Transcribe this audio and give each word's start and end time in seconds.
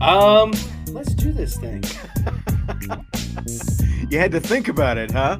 Um, 0.00 0.52
let's 0.88 1.14
do 1.14 1.32
this 1.32 1.56
thing. 1.56 1.82
you 4.10 4.18
had 4.18 4.32
to 4.32 4.40
think 4.40 4.68
about 4.68 4.98
it, 4.98 5.10
huh? 5.10 5.38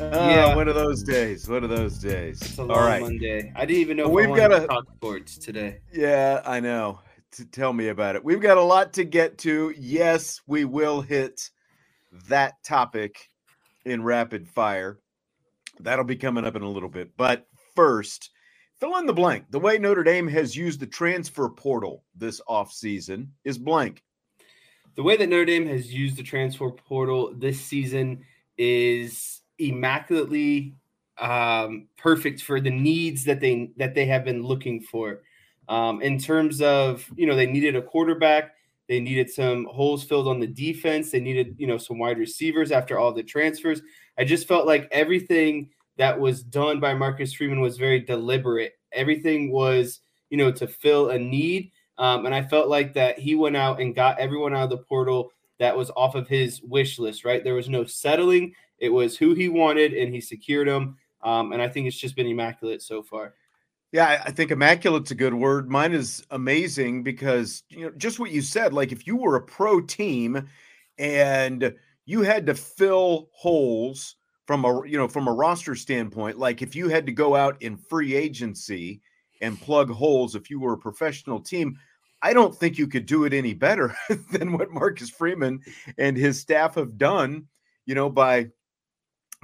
Uh, 0.00 0.10
Yeah. 0.12 0.54
One 0.54 0.68
of 0.68 0.74
those 0.74 1.02
days. 1.02 1.48
One 1.48 1.64
of 1.64 1.70
those 1.70 1.98
days. 1.98 2.40
It's 2.40 2.58
a 2.58 2.64
long 2.64 2.78
All 2.78 2.86
right. 2.86 3.02
Monday. 3.02 3.52
I 3.56 3.66
didn't 3.66 3.80
even 3.80 3.96
know 3.96 4.08
we've 4.08 4.34
got 4.34 4.48
to 4.48 4.64
a- 4.64 4.66
talk 4.66 4.84
sports 4.94 5.38
today. 5.38 5.78
Yeah, 5.92 6.42
I 6.44 6.60
know. 6.60 7.00
T- 7.32 7.44
tell 7.46 7.72
me 7.72 7.88
about 7.88 8.14
it. 8.14 8.24
We've 8.24 8.40
got 8.40 8.58
a 8.58 8.62
lot 8.62 8.92
to 8.94 9.04
get 9.04 9.38
to. 9.38 9.74
Yes, 9.76 10.40
we 10.46 10.64
will 10.64 11.00
hit 11.00 11.50
that 12.28 12.54
topic 12.64 13.28
in 13.84 14.02
rapid 14.04 14.48
fire. 14.48 14.98
That'll 15.80 16.04
be 16.04 16.16
coming 16.16 16.44
up 16.44 16.54
in 16.56 16.62
a 16.62 16.70
little 16.70 16.88
bit. 16.88 17.10
But 17.16 17.46
first, 17.74 18.30
fill 18.80 18.96
in 18.96 19.06
the 19.06 19.12
blank. 19.12 19.44
The 19.50 19.58
way 19.58 19.78
Notre 19.78 20.04
Dame 20.04 20.28
has 20.28 20.56
used 20.56 20.80
the 20.80 20.86
transfer 20.86 21.48
portal 21.48 22.04
this 22.14 22.40
offseason 22.48 23.28
is 23.44 23.58
blank. 23.58 24.02
The 24.94 25.02
way 25.02 25.16
that 25.16 25.28
Notre 25.28 25.44
Dame 25.44 25.66
has 25.66 25.92
used 25.92 26.16
the 26.16 26.22
transfer 26.22 26.70
portal 26.70 27.32
this 27.36 27.60
season 27.60 28.24
is 28.56 29.42
immaculately 29.58 30.74
um, 31.18 31.88
perfect 31.96 32.42
for 32.42 32.60
the 32.60 32.70
needs 32.70 33.24
that 33.24 33.40
they 33.40 33.70
that 33.76 33.94
they 33.94 34.06
have 34.06 34.24
been 34.24 34.42
looking 34.42 34.80
for. 34.80 35.22
Um, 35.68 36.00
in 36.00 36.18
terms 36.18 36.62
of 36.62 37.10
you 37.16 37.26
know 37.26 37.36
they 37.36 37.46
needed 37.46 37.76
a 37.76 37.82
quarterback, 37.82 38.54
they 38.88 39.00
needed 39.00 39.30
some 39.30 39.66
holes 39.66 40.04
filled 40.04 40.28
on 40.28 40.40
the 40.40 40.46
defense, 40.46 41.10
they 41.10 41.20
needed 41.20 41.56
you 41.58 41.66
know 41.66 41.78
some 41.78 41.98
wide 41.98 42.18
receivers 42.18 42.70
after 42.70 42.98
all 42.98 43.12
the 43.12 43.22
transfers. 43.22 43.82
I 44.18 44.24
just 44.24 44.48
felt 44.48 44.66
like 44.66 44.88
everything 44.90 45.70
that 45.98 46.18
was 46.18 46.42
done 46.42 46.80
by 46.80 46.94
Marcus 46.94 47.32
Freeman 47.32 47.60
was 47.60 47.78
very 47.78 48.00
deliberate. 48.00 48.74
Everything 48.92 49.50
was 49.50 50.00
you 50.30 50.36
know 50.36 50.52
to 50.52 50.66
fill 50.66 51.10
a 51.10 51.18
need. 51.18 51.72
Um, 51.98 52.26
and 52.26 52.34
I 52.34 52.42
felt 52.42 52.68
like 52.68 52.92
that 52.94 53.18
he 53.18 53.34
went 53.34 53.56
out 53.56 53.80
and 53.80 53.94
got 53.94 54.18
everyone 54.18 54.54
out 54.54 54.64
of 54.64 54.70
the 54.70 54.84
portal 54.84 55.32
that 55.58 55.74
was 55.76 55.90
off 55.96 56.14
of 56.14 56.28
his 56.28 56.60
wish 56.62 56.98
list, 56.98 57.24
right? 57.24 57.42
There 57.42 57.54
was 57.54 57.70
no 57.70 57.84
settling. 57.84 58.54
It 58.78 58.90
was 58.90 59.16
who 59.16 59.32
he 59.32 59.48
wanted, 59.48 59.94
and 59.94 60.12
he 60.12 60.20
secured 60.20 60.68
them. 60.68 60.98
Um, 61.22 61.52
and 61.52 61.62
I 61.62 61.68
think 61.68 61.86
it's 61.86 61.96
just 61.96 62.14
been 62.14 62.26
immaculate 62.26 62.82
so 62.82 63.02
far. 63.02 63.34
Yeah, 63.92 64.22
I- 64.26 64.30
think 64.30 64.50
immaculate's 64.50 65.10
a 65.10 65.14
good 65.14 65.32
word. 65.32 65.70
Mine 65.70 65.94
is 65.94 66.22
amazing 66.30 67.02
because 67.02 67.62
you 67.70 67.86
know 67.86 67.92
just 67.96 68.18
what 68.18 68.30
you 68.30 68.42
said. 68.42 68.74
Like 68.74 68.92
if 68.92 69.06
you 69.06 69.16
were 69.16 69.36
a 69.36 69.42
pro 69.42 69.80
team 69.80 70.48
and 70.98 71.74
you 72.04 72.22
had 72.22 72.46
to 72.46 72.54
fill 72.54 73.30
holes 73.32 74.16
from 74.46 74.64
a 74.64 74.86
you 74.86 74.96
know 74.96 75.08
from 75.08 75.28
a 75.28 75.32
roster 75.32 75.74
standpoint, 75.74 76.38
like 76.38 76.62
if 76.62 76.74
you 76.74 76.88
had 76.88 77.06
to 77.06 77.12
go 77.12 77.34
out 77.34 77.60
in 77.62 77.76
free 77.76 78.14
agency 78.14 79.00
and 79.40 79.60
plug 79.60 79.90
holes, 79.90 80.34
if 80.34 80.50
you 80.50 80.60
were 80.60 80.74
a 80.74 80.78
professional 80.78 81.40
team, 81.40 81.78
I 82.22 82.32
don't 82.32 82.54
think 82.54 82.78
you 82.78 82.86
could 82.86 83.06
do 83.06 83.24
it 83.24 83.32
any 83.32 83.54
better 83.54 83.94
than 84.32 84.52
what 84.52 84.70
Marcus 84.70 85.10
Freeman 85.10 85.60
and 85.98 86.16
his 86.16 86.40
staff 86.40 86.76
have 86.76 86.96
done. 86.98 87.46
You 87.84 87.94
know 87.94 88.10
by 88.10 88.50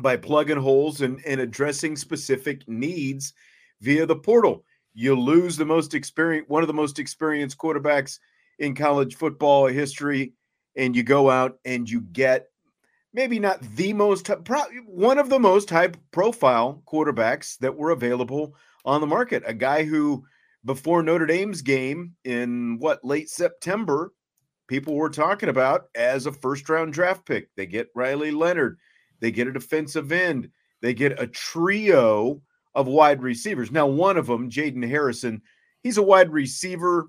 by 0.00 0.16
plugging 0.16 0.56
holes 0.56 1.00
and, 1.00 1.20
and 1.26 1.40
addressing 1.40 1.96
specific 1.96 2.66
needs 2.68 3.34
via 3.80 4.06
the 4.06 4.16
portal. 4.16 4.64
You 4.94 5.18
lose 5.18 5.56
the 5.56 5.64
most 5.64 5.94
experienced, 5.94 6.50
one 6.50 6.62
of 6.62 6.66
the 6.66 6.74
most 6.74 6.98
experienced 6.98 7.58
quarterbacks 7.58 8.18
in 8.58 8.74
college 8.74 9.16
football 9.16 9.66
history, 9.66 10.34
and 10.76 10.94
you 10.94 11.02
go 11.02 11.30
out 11.30 11.58
and 11.64 11.88
you 11.88 12.00
get 12.00 12.48
maybe 13.12 13.38
not 13.38 13.60
the 13.76 13.92
most, 13.92 14.30
pro- 14.44 14.62
one 14.86 15.18
of 15.18 15.28
the 15.28 15.38
most 15.38 15.70
high 15.70 15.90
profile 16.10 16.82
quarterbacks 16.86 17.58
that 17.58 17.76
were 17.76 17.90
available 17.90 18.54
on 18.84 19.00
the 19.00 19.06
market. 19.06 19.42
A 19.46 19.54
guy 19.54 19.84
who, 19.84 20.24
before 20.64 21.02
Notre 21.02 21.26
Dame's 21.26 21.62
game 21.62 22.14
in 22.24 22.78
what 22.78 23.04
late 23.04 23.28
September, 23.28 24.12
people 24.68 24.94
were 24.94 25.10
talking 25.10 25.48
about 25.48 25.86
as 25.94 26.26
a 26.26 26.32
first 26.32 26.68
round 26.68 26.92
draft 26.92 27.26
pick. 27.26 27.48
They 27.56 27.66
get 27.66 27.90
Riley 27.94 28.30
Leonard, 28.30 28.78
they 29.20 29.30
get 29.30 29.48
a 29.48 29.52
defensive 29.52 30.12
end, 30.12 30.50
they 30.80 30.94
get 30.94 31.20
a 31.20 31.26
trio 31.26 32.40
of 32.74 32.86
wide 32.86 33.22
receivers. 33.22 33.70
Now, 33.70 33.86
one 33.86 34.16
of 34.16 34.26
them, 34.26 34.50
Jayden 34.50 34.86
Harrison, 34.88 35.42
he's 35.82 35.98
a 35.98 36.02
wide 36.02 36.30
receiver. 36.30 37.08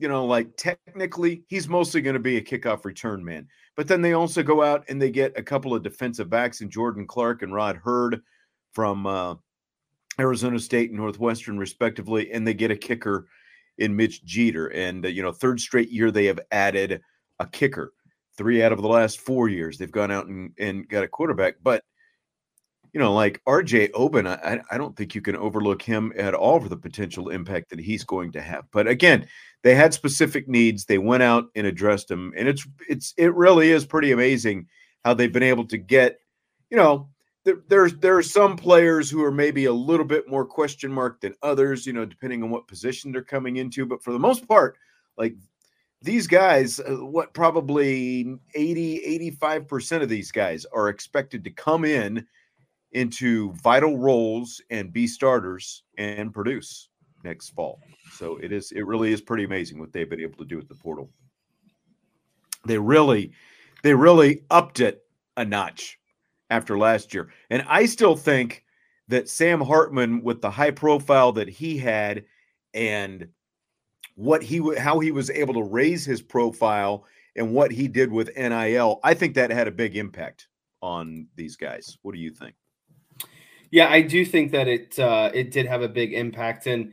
You 0.00 0.08
know, 0.08 0.26
like 0.26 0.56
technically, 0.56 1.42
he's 1.48 1.68
mostly 1.68 2.00
going 2.00 2.14
to 2.14 2.20
be 2.20 2.36
a 2.36 2.42
kickoff 2.42 2.84
return 2.84 3.24
man. 3.24 3.48
But 3.78 3.86
then 3.86 4.02
they 4.02 4.12
also 4.12 4.42
go 4.42 4.64
out 4.64 4.84
and 4.88 5.00
they 5.00 5.08
get 5.08 5.38
a 5.38 5.42
couple 5.42 5.72
of 5.72 5.84
defensive 5.84 6.28
backs 6.28 6.62
in 6.62 6.68
Jordan 6.68 7.06
Clark 7.06 7.42
and 7.42 7.54
Rod 7.54 7.76
Heard 7.76 8.22
from 8.72 9.06
uh, 9.06 9.36
Arizona 10.18 10.58
State 10.58 10.90
and 10.90 10.98
Northwestern, 10.98 11.56
respectively, 11.60 12.32
and 12.32 12.44
they 12.44 12.54
get 12.54 12.72
a 12.72 12.76
kicker 12.76 13.28
in 13.78 13.94
Mitch 13.94 14.24
Jeter. 14.24 14.66
And 14.72 15.06
uh, 15.06 15.08
you 15.10 15.22
know, 15.22 15.30
third 15.30 15.60
straight 15.60 15.90
year 15.90 16.10
they 16.10 16.24
have 16.24 16.40
added 16.50 17.00
a 17.38 17.46
kicker. 17.46 17.92
Three 18.36 18.64
out 18.64 18.72
of 18.72 18.82
the 18.82 18.88
last 18.88 19.20
four 19.20 19.48
years 19.48 19.78
they've 19.78 19.92
gone 19.92 20.10
out 20.10 20.26
and, 20.26 20.50
and 20.58 20.88
got 20.88 21.04
a 21.04 21.08
quarterback. 21.08 21.54
But 21.62 21.84
you 22.92 23.00
know, 23.00 23.12
like 23.12 23.42
RJ 23.46 23.90
Oben, 23.94 24.26
I, 24.26 24.60
I 24.70 24.78
don't 24.78 24.96
think 24.96 25.14
you 25.14 25.20
can 25.20 25.36
overlook 25.36 25.82
him 25.82 26.12
at 26.16 26.34
all 26.34 26.60
for 26.60 26.68
the 26.68 26.76
potential 26.76 27.28
impact 27.28 27.70
that 27.70 27.78
he's 27.78 28.04
going 28.04 28.32
to 28.32 28.40
have. 28.40 28.64
But 28.72 28.88
again, 28.88 29.26
they 29.62 29.74
had 29.74 29.92
specific 29.92 30.48
needs. 30.48 30.84
They 30.84 30.98
went 30.98 31.22
out 31.22 31.46
and 31.54 31.66
addressed 31.66 32.08
them, 32.08 32.32
and 32.36 32.48
it's 32.48 32.66
it's 32.88 33.14
it 33.16 33.34
really 33.34 33.70
is 33.70 33.84
pretty 33.84 34.12
amazing 34.12 34.66
how 35.04 35.14
they've 35.14 35.32
been 35.32 35.42
able 35.42 35.66
to 35.66 35.78
get. 35.78 36.18
You 36.70 36.76
know, 36.76 37.08
there, 37.44 37.58
there's 37.68 37.94
there 37.96 38.16
are 38.16 38.22
some 38.22 38.56
players 38.56 39.10
who 39.10 39.22
are 39.22 39.32
maybe 39.32 39.66
a 39.66 39.72
little 39.72 40.06
bit 40.06 40.28
more 40.28 40.44
question 40.44 40.92
mark 40.92 41.20
than 41.20 41.34
others. 41.42 41.86
You 41.86 41.92
know, 41.92 42.04
depending 42.04 42.42
on 42.42 42.50
what 42.50 42.68
position 42.68 43.12
they're 43.12 43.22
coming 43.22 43.56
into. 43.56 43.84
But 43.84 44.02
for 44.02 44.12
the 44.12 44.18
most 44.18 44.46
part, 44.46 44.76
like 45.16 45.34
these 46.00 46.26
guys, 46.26 46.78
uh, 46.80 47.04
what 47.04 47.34
probably 47.34 48.38
80, 48.54 49.32
85% 49.34 50.02
of 50.02 50.08
these 50.08 50.30
guys 50.30 50.64
are 50.72 50.88
expected 50.88 51.42
to 51.44 51.50
come 51.50 51.84
in 51.84 52.24
into 52.92 53.52
vital 53.62 53.98
roles 53.98 54.60
and 54.70 54.92
be 54.92 55.06
starters 55.06 55.82
and 55.98 56.32
produce 56.32 56.88
next 57.24 57.50
fall. 57.50 57.80
So 58.12 58.38
it 58.38 58.52
is 58.52 58.72
it 58.72 58.86
really 58.86 59.12
is 59.12 59.20
pretty 59.20 59.44
amazing 59.44 59.78
what 59.78 59.92
they've 59.92 60.08
been 60.08 60.20
able 60.20 60.38
to 60.38 60.44
do 60.44 60.56
with 60.56 60.68
the 60.68 60.74
portal. 60.74 61.10
They 62.64 62.78
really 62.78 63.32
they 63.82 63.94
really 63.94 64.44
upped 64.50 64.80
it 64.80 65.02
a 65.36 65.44
notch 65.44 65.98
after 66.50 66.78
last 66.78 67.12
year. 67.12 67.28
And 67.50 67.64
I 67.68 67.86
still 67.86 68.16
think 68.16 68.64
that 69.08 69.28
Sam 69.28 69.60
Hartman 69.60 70.22
with 70.22 70.40
the 70.40 70.50
high 70.50 70.70
profile 70.70 71.32
that 71.32 71.48
he 71.48 71.78
had 71.78 72.24
and 72.74 73.28
what 74.14 74.42
he 74.42 74.76
how 74.76 74.98
he 74.98 75.12
was 75.12 75.30
able 75.30 75.54
to 75.54 75.62
raise 75.62 76.04
his 76.04 76.20
profile 76.20 77.04
and 77.36 77.52
what 77.52 77.70
he 77.70 77.86
did 77.86 78.10
with 78.10 78.36
NIL, 78.36 79.00
I 79.04 79.14
think 79.14 79.34
that 79.34 79.50
had 79.50 79.68
a 79.68 79.72
big 79.72 79.96
impact 79.96 80.48
on 80.82 81.28
these 81.36 81.56
guys. 81.56 81.96
What 82.02 82.14
do 82.14 82.20
you 82.20 82.30
think? 82.30 82.54
Yeah, 83.70 83.88
I 83.88 84.00
do 84.02 84.24
think 84.24 84.52
that 84.52 84.68
it 84.68 84.98
uh, 84.98 85.30
it 85.34 85.50
did 85.50 85.66
have 85.66 85.82
a 85.82 85.88
big 85.88 86.14
impact, 86.14 86.66
and 86.66 86.92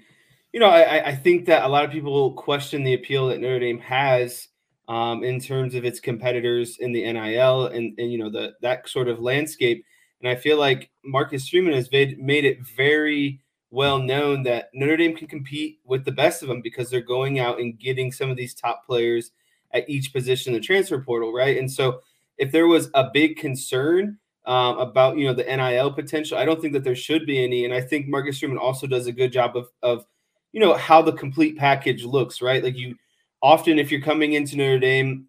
you 0.52 0.60
know, 0.60 0.68
I, 0.68 1.08
I 1.10 1.16
think 1.16 1.46
that 1.46 1.64
a 1.64 1.68
lot 1.68 1.86
of 1.86 1.92
people 1.92 2.34
question 2.34 2.84
the 2.84 2.94
appeal 2.94 3.28
that 3.28 3.40
Notre 3.40 3.60
Dame 3.60 3.80
has 3.80 4.48
um, 4.88 5.24
in 5.24 5.40
terms 5.40 5.76
of 5.76 5.86
its 5.86 6.00
competitors 6.00 6.78
in 6.80 6.92
the 6.92 7.02
NIL 7.12 7.68
and, 7.68 7.98
and 7.98 8.12
you 8.12 8.18
know 8.18 8.30
the 8.30 8.54
that 8.62 8.88
sort 8.90 9.08
of 9.08 9.20
landscape. 9.20 9.86
And 10.22 10.30
I 10.30 10.36
feel 10.36 10.58
like 10.58 10.90
Marcus 11.04 11.48
Freeman 11.48 11.74
has 11.74 11.92
made, 11.92 12.46
it 12.46 12.60
very 12.76 13.42
well 13.70 14.00
known 14.00 14.44
that 14.44 14.70
Notre 14.74 14.98
Dame 14.98 15.16
can 15.16 15.28
compete 15.28 15.80
with 15.86 16.06
the 16.06 16.12
best 16.12 16.42
of 16.42 16.48
them 16.48 16.62
because 16.62 16.90
they're 16.90 17.02
going 17.02 17.40
out 17.40 17.60
and 17.60 17.78
getting 17.78 18.12
some 18.12 18.30
of 18.30 18.38
these 18.38 18.54
top 18.54 18.86
players 18.86 19.32
at 19.72 19.90
each 19.90 20.14
position 20.14 20.54
in 20.54 20.60
the 20.60 20.66
transfer 20.66 21.00
portal, 21.02 21.34
right? 21.34 21.58
And 21.58 21.72
so 21.72 22.00
if 22.38 22.52
there 22.52 22.68
was 22.68 22.90
a 22.94 23.10
big 23.14 23.36
concern 23.38 24.18
um, 24.46 24.78
about 24.78 25.18
you 25.18 25.26
know 25.26 25.34
the 25.34 25.44
NIL 25.44 25.92
potential, 25.92 26.38
I 26.38 26.46
don't 26.46 26.62
think 26.62 26.74
that 26.74 26.84
there 26.84 26.96
should 26.96 27.26
be 27.26 27.44
any. 27.44 27.66
And 27.66 27.74
I 27.74 27.82
think 27.82 28.08
Marcus 28.08 28.40
Freeman 28.40 28.58
also 28.58 28.88
does 28.88 29.08
a 29.08 29.12
good 29.12 29.32
job 29.32 29.58
of 29.58 29.70
of 29.82 30.06
you 30.52 30.60
know 30.60 30.74
how 30.76 31.02
the 31.02 31.14
complete 31.14 31.58
package 31.58 32.04
looks, 32.04 32.42
right? 32.42 32.64
Like 32.64 32.78
you 32.78 32.96
often 33.42 33.80
if 33.80 33.92
you're 33.92 34.02
coming 34.02 34.34
into 34.34 34.58
Notre 34.58 34.80
Dame, 34.80 35.28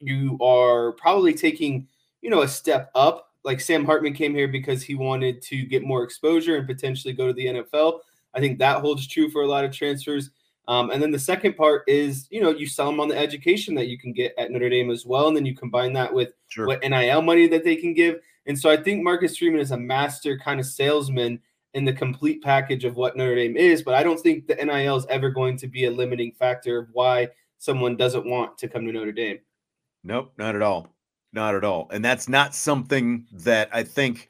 you 0.00 0.38
are 0.40 0.92
probably 0.92 1.34
taking, 1.34 1.88
you 2.20 2.30
know, 2.30 2.42
a 2.42 2.48
step 2.48 2.90
up. 2.94 3.30
Like 3.44 3.60
Sam 3.60 3.84
Hartman 3.84 4.14
came 4.14 4.34
here 4.34 4.48
because 4.48 4.82
he 4.82 4.94
wanted 4.94 5.42
to 5.42 5.64
get 5.66 5.82
more 5.82 6.02
exposure 6.02 6.56
and 6.56 6.66
potentially 6.66 7.12
go 7.12 7.26
to 7.26 7.32
the 7.32 7.46
NFL. 7.46 8.00
I 8.34 8.40
think 8.40 8.58
that 8.58 8.80
holds 8.80 9.06
true 9.06 9.30
for 9.30 9.42
a 9.42 9.46
lot 9.46 9.64
of 9.64 9.72
transfers. 9.72 10.30
Um, 10.66 10.90
and 10.90 11.02
then 11.02 11.10
the 11.10 11.18
second 11.18 11.56
part 11.56 11.82
is, 11.86 12.26
you 12.30 12.40
know, 12.40 12.50
you 12.50 12.66
sell 12.66 12.86
them 12.86 13.00
on 13.00 13.08
the 13.08 13.18
education 13.18 13.74
that 13.74 13.88
you 13.88 13.98
can 13.98 14.12
get 14.12 14.34
at 14.38 14.50
Notre 14.50 14.70
Dame 14.70 14.90
as 14.90 15.04
well. 15.04 15.28
And 15.28 15.36
then 15.36 15.44
you 15.44 15.54
combine 15.54 15.92
that 15.92 16.12
with 16.12 16.30
sure. 16.48 16.66
what 16.66 16.82
NIL 16.82 17.20
money 17.20 17.46
that 17.48 17.64
they 17.64 17.76
can 17.76 17.92
give. 17.92 18.20
And 18.46 18.58
so 18.58 18.70
I 18.70 18.76
think 18.76 19.02
Marcus 19.02 19.36
Freeman 19.36 19.60
is 19.60 19.70
a 19.70 19.76
master 19.76 20.38
kind 20.38 20.60
of 20.60 20.66
salesman 20.66 21.40
in 21.72 21.84
the 21.84 21.92
complete 21.92 22.42
package 22.42 22.84
of 22.84 22.96
what 22.96 23.16
Notre 23.16 23.34
Dame 23.34 23.56
is. 23.56 23.82
But 23.82 23.94
I 23.94 24.02
don't 24.02 24.20
think 24.20 24.46
the 24.46 24.54
NIL 24.54 24.96
is 24.96 25.06
ever 25.08 25.30
going 25.30 25.56
to 25.58 25.66
be 25.66 25.86
a 25.86 25.90
limiting 25.90 26.32
factor 26.32 26.78
of 26.78 26.88
why 26.92 27.28
someone 27.58 27.96
doesn't 27.96 28.26
want 28.26 28.56
to 28.58 28.68
come 28.68 28.86
to 28.86 28.92
Notre 28.92 29.12
Dame. 29.12 29.38
Nope, 30.04 30.32
not 30.38 30.54
at 30.54 30.62
all. 30.62 30.94
Not 31.32 31.54
at 31.54 31.64
all. 31.64 31.88
And 31.90 32.04
that's 32.04 32.28
not 32.28 32.54
something 32.54 33.26
that 33.32 33.68
I 33.72 33.82
think 33.82 34.28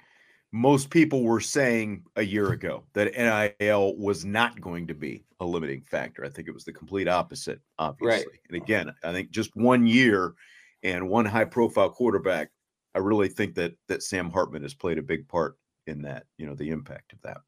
most 0.52 0.88
people 0.88 1.24
were 1.24 1.40
saying 1.40 2.04
a 2.14 2.22
year 2.22 2.52
ago 2.52 2.84
that 2.94 3.12
NIL 3.60 3.96
was 3.96 4.24
not 4.24 4.60
going 4.60 4.86
to 4.86 4.94
be 4.94 5.24
a 5.40 5.44
limiting 5.44 5.82
factor. 5.82 6.24
I 6.24 6.28
think 6.28 6.48
it 6.48 6.54
was 6.54 6.64
the 6.64 6.72
complete 6.72 7.08
opposite, 7.08 7.60
obviously. 7.78 8.26
Right. 8.30 8.40
And 8.48 8.62
again, 8.62 8.94
I 9.02 9.12
think 9.12 9.30
just 9.30 9.54
one 9.56 9.86
year 9.86 10.34
and 10.84 11.08
one 11.08 11.24
high 11.24 11.44
profile 11.44 11.90
quarterback, 11.90 12.50
I 12.94 13.00
really 13.00 13.28
think 13.28 13.54
that 13.56 13.74
that 13.88 14.02
Sam 14.02 14.30
Hartman 14.30 14.62
has 14.62 14.74
played 14.74 14.98
a 14.98 15.02
big 15.02 15.28
part 15.28 15.56
in 15.86 16.02
that, 16.02 16.24
you 16.38 16.46
know, 16.46 16.54
the 16.54 16.70
impact 16.70 17.12
of 17.12 17.20
that. 17.22 17.38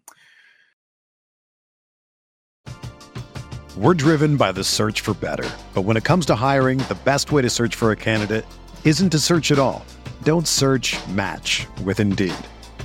We're 3.77 3.95
driven 3.95 4.39
by 4.39 4.53
the 4.53 4.65
search 4.65 5.03
for 5.03 5.13
better. 5.15 5.49
But 5.75 5.83
when 5.83 5.99
it 5.99 6.05
comes 6.05 6.25
to 6.27 6.35
hiring, 6.35 6.79
the 6.79 6.97
best 7.05 7.31
way 7.31 7.43
to 7.43 7.51
search 7.51 7.75
for 7.75 7.91
a 7.91 7.97
candidate 7.97 8.47
isn't 8.85 9.11
to 9.11 9.19
search 9.19 9.53
at 9.53 9.59
all. 9.59 9.85
Don't 10.23 10.49
search 10.49 10.97
match 11.09 11.67
with 11.85 12.01
Indeed. 12.01 12.35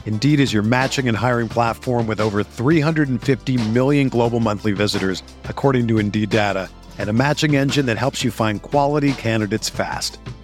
Indeed 0.05 0.41
is 0.41 0.51
your 0.51 0.63
matching 0.63 1.07
and 1.07 1.15
hiring 1.15 1.47
platform 1.47 2.07
with 2.07 2.19
over 2.19 2.43
350 2.43 3.69
million 3.69 4.09
global 4.09 4.41
monthly 4.41 4.73
visitors, 4.73 5.23
according 5.45 5.87
to 5.87 5.97
Indeed 5.97 6.29
data, 6.29 6.69
and 6.97 7.09
a 7.09 7.13
matching 7.13 7.55
engine 7.55 7.85
that 7.85 7.97
helps 7.97 8.21
you 8.21 8.29
find 8.29 8.61
quality 8.61 9.13
candidates 9.13 9.69
fast. 9.69 10.17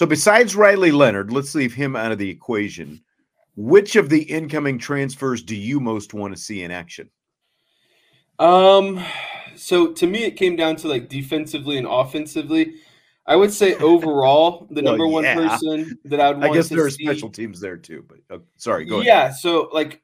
So 0.00 0.06
besides 0.06 0.56
Riley 0.56 0.92
Leonard, 0.92 1.30
let's 1.30 1.54
leave 1.54 1.74
him 1.74 1.94
out 1.94 2.10
of 2.10 2.16
the 2.16 2.30
equation. 2.30 3.02
Which 3.54 3.96
of 3.96 4.08
the 4.08 4.22
incoming 4.22 4.78
transfers 4.78 5.42
do 5.42 5.54
you 5.54 5.78
most 5.78 6.14
want 6.14 6.34
to 6.34 6.40
see 6.40 6.62
in 6.62 6.70
action? 6.70 7.10
Um 8.38 9.04
so 9.56 9.92
to 9.92 10.06
me, 10.06 10.24
it 10.24 10.36
came 10.38 10.56
down 10.56 10.76
to 10.76 10.88
like 10.88 11.10
defensively 11.10 11.76
and 11.76 11.86
offensively. 11.86 12.76
I 13.26 13.36
would 13.36 13.52
say 13.52 13.74
overall, 13.74 14.66
the 14.70 14.76
well, 14.82 14.92
number 14.92 15.06
one 15.06 15.24
yeah. 15.24 15.34
person 15.34 15.98
that 16.06 16.18
I 16.18 16.30
would. 16.30 16.44
I 16.44 16.54
guess 16.54 16.70
there 16.70 16.86
are 16.86 16.88
see, 16.88 17.04
special 17.04 17.28
teams 17.28 17.60
there 17.60 17.76
too, 17.76 18.02
but 18.08 18.34
uh, 18.34 18.38
sorry, 18.56 18.86
go 18.86 19.02
yeah, 19.02 19.24
ahead. 19.24 19.30
Yeah, 19.32 19.32
so 19.34 19.68
like 19.70 20.00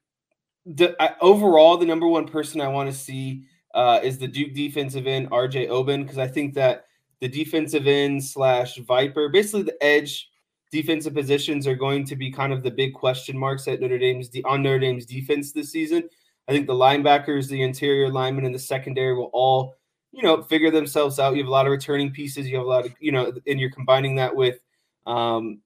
the 0.66 0.94
I, 1.00 1.14
overall, 1.22 1.78
the 1.78 1.87
number 1.87 2.06
one 2.06 2.28
person 2.28 2.60
I 2.60 2.69
want 2.69 2.90
to 2.90 2.94
see 2.94 3.44
uh, 3.75 4.00
is 4.02 4.19
the 4.19 4.28
Duke 4.28 4.52
defensive 4.52 5.06
end 5.06 5.31
RJ 5.31 5.70
Oben 5.70 6.02
because 6.02 6.19
I 6.19 6.28
think 6.28 6.52
that 6.52 6.84
the 7.20 7.28
defensive 7.28 7.86
end 7.86 8.22
slash 8.22 8.78
Viper, 8.78 9.28
basically 9.28 9.62
the 9.62 9.82
edge 9.82 10.28
defensive 10.70 11.14
positions, 11.14 11.66
are 11.66 11.74
going 11.74 12.04
to 12.04 12.16
be 12.16 12.30
kind 12.30 12.52
of 12.52 12.62
the 12.62 12.70
big 12.70 12.94
question 12.94 13.38
marks 13.38 13.68
at 13.68 13.80
Notre 13.80 13.98
Dame's 13.98 14.30
on 14.44 14.62
Notre 14.62 14.78
Dame's 14.78 15.06
defense 15.06 15.52
this 15.52 15.70
season. 15.70 16.08
I 16.48 16.52
think 16.52 16.66
the 16.66 16.74
linebackers, 16.74 17.48
the 17.48 17.62
interior 17.62 18.08
linemen, 18.08 18.44
and 18.44 18.54
the 18.54 18.58
secondary 18.58 19.14
will 19.14 19.30
all, 19.32 19.74
you 20.12 20.22
know, 20.22 20.42
figure 20.42 20.70
themselves 20.70 21.18
out. 21.18 21.34
You 21.34 21.42
have 21.42 21.48
a 21.48 21.52
lot 21.52 21.66
of 21.66 21.72
returning 21.72 22.12
pieces. 22.12 22.48
You 22.48 22.56
have 22.56 22.66
a 22.66 22.68
lot 22.68 22.86
of, 22.86 22.92
you 23.00 23.10
know, 23.12 23.32
and 23.46 23.58
you're 23.58 23.70
combining 23.70 24.16
that 24.16 24.34
with 24.34 24.60
um, 25.06 25.60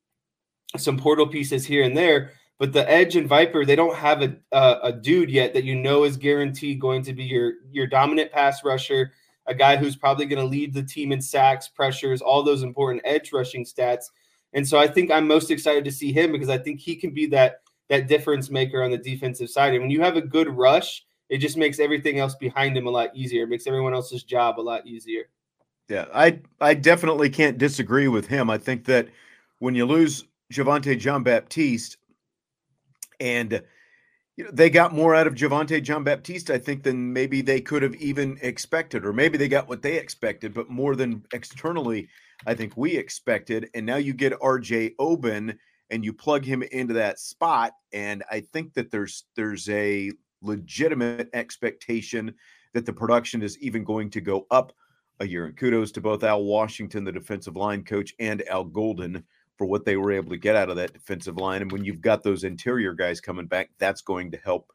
some 0.77 0.97
portal 0.97 1.27
pieces 1.27 1.67
here 1.67 1.85
and 1.85 1.97
there. 1.97 2.33
But 2.59 2.73
the 2.75 2.89
Edge 2.91 3.17
and 3.17 3.27
Viper, 3.27 3.65
they 3.65 3.75
don't 3.75 3.97
have 3.97 4.23
a, 4.23 4.37
a, 4.53 4.79
a 4.85 4.93
dude 4.93 5.31
yet 5.31 5.55
that 5.55 5.65
you 5.65 5.75
know 5.75 6.05
is 6.05 6.19
guaranteed 6.19 6.79
going 6.79 7.03
to 7.05 7.15
be 7.15 7.25
your 7.25 7.55
your 7.71 7.87
dominant 7.87 8.33
pass 8.33 8.63
rusher, 8.63 9.13
a 9.51 9.55
guy 9.55 9.77
who's 9.77 9.97
probably 9.97 10.25
going 10.25 10.39
to 10.39 10.47
lead 10.47 10.73
the 10.73 10.83
team 10.83 11.11
in 11.11 11.21
sacks, 11.21 11.69
pressures, 11.69 12.23
all 12.23 12.43
those 12.43 12.63
important 12.63 13.03
edge 13.05 13.33
rushing 13.33 13.65
stats. 13.65 14.05
And 14.53 14.67
so 14.67 14.79
I 14.79 14.87
think 14.87 15.11
I'm 15.11 15.27
most 15.27 15.51
excited 15.51 15.85
to 15.85 15.93
see 15.93 16.13
him 16.13 16.33
because 16.33 16.49
I 16.49 16.57
think 16.57 16.81
he 16.81 16.97
can 16.97 17.11
be 17.11 17.27
that 17.27 17.61
that 17.89 18.07
difference 18.07 18.51
maker 18.51 18.83
on 18.83 18.93
the 18.93 18.97
defensive 18.97 19.51
side. 19.51 19.73
And 19.75 19.83
when 19.83 19.91
you 19.91 20.01
have 20.01 20.17
a 20.17 20.23
good 20.23 20.49
rush, 20.49 21.05
it 21.29 21.39
just 21.39 21.57
makes 21.57 21.81
everything 21.81 22.21
else 22.21 22.37
behind 22.37 22.77
him 22.77 22.87
a 22.87 22.91
lot 22.91 23.11
easier. 23.15 23.43
It 23.43 23.49
makes 23.49 23.67
everyone 23.67 23.93
else's 23.93 24.23
job 24.23 24.61
a 24.61 24.63
lot 24.63 24.87
easier. 24.87 25.25
Yeah, 25.89 26.07
I 26.15 26.41
I 26.61 26.75
definitely 26.75 27.29
can't 27.29 27.59
disagree 27.59 28.07
with 28.07 28.29
him. 28.29 28.49
I 28.49 28.59
think 28.59 28.85
that 28.85 29.09
when 29.59 29.75
you 29.75 29.85
lose 29.85 30.25
Javontae 30.53 30.99
Jean-Baptiste 30.99 31.97
and 33.19 33.63
you 34.37 34.45
know, 34.45 34.51
they 34.53 34.71
got 34.71 34.95
more 34.95 35.15
out 35.15 35.27
of 35.27 35.35
Javontae 35.35 35.83
Jean-Baptiste, 35.83 36.51
I 36.51 36.59
think, 36.59 36.83
than 36.83 37.13
maybe 37.13 37.43
they 37.43 37.61
could 37.61 37.83
have 37.83 37.95
even 37.97 38.39
expected, 38.43 39.05
or 39.05 39.13
maybe 39.13 39.37
they 39.37 39.49
got 39.49 39.69
what 39.69 39.83
they 39.83 39.97
expected, 39.97 40.55
but 40.55 40.71
more 40.71 40.97
than 40.97 41.25
externally, 41.33 42.09
I 42.47 42.55
think 42.55 42.77
we 42.77 42.97
expected. 42.97 43.69
And 43.75 43.85
now 43.85 43.97
you 43.97 44.15
get 44.15 44.33
RJ 44.41 44.95
Oben, 44.99 45.59
and 45.91 46.05
you 46.05 46.13
plug 46.13 46.45
him 46.45 46.63
into 46.63 46.95
that 46.95 47.19
spot 47.19 47.73
and 47.93 48.23
i 48.31 48.41
think 48.41 48.73
that 48.75 48.91
there's 48.91 49.25
there's 49.37 49.69
a 49.69 50.11
legitimate 50.43 51.29
expectation 51.35 52.33
that 52.73 52.87
the 52.87 52.93
production 52.93 53.43
is 53.43 53.59
even 53.59 53.85
going 53.85 54.09
to 54.11 54.21
go 54.21 54.47
up 54.51 54.73
a 55.21 55.27
year 55.27 55.47
and 55.47 55.57
kudos 55.57 55.93
to 55.93 56.01
both 56.01 56.25
al 56.25 56.45
washington 56.45 57.05
the 57.05 57.13
defensive 57.13 57.57
line 57.57 57.85
coach 57.85 58.15
and 58.19 58.47
al 58.49 58.65
golden 58.65 59.23
for 59.61 59.67
what 59.67 59.85
they 59.85 59.99
were 59.99 60.11
able 60.11 60.31
to 60.31 60.39
get 60.39 60.57
out 60.57 60.71
of 60.71 60.77
that 60.77 60.95
defensive 60.95 61.37
line 61.37 61.61
and 61.61 61.71
when 61.71 61.85
you've 61.85 62.01
got 62.01 62.23
those 62.23 62.45
interior 62.45 62.95
guys 62.95 63.21
coming 63.21 63.45
back 63.45 63.69
that's 63.77 64.01
going 64.01 64.31
to 64.31 64.39
help 64.39 64.73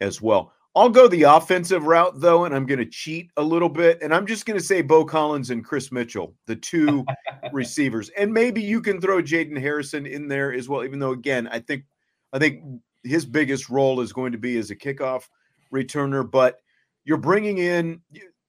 as 0.00 0.22
well 0.22 0.54
I'll 0.74 0.88
go 0.88 1.06
the 1.06 1.22
offensive 1.22 1.84
route 1.84 2.20
though, 2.20 2.44
and 2.44 2.54
I'm 2.54 2.66
going 2.66 2.78
to 2.78 2.84
cheat 2.84 3.30
a 3.38 3.42
little 3.42 3.70
bit, 3.70 3.98
and 4.02 4.14
I'm 4.14 4.26
just 4.26 4.44
going 4.44 4.58
to 4.58 4.64
say 4.64 4.82
Beaux 4.82 5.06
Collins 5.06 5.48
and 5.48 5.64
Chris 5.64 5.90
Mitchell, 5.90 6.34
the 6.44 6.54
two 6.54 7.02
receivers, 7.52 8.10
and 8.10 8.30
maybe 8.30 8.60
you 8.60 8.82
can 8.82 9.00
throw 9.00 9.22
Jayden 9.22 9.58
Harrison 9.58 10.04
in 10.04 10.28
there 10.28 10.52
as 10.52 10.68
well. 10.68 10.84
Even 10.84 10.98
though, 10.98 11.12
again, 11.12 11.48
I 11.50 11.60
think 11.60 11.84
I 12.34 12.38
think 12.38 12.62
his 13.04 13.24
biggest 13.24 13.70
role 13.70 14.02
is 14.02 14.12
going 14.12 14.32
to 14.32 14.38
be 14.38 14.58
as 14.58 14.70
a 14.70 14.76
kickoff 14.76 15.30
returner, 15.72 16.30
but 16.30 16.58
you're 17.06 17.16
bringing 17.16 17.56
in 17.56 18.02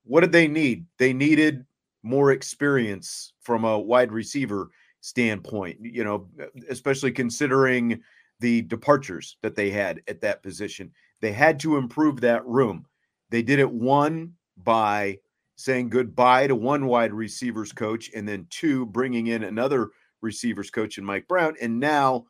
what 0.04 0.20
did 0.20 0.34
they 0.34 0.50
need? 0.50 0.86
They 1.00 1.14
needed 1.14 1.66
more 2.04 2.32
experience 2.32 3.32
from 3.40 3.64
a 3.64 3.80
wide 3.80 4.12
receiver 4.12 4.70
standpoint, 5.02 5.78
you 5.82 6.04
know, 6.04 6.28
especially 6.70 7.12
considering 7.12 8.02
the 8.40 8.62
departures 8.64 9.38
that 9.42 9.56
they 9.56 9.70
had 9.70 10.02
at 10.08 10.22
that 10.22 10.44
position. 10.44 10.92
They 11.22 11.32
had 11.32 11.60
to 11.62 11.78
improve 11.78 12.22
that 12.22 12.46
room. 12.46 12.86
They 13.30 13.42
did 13.42 13.60
it 13.60 13.72
one 13.72 14.34
by 14.64 15.20
saying 15.56 15.90
goodbye 15.90 16.48
to 16.48 16.56
one 16.56 16.86
wide 16.86 17.14
receivers 17.14 17.72
coach 17.72 18.12
and 18.16 18.28
then 18.28 18.46
two 18.50 18.86
bringing 18.88 19.28
in 19.28 19.44
another 19.44 19.90
receivers 20.22 20.70
coach 20.70 20.98
and 20.98 21.08
Mike 21.08 21.28
Brown. 21.28 21.56
And 21.62 21.80
now 21.80 22.26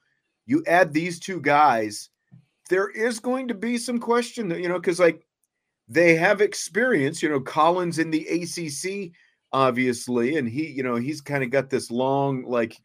you 0.45 0.63
add 0.65 0.93
these 0.93 1.19
two 1.19 1.41
guys, 1.41 2.09
there 2.69 2.89
is 2.89 3.19
going 3.19 3.49
to 3.49 3.53
be 3.53 3.77
some 3.77 3.99
question, 3.99 4.49
you 4.51 4.69
know, 4.69 4.79
because 4.79 4.99
like 4.99 5.25
they 5.89 6.15
have 6.15 6.41
experience, 6.41 7.21
you 7.21 7.29
know, 7.29 7.39
Collins 7.41 7.99
in 7.99 8.11
the 8.11 8.25
ACC, 8.27 9.11
obviously, 9.51 10.37
and 10.37 10.47
he, 10.47 10.67
you 10.67 10.83
know, 10.83 10.95
he's 10.95 11.21
kind 11.21 11.43
of 11.43 11.49
got 11.49 11.69
this 11.69 11.91
long, 11.91 12.43
like, 12.43 12.77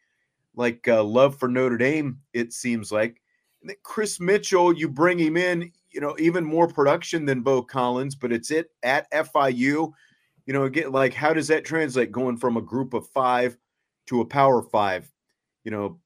like 0.55 0.87
uh, 0.89 1.03
love 1.03 1.39
for 1.39 1.49
Notre 1.49 1.79
Dame, 1.79 2.19
it 2.33 2.53
seems 2.53 2.93
like. 2.93 3.21
Chris 3.83 4.21
Mitchell, 4.21 4.73
you 4.73 4.89
bring 4.89 5.19
him 5.19 5.37
in, 5.37 5.71
you 5.91 6.01
know, 6.01 6.17
even 6.19 6.45
more 6.45 6.67
production 6.67 7.25
than 7.25 7.43
Beaux 7.43 7.63
Collins, 7.63 8.15
but 8.15 8.33
it's 8.33 8.51
it 8.51 8.71
at 8.83 9.11
FIU. 9.13 9.93
You 10.47 10.53
know, 10.53 10.65
again, 10.65 10.91
like 10.91 11.15
how 11.15 11.33
does 11.33 11.49
that 11.49 11.65
translate 11.65 12.11
going 12.11 12.37
from 12.37 12.57
a 12.57 12.63
group 12.63 12.95
of 12.95 13.07
five 13.09 13.57
to 14.07 14.21
a 14.21 14.27
power 14.27 14.63
five, 14.63 15.11
you 15.65 15.71
know, 15.71 16.01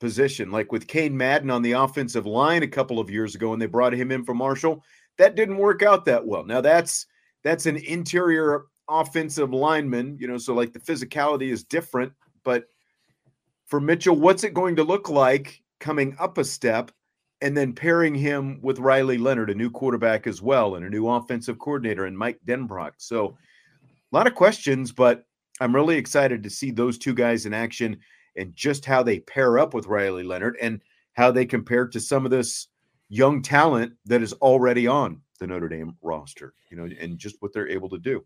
position? 0.00 0.50
Like 0.50 0.70
with 0.70 0.86
Cain 0.86 1.16
Madden 1.16 1.50
on 1.50 1.62
the 1.62 1.72
offensive 1.72 2.26
line 2.26 2.62
a 2.62 2.68
couple 2.68 3.00
of 3.00 3.10
years 3.10 3.34
ago, 3.34 3.52
and 3.52 3.62
they 3.62 3.66
brought 3.66 3.94
him 3.94 4.12
in 4.12 4.24
for 4.24 4.34
Marshall, 4.34 4.84
that 5.16 5.34
didn't 5.34 5.56
work 5.56 5.82
out 5.82 6.04
that 6.04 6.26
well. 6.26 6.44
Now 6.44 6.60
that's 6.60 7.06
that's 7.42 7.66
an 7.66 7.76
interior 7.76 8.66
offensive 8.88 9.52
lineman, 9.52 10.16
you 10.18 10.26
know, 10.26 10.38
so 10.38 10.54
like 10.54 10.72
the 10.72 10.80
physicality 10.80 11.50
is 11.50 11.64
different, 11.64 12.12
but 12.44 12.64
for 13.66 13.80
Mitchell, 13.80 14.16
what's 14.16 14.44
it 14.44 14.54
going 14.54 14.76
to 14.76 14.84
look 14.84 15.08
like 15.08 15.62
coming 15.80 16.16
up 16.18 16.38
a 16.38 16.44
step 16.44 16.90
and 17.40 17.56
then 17.56 17.72
pairing 17.72 18.14
him 18.14 18.58
with 18.62 18.78
Riley 18.78 19.18
Leonard, 19.18 19.50
a 19.50 19.54
new 19.54 19.70
quarterback 19.70 20.26
as 20.26 20.42
well, 20.42 20.74
and 20.74 20.84
a 20.84 20.90
new 20.90 21.08
offensive 21.08 21.58
coordinator, 21.58 22.06
and 22.06 22.18
Mike 22.18 22.40
Denbrock. 22.46 22.92
So, 22.96 23.36
a 24.10 24.16
lot 24.16 24.26
of 24.26 24.34
questions, 24.34 24.90
but 24.90 25.24
I'm 25.60 25.74
really 25.74 25.96
excited 25.96 26.42
to 26.42 26.50
see 26.50 26.70
those 26.70 26.98
two 26.98 27.14
guys 27.14 27.46
in 27.46 27.52
action 27.52 27.98
and 28.36 28.54
just 28.56 28.84
how 28.84 29.02
they 29.02 29.20
pair 29.20 29.58
up 29.58 29.74
with 29.74 29.86
Riley 29.86 30.22
Leonard 30.22 30.56
and 30.60 30.80
how 31.12 31.30
they 31.30 31.44
compare 31.44 31.86
to 31.88 32.00
some 32.00 32.24
of 32.24 32.30
this 32.30 32.68
young 33.08 33.42
talent 33.42 33.92
that 34.06 34.22
is 34.22 34.32
already 34.34 34.86
on 34.86 35.20
the 35.40 35.46
Notre 35.46 35.68
Dame 35.68 35.96
roster, 36.02 36.54
you 36.70 36.76
know, 36.76 36.88
and 37.00 37.18
just 37.18 37.36
what 37.40 37.52
they're 37.52 37.68
able 37.68 37.88
to 37.90 37.98
do. 37.98 38.24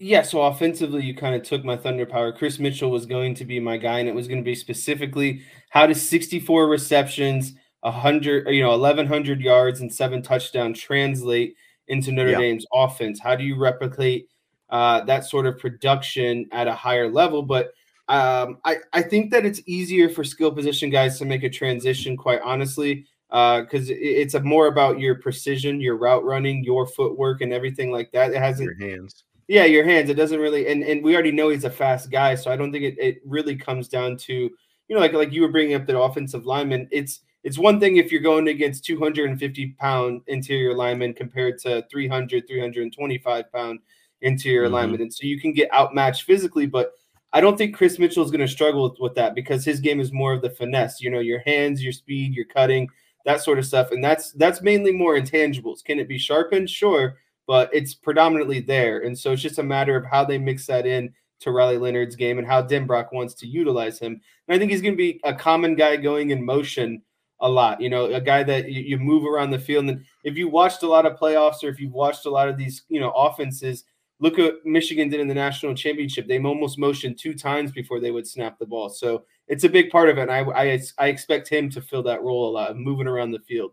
Yeah, 0.00 0.22
so 0.22 0.42
offensively, 0.42 1.04
you 1.04 1.14
kind 1.14 1.34
of 1.36 1.42
took 1.42 1.64
my 1.64 1.76
thunder 1.76 2.04
power. 2.04 2.32
Chris 2.32 2.58
Mitchell 2.58 2.90
was 2.90 3.06
going 3.06 3.34
to 3.36 3.44
be 3.44 3.60
my 3.60 3.76
guy, 3.76 4.00
and 4.00 4.08
it 4.08 4.14
was 4.14 4.26
going 4.26 4.40
to 4.40 4.44
be 4.44 4.54
specifically 4.54 5.42
how 5.70 5.86
does 5.86 6.06
64 6.08 6.66
receptions, 6.66 7.54
100, 7.80 8.48
you 8.48 8.62
know, 8.62 8.70
1,100 8.70 9.40
yards 9.40 9.80
and 9.80 9.92
seven 9.92 10.20
touchdowns 10.20 10.80
translate 10.80 11.54
into 11.86 12.10
Notre 12.10 12.32
yeah. 12.32 12.38
Dame's 12.38 12.66
offense? 12.72 13.20
How 13.20 13.36
do 13.36 13.44
you 13.44 13.56
replicate 13.56 14.28
uh, 14.70 15.04
that 15.04 15.26
sort 15.26 15.46
of 15.46 15.58
production 15.58 16.46
at 16.50 16.66
a 16.66 16.74
higher 16.74 17.08
level? 17.08 17.42
But 17.42 17.72
um, 18.08 18.58
I, 18.64 18.78
I 18.92 19.02
think 19.02 19.30
that 19.30 19.46
it's 19.46 19.62
easier 19.66 20.08
for 20.08 20.24
skill 20.24 20.50
position 20.50 20.90
guys 20.90 21.18
to 21.20 21.24
make 21.24 21.44
a 21.44 21.50
transition, 21.50 22.16
quite 22.16 22.40
honestly, 22.42 23.06
because 23.28 23.90
uh, 23.90 23.94
it's 23.96 24.34
a 24.34 24.40
more 24.40 24.66
about 24.66 24.98
your 24.98 25.14
precision, 25.14 25.80
your 25.80 25.96
route 25.96 26.24
running, 26.24 26.64
your 26.64 26.84
footwork, 26.84 27.42
and 27.42 27.52
everything 27.52 27.92
like 27.92 28.10
that. 28.10 28.32
It 28.32 28.38
hasn't 28.38 28.76
your 28.76 28.90
hands. 28.90 29.22
Yeah, 29.48 29.64
your 29.64 29.84
hands. 29.84 30.08
It 30.08 30.14
doesn't 30.14 30.40
really, 30.40 30.68
and 30.68 30.82
and 30.82 31.02
we 31.02 31.14
already 31.14 31.32
know 31.32 31.50
he's 31.50 31.64
a 31.64 31.70
fast 31.70 32.10
guy, 32.10 32.34
so 32.34 32.50
I 32.50 32.56
don't 32.56 32.72
think 32.72 32.84
it, 32.84 32.98
it 32.98 33.20
really 33.24 33.56
comes 33.56 33.88
down 33.88 34.16
to 34.18 34.32
you 34.32 34.94
know 34.94 35.00
like 35.00 35.12
like 35.12 35.32
you 35.32 35.42
were 35.42 35.48
bringing 35.48 35.74
up 35.74 35.86
the 35.86 35.98
offensive 35.98 36.46
lineman. 36.46 36.88
It's 36.90 37.20
it's 37.42 37.58
one 37.58 37.78
thing 37.78 37.96
if 37.96 38.10
you're 38.10 38.22
going 38.22 38.48
against 38.48 38.84
250 38.86 39.76
pound 39.78 40.22
interior 40.28 40.74
lineman 40.74 41.12
compared 41.12 41.58
to 41.60 41.84
300 41.90 42.48
325 42.48 43.52
pound 43.52 43.80
interior 44.22 44.64
mm-hmm. 44.64 44.74
lineman, 44.74 45.02
and 45.02 45.12
so 45.12 45.26
you 45.26 45.38
can 45.40 45.52
get 45.52 45.72
outmatched 45.72 46.22
physically, 46.22 46.66
but. 46.66 46.92
I 47.36 47.40
don't 47.40 47.58
think 47.58 47.74
Chris 47.74 47.98
Mitchell 47.98 48.24
is 48.24 48.30
going 48.30 48.42
to 48.42 48.46
struggle 48.46 48.88
with, 48.88 49.00
with 49.00 49.14
that 49.16 49.34
because 49.34 49.64
his 49.64 49.80
game 49.80 49.98
is 49.98 50.12
more 50.12 50.32
of 50.32 50.40
the 50.40 50.50
finesse. 50.50 51.00
You 51.00 51.10
know, 51.10 51.18
your 51.18 51.40
hands, 51.40 51.82
your 51.82 51.92
speed, 51.92 52.32
your 52.32 52.44
cutting, 52.44 52.88
that 53.24 53.40
sort 53.40 53.58
of 53.58 53.66
stuff, 53.66 53.90
and 53.90 54.04
that's 54.04 54.30
that's 54.34 54.62
mainly 54.62 54.92
more 54.92 55.18
intangibles. 55.18 55.82
Can 55.82 55.98
it 55.98 56.06
be 56.06 56.16
sharpened? 56.16 56.70
Sure, 56.70 57.16
but 57.46 57.70
it's 57.72 57.94
predominantly 57.94 58.60
there. 58.60 59.00
And 59.00 59.18
so 59.18 59.32
it's 59.32 59.42
just 59.42 59.58
a 59.58 59.62
matter 59.62 59.96
of 59.96 60.04
how 60.06 60.24
they 60.24 60.38
mix 60.38 60.66
that 60.66 60.86
in 60.86 61.12
to 61.40 61.50
Riley 61.50 61.78
Leonard's 61.78 62.16
game 62.16 62.38
and 62.38 62.46
how 62.46 62.62
Denbrock 62.62 63.12
wants 63.12 63.34
to 63.34 63.46
utilize 63.46 63.98
him. 63.98 64.20
And 64.48 64.54
I 64.54 64.58
think 64.58 64.70
he's 64.70 64.80
going 64.80 64.94
to 64.94 64.98
be 64.98 65.20
a 65.24 65.34
common 65.34 65.74
guy 65.74 65.96
going 65.96 66.30
in 66.30 66.44
motion 66.44 67.02
a 67.40 67.48
lot. 67.48 67.80
You 67.80 67.90
know, 67.90 68.06
a 68.06 68.20
guy 68.20 68.42
that 68.44 68.70
you, 68.70 68.82
you 68.82 68.98
move 68.98 69.24
around 69.24 69.50
the 69.50 69.58
field. 69.58 69.86
And 69.86 70.04
if 70.22 70.36
you 70.36 70.48
watched 70.48 70.82
a 70.82 70.88
lot 70.88 71.06
of 71.06 71.18
playoffs 71.18 71.62
or 71.62 71.68
if 71.68 71.78
you've 71.78 71.92
watched 71.92 72.26
a 72.26 72.30
lot 72.30 72.48
of 72.48 72.56
these, 72.56 72.84
you 72.88 73.00
know, 73.00 73.10
offenses, 73.10 73.84
look 74.20 74.38
at 74.38 74.54
Michigan 74.64 75.08
did 75.08 75.20
in 75.20 75.28
the 75.28 75.34
national 75.34 75.74
championship. 75.74 76.26
They 76.26 76.42
almost 76.42 76.78
motioned 76.78 77.18
two 77.18 77.34
times 77.34 77.72
before 77.72 78.00
they 78.00 78.10
would 78.10 78.26
snap 78.26 78.58
the 78.58 78.66
ball. 78.66 78.88
So 78.88 79.24
it's 79.48 79.64
a 79.64 79.68
big 79.68 79.90
part 79.90 80.08
of 80.08 80.18
it. 80.18 80.22
And 80.22 80.30
I, 80.30 80.40
I, 80.40 80.80
I 80.98 81.06
expect 81.08 81.48
him 81.48 81.68
to 81.70 81.82
fill 81.82 82.02
that 82.04 82.22
role 82.22 82.48
a 82.48 82.52
lot, 82.52 82.76
moving 82.76 83.06
around 83.06 83.32
the 83.32 83.40
field. 83.40 83.72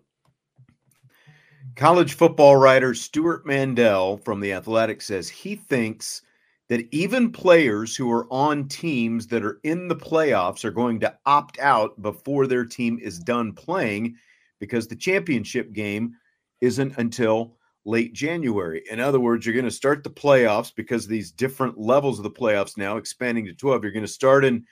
College 1.75 2.13
football 2.13 2.57
writer 2.57 2.93
Stewart 2.93 3.45
Mandel 3.45 4.17
from 4.17 4.39
The 4.39 4.53
Athletic 4.53 5.01
says 5.01 5.29
he 5.29 5.55
thinks 5.55 6.21
that 6.69 6.87
even 6.91 7.31
players 7.31 7.95
who 7.95 8.11
are 8.11 8.27
on 8.31 8.67
teams 8.67 9.27
that 9.27 9.43
are 9.43 9.59
in 9.63 9.87
the 9.87 9.95
playoffs 9.95 10.65
are 10.65 10.71
going 10.71 10.99
to 11.01 11.17
opt 11.25 11.59
out 11.59 12.01
before 12.01 12.47
their 12.47 12.65
team 12.65 12.99
is 13.01 13.19
done 13.19 13.53
playing 13.53 14.15
because 14.59 14.87
the 14.87 14.95
championship 14.95 15.73
game 15.73 16.15
isn't 16.61 16.97
until 16.97 17.57
late 17.85 18.13
January. 18.13 18.83
In 18.91 18.99
other 18.99 19.19
words, 19.19 19.45
you're 19.45 19.55
going 19.55 19.65
to 19.65 19.71
start 19.71 20.03
the 20.03 20.09
playoffs 20.09 20.73
because 20.75 21.07
these 21.07 21.31
different 21.31 21.77
levels 21.77 22.19
of 22.19 22.23
the 22.23 22.31
playoffs 22.31 22.77
now 22.77 22.97
expanding 22.97 23.45
to 23.45 23.53
12. 23.53 23.83
You're 23.83 23.91
going 23.91 24.05
to 24.05 24.11
start 24.11 24.45
in 24.45 24.65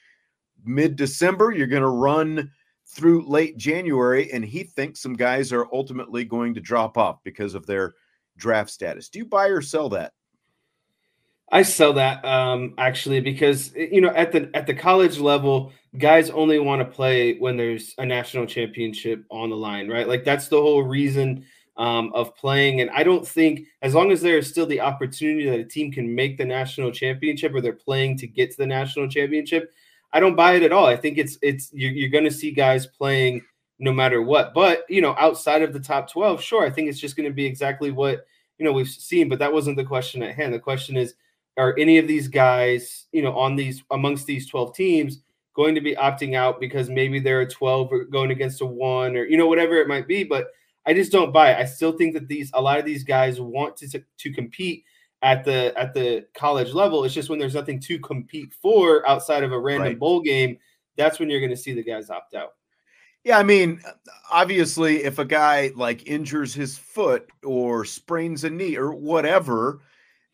mid 0.64 0.96
December, 0.96 1.52
you're 1.52 1.68
going 1.68 1.82
to 1.82 1.90
run 1.90 2.52
through 2.90 3.28
late 3.28 3.58
January, 3.58 4.32
and 4.32 4.44
he 4.44 4.64
thinks 4.64 5.02
some 5.02 5.16
guys 5.16 5.54
are 5.54 5.68
ultimately 5.72 6.26
going 6.26 6.54
to 6.56 6.62
drop 6.62 6.98
off 6.98 7.24
because 7.24 7.54
of 7.54 7.66
their 7.66 7.94
draft 8.38 8.70
status. 8.70 9.10
Do 9.10 9.20
you 9.20 9.26
buy 9.26 9.48
or 9.48 9.62
sell 9.62 9.90
that? 9.90 10.14
I 11.52 11.64
sell 11.64 11.94
that 11.94 12.24
um, 12.26 12.76
actually 12.78 13.22
because 13.22 13.74
eh, 13.76 13.88
you 13.92 14.02
know 14.02 14.10
at 14.10 14.32
the 14.32 14.50
at 14.54 14.68
the 14.68 14.74
college 14.74 15.18
level, 15.18 15.72
guys 15.98 16.30
only 16.30 16.60
want 16.60 16.82
to 16.82 16.86
play 16.86 17.38
when 17.38 17.58
there's 17.58 17.96
a 17.98 18.06
national 18.06 18.46
championship 18.46 19.24
on 19.30 19.50
the 19.50 19.56
line, 19.56 19.88
right? 19.88 20.08
Like 20.08 20.24
that's 20.24 20.48
the 20.48 20.62
whole 20.62 20.84
reason 20.84 21.46
um, 21.78 22.12
of 22.14 22.36
playing. 22.36 22.82
And 22.82 22.90
I 22.92 23.04
don't 23.04 23.28
think 23.28 23.62
as 23.82 23.96
long 23.96 24.12
as 24.12 24.22
there 24.22 24.38
is 24.38 24.50
still 24.50 24.66
the 24.66 24.82
opportunity 24.82 25.50
that 25.50 25.60
a 25.60 25.64
team 25.64 25.92
can 25.92 26.14
make 26.14 26.38
the 26.38 26.46
national 26.46 26.92
championship 26.92 27.54
or 27.56 27.62
they're 27.62 27.74
playing 27.74 28.18
to 28.18 28.28
get 28.28 28.52
to 28.52 28.58
the 28.58 28.68
national 28.68 29.08
championship, 29.08 29.74
I 30.12 30.20
don't 30.20 30.36
buy 30.36 30.54
it 30.54 30.64
at 30.64 30.72
all. 30.72 30.86
I 30.86 30.96
think 30.96 31.18
it's 31.18 31.38
it's 31.42 31.70
you're, 31.74 31.92
you're 31.92 32.10
going 32.10 32.24
to 32.24 32.32
see 32.32 32.52
guys 32.52 32.88
playing 32.88 33.42
no 33.78 33.92
matter 33.92 34.22
what. 34.22 34.54
But 34.54 34.84
you 34.90 35.02
know, 35.02 35.16
outside 35.18 35.62
of 35.62 35.74
the 35.74 35.80
top 35.80 36.12
twelve, 36.12 36.42
sure, 36.42 36.66
I 36.66 36.70
think 36.70 36.90
it's 36.90 37.00
just 37.00 37.16
going 37.16 37.30
to 37.30 37.34
be 37.34 37.46
exactly 37.46 37.92
what 37.92 38.26
you 38.58 38.66
know 38.66 38.72
we've 38.72 38.88
seen. 38.88 39.30
But 39.30 39.40
that 39.40 39.54
wasn't 39.54 39.78
the 39.78 39.84
question 39.84 40.24
at 40.24 40.36
hand. 40.36 40.54
The 40.54 40.60
question 40.60 40.98
is, 40.98 41.14
are 41.58 41.76
any 41.78 41.98
of 41.98 42.08
these 42.08 42.28
guys, 42.28 43.06
you 43.12 43.22
know, 43.22 43.38
on 43.38 43.56
these 43.56 43.84
amongst 43.92 44.26
these 44.26 44.48
twelve 44.48 44.76
teams? 44.76 45.20
going 45.60 45.76
to 45.76 45.82
be 45.82 45.96
opting 45.96 46.36
out 46.36 46.58
because 46.60 46.90
maybe 46.90 47.20
they're 47.20 47.42
a 47.42 47.50
12 47.50 47.92
or 47.92 48.06
going 48.06 48.32
against 48.32 48.62
a 48.62 48.66
one 48.66 49.18
or 49.18 49.26
you 49.26 49.36
know 49.36 49.48
whatever 49.48 49.76
it 49.76 49.90
might 49.90 50.08
be 50.08 50.24
but 50.24 50.52
i 50.86 50.94
just 50.94 51.12
don't 51.12 51.34
buy 51.34 51.52
it 51.52 51.58
i 51.60 51.66
still 51.66 51.92
think 51.92 52.14
that 52.14 52.30
these 52.30 52.50
a 52.54 52.62
lot 52.62 52.80
of 52.80 52.86
these 52.86 53.04
guys 53.04 53.42
want 53.42 53.76
to, 53.76 53.90
to, 53.90 54.02
to 54.18 54.32
compete 54.32 54.86
at 55.22 55.44
the 55.44 55.78
at 55.78 55.94
the 55.94 56.26
college 56.34 56.74
level. 56.74 57.04
It's 57.04 57.14
just 57.14 57.30
when 57.30 57.40
there's 57.40 57.56
nothing 57.56 57.80
to 57.82 58.00
compete 58.00 58.54
for 58.54 59.08
outside 59.08 59.44
of 59.44 59.52
a 59.52 59.60
random 59.60 59.90
right. 59.90 60.00
bowl 60.00 60.22
game, 60.22 60.58
that's 60.98 61.20
when 61.20 61.30
you're 61.30 61.40
going 61.40 61.52
to 61.52 61.58
see 61.58 61.74
the 61.74 61.84
guys 61.84 62.10
opt 62.10 62.36
out. 62.36 62.54
Yeah, 63.24 63.38
I 63.38 63.44
mean, 63.44 63.82
obviously, 64.32 65.04
if 65.04 65.20
a 65.20 65.26
guy 65.26 65.72
like 65.76 66.08
injures 66.08 66.54
his 66.54 66.78
foot 66.78 67.30
or 67.44 67.84
sprains 67.84 68.46
a 68.46 68.50
knee 68.50 68.78
or 68.78 68.94
whatever, 68.94 69.82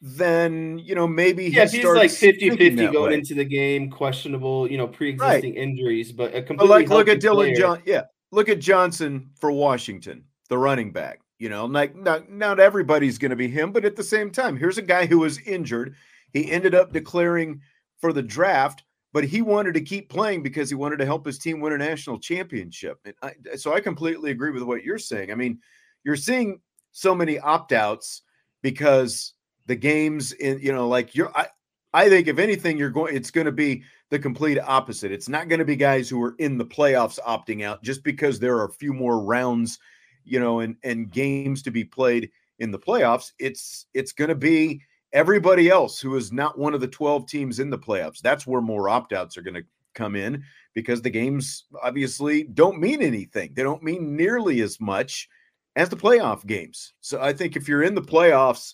then 0.01 0.77
you 0.79 0.93
know 0.93 1.07
maybe 1.07 1.45
yeah, 1.45 1.65
he 1.65 1.77
he's 1.77 1.85
like 1.85 2.11
50 2.11 2.51
50 2.51 2.75
going 2.87 3.09
way. 3.09 3.13
into 3.15 3.33
the 3.33 3.43
game, 3.43 3.89
questionable, 3.89 4.69
you 4.69 4.77
know, 4.77 4.87
pre-existing 4.87 5.55
right. 5.55 5.61
injuries, 5.61 6.11
but 6.11 6.35
a 6.35 6.43
completely 6.43 6.67
but 6.67 6.69
like 6.69 6.89
look 6.89 7.07
at 7.07 7.19
Dillon 7.19 7.55
John, 7.55 7.81
yeah, 7.85 8.03
look 8.31 8.49
at 8.49 8.59
Johnson 8.59 9.31
for 9.39 9.51
Washington, 9.51 10.23
the 10.49 10.57
running 10.57 10.91
back. 10.91 11.21
You 11.45 11.49
know, 11.49 11.65
like 11.65 11.95
not, 11.95 12.27
not 12.27 12.59
everybody's 12.59 13.19
going 13.19 13.29
to 13.29 13.35
be 13.35 13.47
him, 13.47 13.71
but 13.71 13.85
at 13.85 13.95
the 13.95 14.03
same 14.03 14.31
time, 14.31 14.57
here's 14.57 14.79
a 14.79 14.81
guy 14.81 15.05
who 15.05 15.19
was 15.19 15.39
injured. 15.41 15.93
He 16.33 16.49
ended 16.51 16.73
up 16.73 16.91
declaring 16.91 17.61
for 18.01 18.11
the 18.11 18.23
draft, 18.23 18.83
but 19.13 19.25
he 19.25 19.43
wanted 19.43 19.75
to 19.75 19.81
keep 19.81 20.09
playing 20.09 20.41
because 20.41 20.69
he 20.69 20.75
wanted 20.75 20.97
to 20.97 21.05
help 21.05 21.23
his 21.23 21.37
team 21.37 21.59
win 21.59 21.73
a 21.73 21.77
national 21.77 22.17
championship. 22.17 22.97
I, 23.21 23.33
so 23.57 23.75
I 23.75 23.79
completely 23.79 24.31
agree 24.31 24.49
with 24.49 24.63
what 24.63 24.83
you're 24.83 24.97
saying. 24.97 25.31
I 25.31 25.35
mean, 25.35 25.59
you're 26.03 26.15
seeing 26.15 26.61
so 26.93 27.13
many 27.13 27.37
opt 27.37 27.73
outs 27.73 28.23
because 28.63 29.33
the 29.67 29.75
games 29.75 30.31
in, 30.31 30.57
you 30.61 30.73
know, 30.73 30.87
like 30.87 31.13
you're, 31.13 31.31
I, 31.37 31.45
I 31.93 32.09
think 32.09 32.27
if 32.27 32.39
anything, 32.39 32.75
you're 32.75 32.89
going. 32.89 33.15
It's 33.15 33.29
going 33.29 33.45
to 33.45 33.51
be 33.51 33.83
the 34.09 34.17
complete 34.17 34.57
opposite. 34.57 35.11
It's 35.11 35.29
not 35.29 35.47
going 35.47 35.59
to 35.59 35.65
be 35.65 35.75
guys 35.75 36.09
who 36.09 36.23
are 36.23 36.33
in 36.39 36.57
the 36.57 36.65
playoffs 36.65 37.19
opting 37.19 37.63
out 37.63 37.83
just 37.83 38.03
because 38.03 38.39
there 38.39 38.57
are 38.57 38.65
a 38.65 38.73
few 38.73 38.93
more 38.93 39.21
rounds, 39.21 39.77
you 40.25 40.39
know, 40.39 40.59
and 40.59 40.75
and 40.83 41.11
games 41.11 41.61
to 41.63 41.71
be 41.71 41.83
played 41.83 42.31
in 42.59 42.71
the 42.71 42.79
playoffs. 42.79 43.31
It's 43.39 43.87
it's 43.93 44.13
going 44.13 44.29
to 44.29 44.35
be 44.35 44.81
everybody 45.13 45.69
else 45.69 45.99
who 45.99 46.15
is 46.15 46.31
not 46.31 46.59
one 46.59 46.73
of 46.73 46.81
the 46.81 46.87
12 46.87 47.27
teams 47.27 47.59
in 47.59 47.69
the 47.69 47.79
playoffs. 47.79 48.19
That's 48.19 48.45
where 48.45 48.61
more 48.61 48.89
opt 48.89 49.13
outs 49.13 49.37
are 49.37 49.41
going 49.41 49.55
to 49.55 49.63
come 49.93 50.15
in 50.15 50.43
because 50.73 51.01
the 51.01 51.09
games 51.09 51.65
obviously 51.81 52.43
don't 52.43 52.79
mean 52.79 53.01
anything. 53.01 53.53
They 53.53 53.63
don't 53.63 53.81
mean 53.81 54.15
nearly 54.15 54.61
as 54.61 54.79
much 54.81 55.29
as 55.77 55.89
the 55.89 55.95
playoff 55.95 56.45
games. 56.45 56.93
So 56.99 57.21
I 57.21 57.33
think 57.33 57.55
if 57.55 57.67
you're 57.67 57.83
in 57.83 57.95
the 57.95 58.01
playoffs, 58.01 58.73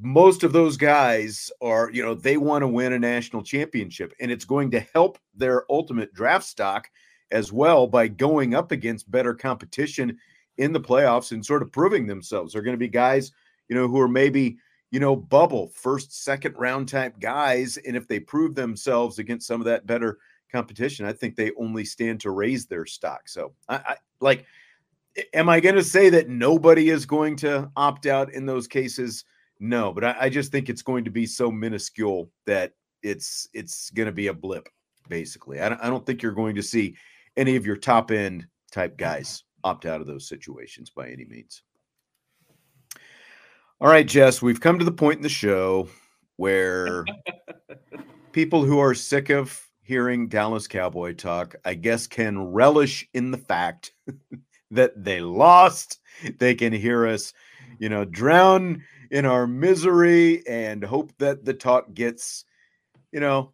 most 0.00 0.42
of 0.42 0.52
those 0.52 0.76
guys 0.76 1.50
are, 1.62 1.90
you 1.90 2.02
know, 2.02 2.14
they 2.14 2.36
want 2.36 2.62
to 2.62 2.68
win 2.68 2.92
a 2.92 2.98
national 2.98 3.42
championship 3.42 4.12
and 4.20 4.30
it's 4.30 4.44
going 4.44 4.70
to 4.72 4.80
help 4.94 5.18
their 5.34 5.64
ultimate 5.70 6.12
draft 6.12 6.44
stock 6.44 6.88
as 7.30 7.52
well 7.52 7.86
by 7.86 8.08
going 8.08 8.54
up 8.54 8.72
against 8.72 9.10
better 9.10 9.34
competition 9.34 10.18
in 10.58 10.72
the 10.72 10.80
playoffs 10.80 11.32
and 11.32 11.44
sort 11.44 11.62
of 11.62 11.72
proving 11.72 12.06
themselves. 12.06 12.52
They're 12.52 12.62
going 12.62 12.74
to 12.74 12.78
be 12.78 12.88
guys, 12.88 13.32
you 13.68 13.76
know, 13.76 13.88
who 13.88 14.00
are 14.00 14.08
maybe, 14.08 14.58
you 14.90 15.00
know, 15.00 15.16
bubble 15.16 15.68
first, 15.74 16.24
second 16.24 16.54
round 16.58 16.88
type 16.88 17.18
guys. 17.20 17.78
And 17.78 17.96
if 17.96 18.06
they 18.06 18.20
prove 18.20 18.54
themselves 18.54 19.18
against 19.18 19.46
some 19.46 19.60
of 19.60 19.64
that 19.66 19.86
better 19.86 20.18
competition, 20.52 21.06
I 21.06 21.12
think 21.12 21.36
they 21.36 21.52
only 21.58 21.84
stand 21.84 22.20
to 22.20 22.30
raise 22.30 22.66
their 22.66 22.86
stock. 22.86 23.28
So 23.28 23.54
I, 23.68 23.76
I 23.76 23.96
like, 24.20 24.44
am 25.32 25.48
I 25.48 25.60
going 25.60 25.76
to 25.76 25.84
say 25.84 26.10
that 26.10 26.28
nobody 26.28 26.90
is 26.90 27.06
going 27.06 27.36
to 27.36 27.70
opt 27.76 28.06
out 28.06 28.32
in 28.34 28.44
those 28.44 28.66
cases? 28.66 29.24
No, 29.60 29.92
but 29.92 30.04
I, 30.04 30.16
I 30.20 30.28
just 30.28 30.52
think 30.52 30.68
it's 30.68 30.82
going 30.82 31.04
to 31.04 31.10
be 31.10 31.26
so 31.26 31.50
minuscule 31.50 32.30
that 32.46 32.72
it's 33.02 33.48
it's 33.54 33.90
going 33.90 34.06
to 34.06 34.12
be 34.12 34.28
a 34.28 34.34
blip. 34.34 34.68
Basically, 35.08 35.60
I 35.60 35.68
don't, 35.68 35.80
I 35.80 35.88
don't 35.88 36.04
think 36.04 36.22
you're 36.22 36.32
going 36.32 36.54
to 36.56 36.62
see 36.62 36.96
any 37.36 37.56
of 37.56 37.64
your 37.64 37.76
top 37.76 38.10
end 38.10 38.46
type 38.70 38.96
guys 38.96 39.44
opt 39.64 39.86
out 39.86 40.00
of 40.00 40.06
those 40.06 40.28
situations 40.28 40.90
by 40.90 41.08
any 41.08 41.24
means. 41.24 41.62
All 43.80 43.88
right, 43.88 44.06
Jess, 44.06 44.42
we've 44.42 44.60
come 44.60 44.78
to 44.78 44.84
the 44.84 44.92
point 44.92 45.18
in 45.18 45.22
the 45.22 45.28
show 45.28 45.88
where 46.36 47.04
people 48.32 48.64
who 48.64 48.78
are 48.80 48.94
sick 48.94 49.30
of 49.30 49.68
hearing 49.82 50.28
Dallas 50.28 50.66
Cowboy 50.66 51.14
talk, 51.14 51.54
I 51.64 51.74
guess, 51.74 52.06
can 52.06 52.38
relish 52.52 53.08
in 53.14 53.30
the 53.30 53.38
fact 53.38 53.92
that 54.70 54.92
they 55.02 55.20
lost. 55.20 56.00
They 56.38 56.54
can 56.54 56.72
hear 56.72 57.06
us, 57.06 57.32
you 57.78 57.88
know, 57.88 58.04
drown 58.04 58.82
in 59.10 59.24
our 59.24 59.46
misery 59.46 60.46
and 60.46 60.82
hope 60.82 61.12
that 61.18 61.44
the 61.44 61.54
talk 61.54 61.94
gets, 61.94 62.44
you 63.12 63.20
know, 63.20 63.52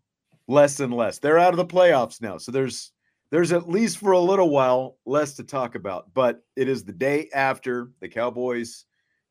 less 0.48 0.80
and 0.80 0.92
less. 0.92 1.18
They're 1.18 1.38
out 1.38 1.52
of 1.52 1.58
the 1.58 1.66
playoffs 1.66 2.20
now. 2.20 2.38
So 2.38 2.50
there's 2.50 2.92
there's 3.34 3.50
at 3.50 3.68
least 3.68 3.98
for 3.98 4.12
a 4.12 4.20
little 4.20 4.48
while 4.48 4.96
less 5.06 5.34
to 5.34 5.42
talk 5.42 5.74
about. 5.74 6.14
But 6.14 6.44
it 6.54 6.68
is 6.68 6.84
the 6.84 6.92
day 6.92 7.28
after 7.34 7.90
the 7.98 8.08
Cowboys 8.08 8.84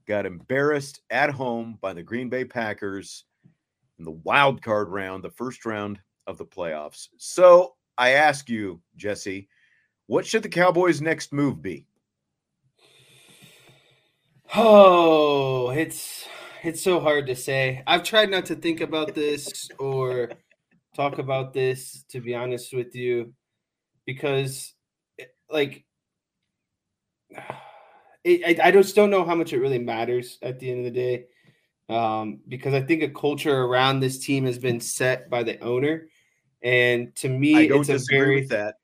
got 0.06 0.26
embarrassed 0.26 1.00
at 1.10 1.30
home 1.30 1.78
by 1.80 1.94
the 1.94 2.04
Green 2.04 2.28
Bay 2.28 2.44
Packers 2.44 3.24
in 3.98 4.04
the 4.04 4.12
wild 4.12 4.62
card 4.62 4.90
round, 4.90 5.24
the 5.24 5.30
first 5.30 5.66
round 5.66 6.02
of 6.28 6.38
the 6.38 6.46
playoffs. 6.46 7.08
So 7.16 7.76
I 7.98 8.10
ask 8.10 8.50
you, 8.50 8.82
Jesse, 8.98 9.48
what 10.08 10.26
should 10.26 10.44
the 10.44 10.50
Cowboys' 10.50 11.02
next 11.02 11.32
move 11.32 11.62
be? 11.62 11.88
Oh, 14.54 15.70
it's 15.70 16.28
it's 16.62 16.84
so 16.84 17.00
hard 17.00 17.26
to 17.28 17.38
say. 17.38 17.82
I've 17.88 18.04
tried 18.04 18.32
not 18.32 18.48
to 18.48 18.56
think 18.56 18.82
about 18.82 19.16
this 19.16 19.70
or 19.80 20.30
talk 20.94 21.20
about 21.20 21.54
this 21.54 22.04
to 22.10 22.20
be 22.20 22.36
honest 22.36 22.74
with 22.74 22.94
you 22.96 23.34
because 24.06 24.74
eh, 25.20 25.26
like 25.50 25.86
it, 28.24 28.60
I, 28.60 28.68
I 28.68 28.72
just 28.72 28.96
don't 28.96 29.10
know 29.10 29.26
how 29.26 29.36
much 29.36 29.54
it 29.54 29.60
really 29.60 29.80
matters 29.80 30.38
at 30.42 30.60
the 30.60 30.70
end 30.70 30.86
of 30.86 30.94
the 30.94 31.00
day 31.00 31.26
um, 31.90 32.40
because 32.48 32.74
I 32.74 32.82
think 32.82 33.04
a 33.04 33.10
culture 33.10 33.64
around 33.64 34.00
this 34.00 34.20
team 34.20 34.46
has 34.46 34.58
been 34.58 34.80
set 34.80 35.30
by 35.30 35.44
the 35.44 35.60
owner, 35.60 36.08
and 36.62 37.16
to 37.18 37.30
me, 37.30 37.68
it's 37.68 37.90
a 37.90 38.00
very 38.10 38.46
that. 38.48 38.76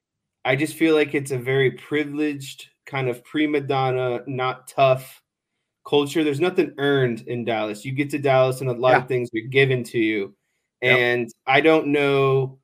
I 0.46 0.56
just 0.56 0.76
feel 0.76 0.96
like 0.96 1.14
it's 1.16 1.32
a 1.32 1.38
very 1.38 1.72
privileged 1.72 2.70
kind 2.86 3.08
of 3.08 3.24
prima 3.24 3.62
donna, 3.62 4.22
not 4.26 4.68
tough 4.68 5.22
culture. 5.88 6.24
There's 6.24 6.40
nothing 6.40 6.74
earned 6.78 7.22
in 7.22 7.46
Dallas. 7.46 7.86
You 7.86 7.92
get 7.92 8.10
to 8.12 8.20
Dallas 8.20 8.62
and 8.62 8.70
a 8.70 8.74
lot 8.74 8.92
yeah. 8.92 8.98
of 9.00 9.08
things 9.08 9.30
are 9.36 9.48
given 9.48 9.84
to 9.86 10.00
you. 10.00 10.36
And 10.82 11.24
yep. 11.24 11.30
I 11.46 11.62
don't 11.62 11.88
know 11.88 12.59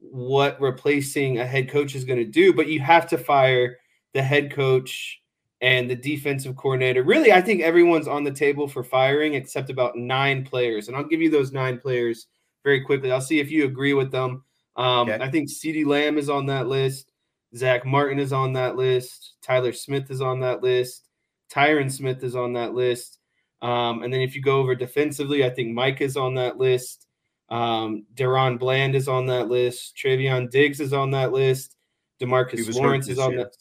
what 0.00 0.60
replacing 0.60 1.38
a 1.38 1.46
head 1.46 1.70
coach 1.70 1.94
is 1.94 2.04
going 2.04 2.18
to 2.18 2.24
do, 2.24 2.52
but 2.52 2.68
you 2.68 2.80
have 2.80 3.08
to 3.08 3.18
fire 3.18 3.78
the 4.14 4.22
head 4.22 4.52
coach 4.52 5.20
and 5.60 5.88
the 5.90 5.94
defensive 5.96 6.56
coordinator. 6.56 7.02
Really, 7.02 7.32
I 7.32 7.40
think 7.40 7.60
everyone's 7.60 8.08
on 8.08 8.24
the 8.24 8.32
table 8.32 8.66
for 8.66 8.82
firing 8.82 9.34
except 9.34 9.70
about 9.70 9.96
nine 9.96 10.44
players. 10.44 10.88
And 10.88 10.96
I'll 10.96 11.04
give 11.04 11.20
you 11.20 11.30
those 11.30 11.52
nine 11.52 11.78
players 11.78 12.26
very 12.64 12.80
quickly. 12.80 13.12
I'll 13.12 13.20
see 13.20 13.40
if 13.40 13.50
you 13.50 13.64
agree 13.64 13.92
with 13.92 14.10
them. 14.10 14.42
Um, 14.76 15.10
okay. 15.10 15.22
I 15.22 15.30
think 15.30 15.50
CeeDee 15.50 15.86
Lamb 15.86 16.16
is 16.16 16.30
on 16.30 16.46
that 16.46 16.66
list. 16.66 17.12
Zach 17.54 17.84
Martin 17.84 18.18
is 18.18 18.32
on 18.32 18.52
that 18.54 18.76
list. 18.76 19.34
Tyler 19.42 19.72
Smith 19.72 20.10
is 20.10 20.20
on 20.20 20.40
that 20.40 20.62
list. 20.62 21.08
Tyron 21.52 21.90
Smith 21.90 22.22
is 22.22 22.36
on 22.36 22.52
that 22.54 22.74
list. 22.74 23.18
Um, 23.60 24.02
and 24.02 24.12
then 24.12 24.20
if 24.20 24.34
you 24.34 24.40
go 24.40 24.58
over 24.58 24.74
defensively, 24.74 25.44
I 25.44 25.50
think 25.50 25.74
Mike 25.74 26.00
is 26.00 26.16
on 26.16 26.34
that 26.36 26.56
list. 26.58 27.06
Um, 27.50 28.06
DaRon 28.14 28.58
Bland 28.58 28.94
is 28.94 29.08
on 29.08 29.26
that 29.26 29.48
list. 29.48 29.96
Trevon 29.96 30.50
Diggs 30.50 30.80
is 30.80 30.92
on 30.92 31.10
that 31.12 31.32
list. 31.32 31.76
Demarcus 32.20 32.74
Lawrence 32.74 33.08
is 33.08 33.18
on 33.18 33.32
year. 33.32 33.44
that. 33.44 33.56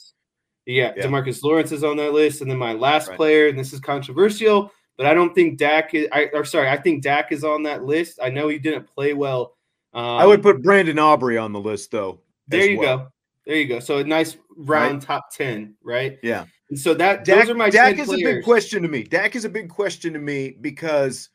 Yeah, 0.65 0.93
yeah, 0.95 1.06
Demarcus 1.06 1.41
Lawrence 1.41 1.71
is 1.71 1.84
on 1.84 1.97
that 1.97 2.13
list. 2.13 2.41
And 2.41 2.52
then 2.52 2.58
my 2.58 2.73
last 2.73 3.08
right. 3.08 3.17
player, 3.17 3.47
and 3.47 3.58
this 3.58 3.73
is 3.73 3.80
controversial, 3.80 4.71
but 4.97 5.06
I 5.06 5.13
don't 5.13 5.34
think 5.34 5.58
Dak 5.58 5.93
is. 5.93 6.08
I, 6.12 6.30
or 6.34 6.45
sorry, 6.45 6.69
I 6.69 6.78
think 6.78 7.02
Dak 7.02 7.32
is 7.32 7.43
on 7.43 7.63
that 7.63 7.86
list. 7.86 8.19
I 8.21 8.30
know 8.30 8.47
he 8.47 8.60
didn't 8.60 8.86
play 8.86 9.13
well. 9.13 9.56
Um, 9.93 10.04
I 10.04 10.25
would 10.25 10.43
put 10.43 10.62
Brandon 10.62 10.99
Aubrey 10.99 11.38
on 11.38 11.54
the 11.54 11.60
list, 11.60 11.89
though. 11.89 12.19
There 12.47 12.69
you 12.69 12.80
well. 12.80 12.97
go. 12.97 13.08
There 13.47 13.56
you 13.56 13.67
go. 13.67 13.80
So 13.80 13.97
a 13.97 14.04
nice 14.04 14.38
round 14.56 14.95
right. 14.95 15.02
top 15.02 15.32
ten, 15.32 15.73
right? 15.82 16.19
Yeah. 16.21 16.45
And 16.69 16.80
so 16.80 16.93
that 16.93 17.25
Dak, 17.25 17.39
those 17.39 17.49
are 17.49 17.56
my 17.56 17.71
Dak 17.71 17.97
is 17.97 18.08
players. 18.08 18.21
a 18.21 18.25
big 18.25 18.43
question 18.43 18.84
to 18.84 18.88
me. 18.88 19.04
Dak 19.04 19.36
is 19.36 19.45
a 19.45 19.49
big 19.49 19.69
question 19.69 20.13
to 20.13 20.19
me 20.19 20.58
because 20.62 21.30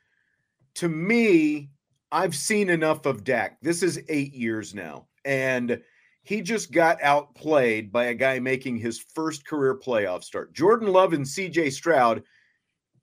to 0.74 0.88
me, 0.88 1.70
I've 2.14 2.36
seen 2.36 2.70
enough 2.70 3.06
of 3.06 3.24
Dak. 3.24 3.60
This 3.60 3.82
is 3.82 4.00
eight 4.08 4.32
years 4.32 4.72
now, 4.72 5.08
and 5.24 5.82
he 6.22 6.42
just 6.42 6.70
got 6.70 7.02
outplayed 7.02 7.90
by 7.90 8.04
a 8.04 8.14
guy 8.14 8.38
making 8.38 8.76
his 8.76 9.04
first 9.16 9.44
career 9.44 9.76
playoff 9.76 10.22
start. 10.22 10.52
Jordan 10.52 10.92
Love 10.92 11.12
and 11.12 11.24
CJ 11.26 11.72
Stroud, 11.72 12.22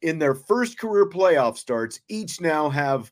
in 0.01 0.17
their 0.17 0.33
first 0.33 0.79
career 0.79 1.09
playoff 1.09 1.57
starts, 1.57 1.99
each 2.07 2.39
now 2.39 2.69
have 2.69 3.11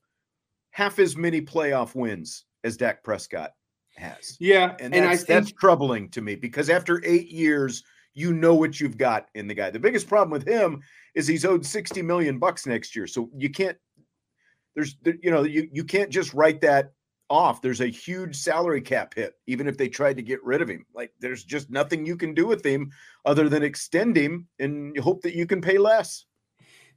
half 0.71 0.99
as 0.99 1.17
many 1.17 1.41
playoff 1.41 1.95
wins 1.95 2.45
as 2.63 2.77
Dak 2.77 3.03
Prescott 3.03 3.51
has. 3.97 4.37
Yeah, 4.39 4.77
and 4.79 4.93
that's, 4.93 5.01
and 5.01 5.05
I 5.05 5.17
think, 5.17 5.27
that's 5.27 5.51
troubling 5.51 6.09
to 6.11 6.21
me 6.21 6.35
because 6.35 6.69
after 6.69 7.03
eight 7.05 7.29
years 7.29 7.83
you 8.13 8.33
know 8.33 8.55
what 8.55 8.79
you've 8.79 8.97
got 8.97 9.27
in 9.35 9.47
the 9.47 9.53
guy. 9.53 9.69
The 9.69 9.79
biggest 9.79 10.07
problem 10.07 10.31
with 10.31 10.47
him 10.47 10.81
is 11.15 11.27
he's 11.27 11.45
owed 11.45 11.65
60 11.65 12.01
million 12.01 12.39
bucks 12.39 12.65
next 12.65 12.95
year. 12.95 13.07
So 13.07 13.29
you 13.37 13.49
can't 13.49 13.77
there's 14.75 14.95
you 15.21 15.31
know 15.31 15.43
you 15.43 15.69
you 15.71 15.83
can't 15.83 16.09
just 16.09 16.33
write 16.33 16.61
that 16.61 16.91
off. 17.29 17.61
There's 17.61 17.81
a 17.81 17.87
huge 17.87 18.35
salary 18.35 18.81
cap 18.81 19.13
hit 19.13 19.35
even 19.47 19.67
if 19.67 19.77
they 19.77 19.87
tried 19.87 20.17
to 20.17 20.23
get 20.23 20.43
rid 20.43 20.61
of 20.61 20.69
him. 20.69 20.85
Like 20.93 21.11
there's 21.19 21.43
just 21.43 21.69
nothing 21.69 22.05
you 22.05 22.17
can 22.17 22.33
do 22.33 22.45
with 22.45 22.65
him 22.65 22.91
other 23.25 23.49
than 23.49 23.63
extend 23.63 24.17
him 24.17 24.47
and 24.59 24.97
hope 24.97 25.21
that 25.23 25.35
you 25.35 25.45
can 25.45 25.61
pay 25.61 25.77
less. 25.77 26.25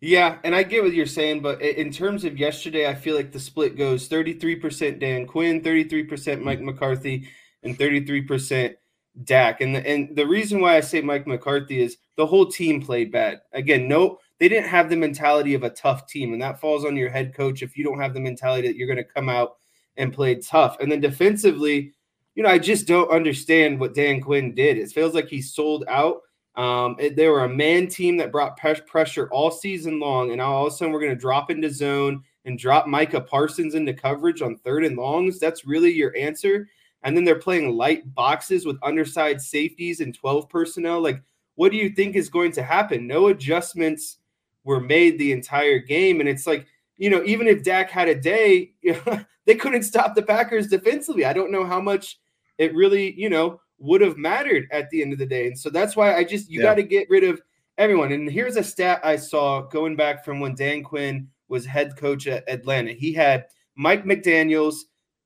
Yeah, 0.01 0.39
and 0.43 0.53
I 0.53 0.65
get 0.65 0.83
what 0.83 0.95
you're 0.95 1.07
saying, 1.07 1.43
but 1.43 1.63
in 1.63 1.93
terms 1.93 2.25
of 2.25 2.37
yesterday, 2.37 2.89
I 2.89 2.95
feel 2.95 3.15
like 3.15 3.31
the 3.31 3.39
split 3.39 3.79
goes 3.79 4.09
33% 4.09 4.99
Dan 4.99 5.27
Quinn, 5.27 5.61
33% 5.61 6.09
mm-hmm. 6.09 6.45
Mike 6.45 6.61
McCarthy, 6.61 7.29
and 7.63 7.79
33% 7.79 8.75
Dak. 9.23 9.61
And 9.61 9.77
the, 9.77 9.87
and 9.87 10.17
the 10.17 10.27
reason 10.27 10.61
why 10.61 10.77
I 10.77 10.81
say 10.81 11.03
Mike 11.03 11.29
McCarthy 11.29 11.81
is 11.81 11.99
the 12.17 12.27
whole 12.27 12.47
team 12.47 12.83
played 12.83 13.13
bad. 13.13 13.43
Again, 13.53 13.87
no, 13.87 14.19
they 14.43 14.49
didn't 14.49 14.69
have 14.69 14.91
the 14.91 14.97
mentality 14.97 15.55
of 15.55 15.63
a 15.63 15.71
tough 15.71 16.09
team, 16.09 16.33
and 16.33 16.43
that 16.43 16.61
falls 16.61 16.85
on 16.85 16.97
your 16.97 17.11
head 17.11 17.33
coach 17.33 17.63
if 17.63 17.77
you 17.77 17.85
don't 17.85 18.01
have 18.01 18.13
the 18.13 18.19
mentality 18.19 18.67
that 18.67 18.75
you're 18.75 18.89
going 18.89 18.97
to 18.97 19.05
come 19.05 19.29
out 19.29 19.59
and 19.97 20.13
play 20.13 20.35
tough. 20.35 20.77
And 20.81 20.91
then 20.91 20.99
defensively, 20.99 21.93
you 22.35 22.43
know, 22.43 22.49
I 22.49 22.59
just 22.59 22.89
don't 22.89 23.13
understand 23.13 23.79
what 23.79 23.95
Dan 23.95 24.21
Quinn 24.21 24.53
did. 24.53 24.79
It 24.79 24.91
feels 24.91 25.15
like 25.15 25.29
he 25.29 25.41
sold 25.41 25.85
out. 25.87 26.23
Um, 26.57 26.97
it, 26.99 27.15
they 27.15 27.29
were 27.29 27.45
a 27.45 27.49
man 27.49 27.87
team 27.87 28.17
that 28.17 28.33
brought 28.33 28.57
pressure 28.57 29.29
all 29.31 29.53
season 29.53 30.01
long, 30.01 30.33
and 30.33 30.41
all 30.41 30.67
of 30.67 30.73
a 30.73 30.77
sudden 30.77 30.93
we're 30.93 30.99
going 30.99 31.15
to 31.15 31.17
drop 31.17 31.49
into 31.53 31.71
zone 31.71 32.25
and 32.45 32.59
drop 32.59 32.89
Micah 32.89 33.21
Parsons 33.21 33.77
into 33.77 33.95
coverage 33.95 34.43
on 34.43 34.57
third 34.57 34.85
and 34.85 34.97
longs. 34.97 35.39
That's 35.39 35.65
really 35.65 35.93
your 35.93 36.17
answer 36.17 36.67
and 37.03 37.17
then 37.17 37.25
they're 37.25 37.39
playing 37.39 37.77
light 37.77 38.15
boxes 38.15 38.65
with 38.65 38.79
underside 38.83 39.41
safeties 39.41 40.01
and 40.01 40.15
12 40.15 40.49
personnel. 40.49 41.01
Like, 41.01 41.23
what 41.57 41.73
do 41.73 41.79
you 41.79 41.91
think 41.91 42.17
is 42.17 42.29
going 42.29 42.53
to 42.53 42.63
happen? 42.63 43.07
No 43.07 43.29
adjustments 43.29 44.19
were 44.65 44.81
made 44.81 45.19
the 45.19 45.33
entire 45.33 45.79
game. 45.79 46.21
And 46.21 46.29
it's 46.29 46.47
like, 46.47 46.67
you 46.97 47.11
know, 47.11 47.23
even 47.25 47.49
if 47.49 47.63
Dak 47.63 47.91
had 47.91 48.09
a 48.09 48.15
day, 48.15 48.73
they 49.47 49.55
couldn't 49.55 49.83
stop 49.83 50.15
the 50.15 50.23
Packers 50.23 50.69
defensively. 50.69 51.25
I 51.25 51.33
don't 51.33 51.53
know 51.53 51.65
how 51.65 51.81
much 51.81 52.19
it 52.59 52.75
really, 52.75 53.19
you 53.21 53.29
know, 53.29 53.61
would 53.79 54.01
have 54.01 54.17
mattered 54.17 54.69
at 54.71 54.89
the 54.91 55.03
end 55.03 55.13
of 55.13 55.19
the 55.19 55.27
day. 55.27 55.47
And 55.49 55.59
so 55.59 55.71
that's 55.71 55.97
why 55.97 56.15
I 56.15 56.25
just, 56.25 56.49
you 56.49 56.61
yeah. 56.61 56.67
got 56.67 56.75
to 56.77 56.83
get 56.83 57.11
rid 57.11 57.25
of 57.25 57.41
everyone. 57.79 58.13
And 58.13 58.31
here's 58.31 58.57
a 58.57 58.63
stat 58.63 59.01
I 59.03 59.17
saw 59.17 59.63
going 59.63 59.97
back 59.97 60.25
from 60.25 60.39
when 60.39 60.55
Dan 60.55 60.85
Quinn 60.85 61.29
was 61.49 61.67
head 61.67 61.97
coach 61.97 62.27
at 62.29 62.49
Atlanta. 62.49 62.93
He 62.93 63.13
had 63.13 63.47
Mike 63.77 64.05
McDaniels, 64.05 64.77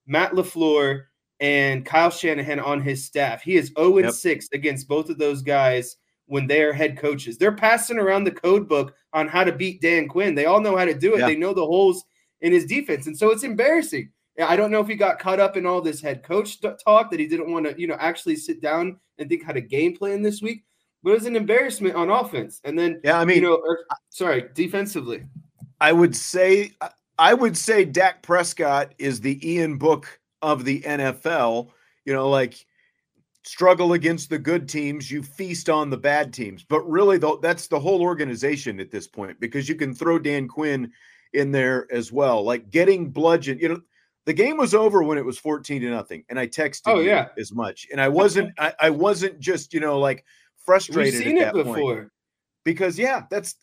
Matt 0.06 0.32
LaFleur, 0.32 1.04
and 1.40 1.84
Kyle 1.84 2.10
Shanahan 2.10 2.60
on 2.60 2.80
his 2.80 3.04
staff. 3.04 3.42
He 3.42 3.56
is 3.56 3.72
0 3.76 3.98
yep. 3.98 4.12
6 4.12 4.48
against 4.54 4.88
both 4.88 5.10
of 5.10 5.18
those 5.18 5.42
guys 5.42 5.96
when 6.26 6.46
they're 6.46 6.72
head 6.72 6.98
coaches. 6.98 7.38
They're 7.38 7.54
passing 7.54 7.98
around 7.98 8.24
the 8.24 8.32
code 8.32 8.68
book 8.68 8.94
on 9.12 9.28
how 9.28 9.44
to 9.44 9.52
beat 9.52 9.80
Dan 9.80 10.08
Quinn. 10.08 10.34
They 10.34 10.46
all 10.46 10.60
know 10.60 10.76
how 10.76 10.84
to 10.84 10.94
do 10.94 11.14
it. 11.14 11.20
Yeah. 11.20 11.26
They 11.26 11.36
know 11.36 11.54
the 11.54 11.64
holes 11.64 12.04
in 12.40 12.52
his 12.52 12.66
defense. 12.66 13.06
And 13.06 13.16
so 13.16 13.30
it's 13.30 13.44
embarrassing. 13.44 14.10
I 14.38 14.56
don't 14.56 14.70
know 14.70 14.80
if 14.80 14.88
he 14.88 14.96
got 14.96 15.18
caught 15.18 15.40
up 15.40 15.56
in 15.56 15.64
all 15.64 15.80
this 15.80 16.02
head 16.02 16.22
coach 16.22 16.60
talk 16.60 17.10
that 17.10 17.20
he 17.20 17.26
didn't 17.26 17.50
want 17.50 17.66
to, 17.66 17.80
you 17.80 17.86
know, 17.86 17.96
actually 17.98 18.36
sit 18.36 18.60
down 18.60 18.98
and 19.18 19.28
think 19.28 19.44
how 19.44 19.52
to 19.52 19.62
game 19.62 19.96
plan 19.96 20.20
this 20.20 20.42
week. 20.42 20.64
But 21.02 21.12
it 21.12 21.14
was 21.14 21.26
an 21.26 21.36
embarrassment 21.36 21.94
on 21.94 22.10
offense. 22.10 22.60
And 22.64 22.78
then, 22.78 23.00
yeah, 23.02 23.18
I 23.18 23.24
mean, 23.24 23.36
you 23.36 23.42
know, 23.42 23.54
or, 23.54 23.84
sorry, 24.10 24.46
defensively. 24.54 25.24
I 25.80 25.92
would 25.92 26.14
say, 26.14 26.72
I 27.18 27.32
would 27.32 27.56
say 27.56 27.84
Dak 27.84 28.22
Prescott 28.22 28.92
is 28.98 29.20
the 29.20 29.38
Ian 29.48 29.78
Book 29.78 30.20
of 30.42 30.64
the 30.64 30.82
NFL. 30.82 31.70
You 32.04 32.12
know, 32.12 32.28
like 32.28 32.65
struggle 33.46 33.92
against 33.92 34.28
the 34.28 34.38
good 34.38 34.68
teams, 34.68 35.10
you 35.10 35.22
feast 35.22 35.70
on 35.70 35.88
the 35.88 35.96
bad 35.96 36.32
teams. 36.32 36.64
But 36.64 36.88
really, 36.88 37.16
though, 37.16 37.36
that's 37.36 37.68
the 37.68 37.78
whole 37.78 38.02
organization 38.02 38.80
at 38.80 38.90
this 38.90 39.06
point 39.06 39.38
because 39.40 39.68
you 39.68 39.76
can 39.76 39.94
throw 39.94 40.18
Dan 40.18 40.48
Quinn 40.48 40.92
in 41.32 41.52
there 41.52 41.86
as 41.92 42.12
well. 42.12 42.42
Like 42.42 42.70
getting 42.70 43.10
bludgeoned, 43.10 43.60
you 43.60 43.68
know, 43.68 43.80
the 44.24 44.32
game 44.32 44.56
was 44.56 44.74
over 44.74 45.02
when 45.04 45.18
it 45.18 45.24
was 45.24 45.38
14 45.38 45.80
to 45.82 45.90
nothing. 45.90 46.24
And 46.28 46.38
I 46.38 46.48
texted 46.48 46.82
oh, 46.86 46.98
yeah. 46.98 47.28
as 47.38 47.52
much. 47.52 47.86
And 47.92 48.00
I 48.00 48.08
wasn't, 48.08 48.52
I, 48.58 48.74
I, 48.80 48.90
wasn't 48.90 49.38
just, 49.38 49.72
you 49.72 49.78
know, 49.78 50.00
like 50.00 50.24
frustrated 50.56 51.14
We've 51.14 51.22
seen 51.22 51.36
it 51.38 51.54
before. 51.54 51.74
Point. 51.74 52.08
Because 52.64 52.98
yeah, 52.98 53.22
that's 53.30 53.54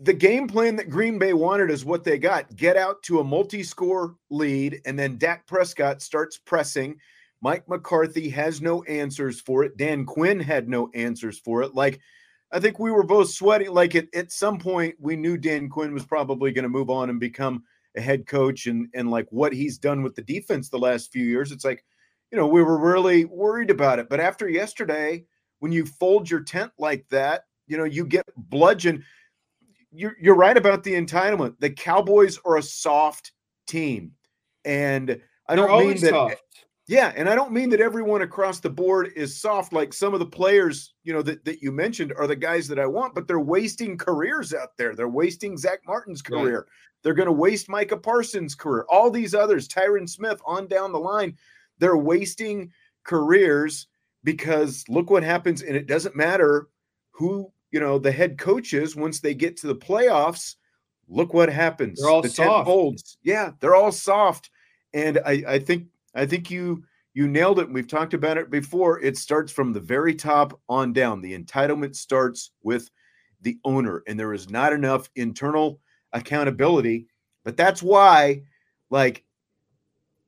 the 0.00 0.12
game 0.12 0.48
plan 0.48 0.74
that 0.74 0.90
Green 0.90 1.20
Bay 1.20 1.32
wanted 1.34 1.70
is 1.70 1.84
what 1.84 2.02
they 2.02 2.18
got. 2.18 2.56
Get 2.56 2.76
out 2.76 3.00
to 3.04 3.20
a 3.20 3.24
multi-score 3.24 4.16
lead, 4.28 4.80
and 4.84 4.98
then 4.98 5.18
Dak 5.18 5.46
Prescott 5.46 6.02
starts 6.02 6.36
pressing 6.36 6.98
Mike 7.40 7.68
McCarthy 7.68 8.28
has 8.30 8.60
no 8.60 8.82
answers 8.84 9.40
for 9.40 9.62
it. 9.64 9.76
Dan 9.76 10.04
Quinn 10.04 10.40
had 10.40 10.68
no 10.68 10.90
answers 10.94 11.38
for 11.38 11.62
it. 11.62 11.74
Like, 11.74 12.00
I 12.50 12.58
think 12.58 12.78
we 12.78 12.90
were 12.90 13.04
both 13.04 13.30
sweating. 13.30 13.70
Like, 13.70 13.94
at, 13.94 14.08
at 14.14 14.32
some 14.32 14.58
point, 14.58 14.96
we 14.98 15.16
knew 15.16 15.36
Dan 15.36 15.68
Quinn 15.68 15.94
was 15.94 16.04
probably 16.04 16.50
going 16.50 16.64
to 16.64 16.68
move 16.68 16.90
on 16.90 17.10
and 17.10 17.20
become 17.20 17.62
a 17.96 18.00
head 18.00 18.26
coach. 18.26 18.66
And, 18.66 18.88
and 18.94 19.10
like 19.10 19.26
what 19.30 19.52
he's 19.52 19.78
done 19.78 20.02
with 20.02 20.14
the 20.14 20.22
defense 20.22 20.68
the 20.68 20.78
last 20.78 21.12
few 21.12 21.24
years, 21.24 21.52
it's 21.52 21.64
like, 21.64 21.84
you 22.32 22.38
know, 22.38 22.46
we 22.46 22.62
were 22.62 22.78
really 22.78 23.24
worried 23.24 23.70
about 23.70 23.98
it. 23.98 24.08
But 24.08 24.20
after 24.20 24.48
yesterday, 24.48 25.24
when 25.60 25.72
you 25.72 25.86
fold 25.86 26.28
your 26.28 26.40
tent 26.40 26.72
like 26.78 27.08
that, 27.10 27.44
you 27.66 27.78
know, 27.78 27.84
you 27.84 28.04
get 28.04 28.24
bludgeoned. 28.36 29.04
You're, 29.92 30.16
you're 30.20 30.34
right 30.34 30.56
about 30.56 30.82
the 30.82 30.94
entitlement. 30.94 31.56
The 31.60 31.70
Cowboys 31.70 32.38
are 32.44 32.56
a 32.56 32.62
soft 32.62 33.32
team. 33.66 34.12
And 34.64 35.20
I 35.48 35.56
don't 35.56 35.86
mean 35.86 36.00
that. 36.00 36.10
Soft. 36.10 36.34
Yeah, 36.88 37.12
and 37.14 37.28
I 37.28 37.34
don't 37.34 37.52
mean 37.52 37.68
that 37.70 37.82
everyone 37.82 38.22
across 38.22 38.60
the 38.60 38.70
board 38.70 39.12
is 39.14 39.38
soft 39.38 39.74
like 39.74 39.92
some 39.92 40.14
of 40.14 40.20
the 40.20 40.26
players, 40.26 40.94
you 41.04 41.12
know, 41.12 41.20
that, 41.20 41.44
that 41.44 41.60
you 41.62 41.70
mentioned 41.70 42.14
are 42.16 42.26
the 42.26 42.34
guys 42.34 42.66
that 42.68 42.78
I 42.78 42.86
want, 42.86 43.14
but 43.14 43.28
they're 43.28 43.38
wasting 43.38 43.98
careers 43.98 44.54
out 44.54 44.70
there. 44.78 44.94
They're 44.94 45.06
wasting 45.06 45.58
Zach 45.58 45.80
Martin's 45.86 46.22
career. 46.22 46.60
Right. 46.60 46.66
They're 47.02 47.12
going 47.12 47.26
to 47.26 47.32
waste 47.32 47.68
Micah 47.68 47.98
Parsons' 47.98 48.54
career. 48.54 48.86
All 48.88 49.10
these 49.10 49.34
others, 49.34 49.68
Tyron 49.68 50.08
Smith 50.08 50.40
on 50.46 50.66
down 50.66 50.92
the 50.92 50.98
line, 50.98 51.36
they're 51.78 51.98
wasting 51.98 52.72
careers 53.04 53.86
because 54.24 54.82
look 54.88 55.10
what 55.10 55.22
happens 55.22 55.60
and 55.60 55.76
it 55.76 55.86
doesn't 55.86 56.16
matter 56.16 56.68
who, 57.10 57.52
you 57.70 57.80
know, 57.80 57.98
the 57.98 58.10
head 58.10 58.38
coach 58.38 58.72
is 58.72 58.96
once 58.96 59.20
they 59.20 59.34
get 59.34 59.58
to 59.58 59.66
the 59.66 59.76
playoffs. 59.76 60.54
Look 61.06 61.34
what 61.34 61.50
happens. 61.50 62.00
They're 62.00 62.10
all 62.10 62.22
the 62.22 62.30
soft. 62.30 62.66
Folds. 62.66 63.18
Yeah, 63.22 63.52
they're 63.60 63.76
all 63.76 63.92
soft. 63.92 64.50
And 64.94 65.20
I, 65.26 65.44
I 65.46 65.58
think 65.58 65.86
I 66.14 66.26
think 66.26 66.50
you 66.50 66.84
you 67.14 67.26
nailed 67.26 67.58
it. 67.58 67.72
We've 67.72 67.88
talked 67.88 68.14
about 68.14 68.38
it 68.38 68.50
before. 68.50 69.00
It 69.00 69.16
starts 69.16 69.50
from 69.50 69.72
the 69.72 69.80
very 69.80 70.14
top 70.14 70.60
on 70.68 70.92
down. 70.92 71.20
The 71.20 71.36
entitlement 71.36 71.96
starts 71.96 72.52
with 72.62 72.90
the 73.40 73.58
owner, 73.64 74.02
and 74.06 74.18
there 74.18 74.32
is 74.32 74.50
not 74.50 74.72
enough 74.72 75.10
internal 75.16 75.80
accountability. 76.12 77.08
But 77.44 77.56
that's 77.56 77.82
why, 77.82 78.42
like, 78.90 79.24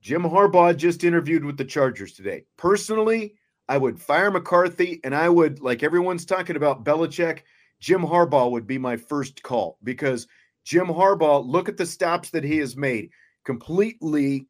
Jim 0.01 0.23
Harbaugh 0.23 0.77
just 0.77 1.05
interviewed 1.05 1.45
with 1.45 1.59
the 1.59 1.65
Chargers 1.65 2.15
today. 2.15 2.45
Personally, 2.57 3.35
I 3.69 3.79
would 3.79 4.01
fire 4.01 4.31
McCarthy, 4.31 5.01
and 5.05 5.15
I 5.15 5.29
would, 5.29 5.61
like 5.61 5.83
everyone's 5.83 6.25
talking 6.25 6.57
about 6.57 6.85
Belichick, 6.85 7.41
Jim 7.79 8.03
Harbaugh 8.03 8.51
would 8.51 8.67
be 8.67 8.79
my 8.79 8.97
first 8.97 9.43
call 9.43 9.79
because 9.85 10.27
Jim 10.65 10.87
Harbaugh, 10.87 11.47
look 11.47 11.69
at 11.69 11.77
the 11.77 11.87
stops 11.87 12.31
that 12.31 12.45
he 12.45 12.59
has 12.59 12.77
made, 12.77 13.11
completely 13.45 14.49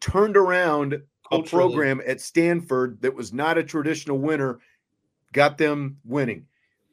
turned 0.00 0.36
around 0.36 1.02
Culturally. 1.30 1.64
a 1.64 1.68
program 1.68 2.02
at 2.06 2.20
Stanford 2.20 3.00
that 3.02 3.14
was 3.14 3.32
not 3.32 3.58
a 3.58 3.64
traditional 3.64 4.18
winner, 4.18 4.60
got 5.32 5.58
them 5.58 5.98
winning. 6.04 6.46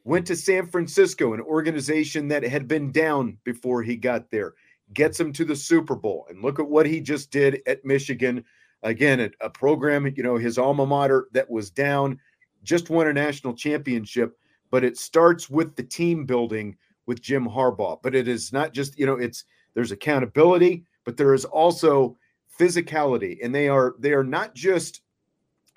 Went 0.04 0.26
to 0.28 0.36
San 0.36 0.66
Francisco, 0.66 1.32
an 1.32 1.40
organization 1.40 2.28
that 2.28 2.44
had 2.44 2.68
been 2.68 2.92
down 2.92 3.38
before 3.44 3.82
he 3.82 3.96
got 3.96 4.30
there, 4.30 4.54
gets 4.94 5.18
him 5.18 5.32
to 5.32 5.44
the 5.44 5.56
Super 5.56 5.96
Bowl. 5.96 6.26
And 6.28 6.42
look 6.42 6.60
at 6.60 6.68
what 6.68 6.86
he 6.86 7.00
just 7.00 7.30
did 7.30 7.60
at 7.66 7.84
Michigan. 7.84 8.44
Again, 8.82 9.20
a, 9.20 9.30
a 9.40 9.50
program, 9.50 10.06
you 10.16 10.22
know, 10.22 10.36
his 10.36 10.58
alma 10.58 10.86
mater 10.86 11.26
that 11.32 11.50
was 11.50 11.70
down, 11.70 12.20
just 12.62 12.90
won 12.90 13.08
a 13.08 13.12
national 13.12 13.54
championship. 13.54 14.38
But 14.70 14.84
it 14.84 14.96
starts 14.96 15.50
with 15.50 15.74
the 15.74 15.82
team 15.82 16.24
building 16.24 16.76
with 17.06 17.22
Jim 17.22 17.48
Harbaugh. 17.48 17.98
But 18.02 18.14
it 18.14 18.28
is 18.28 18.52
not 18.52 18.72
just, 18.72 18.98
you 18.98 19.06
know, 19.06 19.16
it's 19.16 19.44
there's 19.74 19.92
accountability, 19.92 20.84
but 21.04 21.16
there 21.16 21.34
is 21.34 21.44
also 21.44 22.16
physicality, 22.58 23.38
and 23.42 23.54
they 23.54 23.68
are 23.68 23.94
they 23.98 24.12
are 24.12 24.24
not 24.24 24.54
just, 24.54 25.02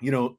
you 0.00 0.10
know, 0.10 0.38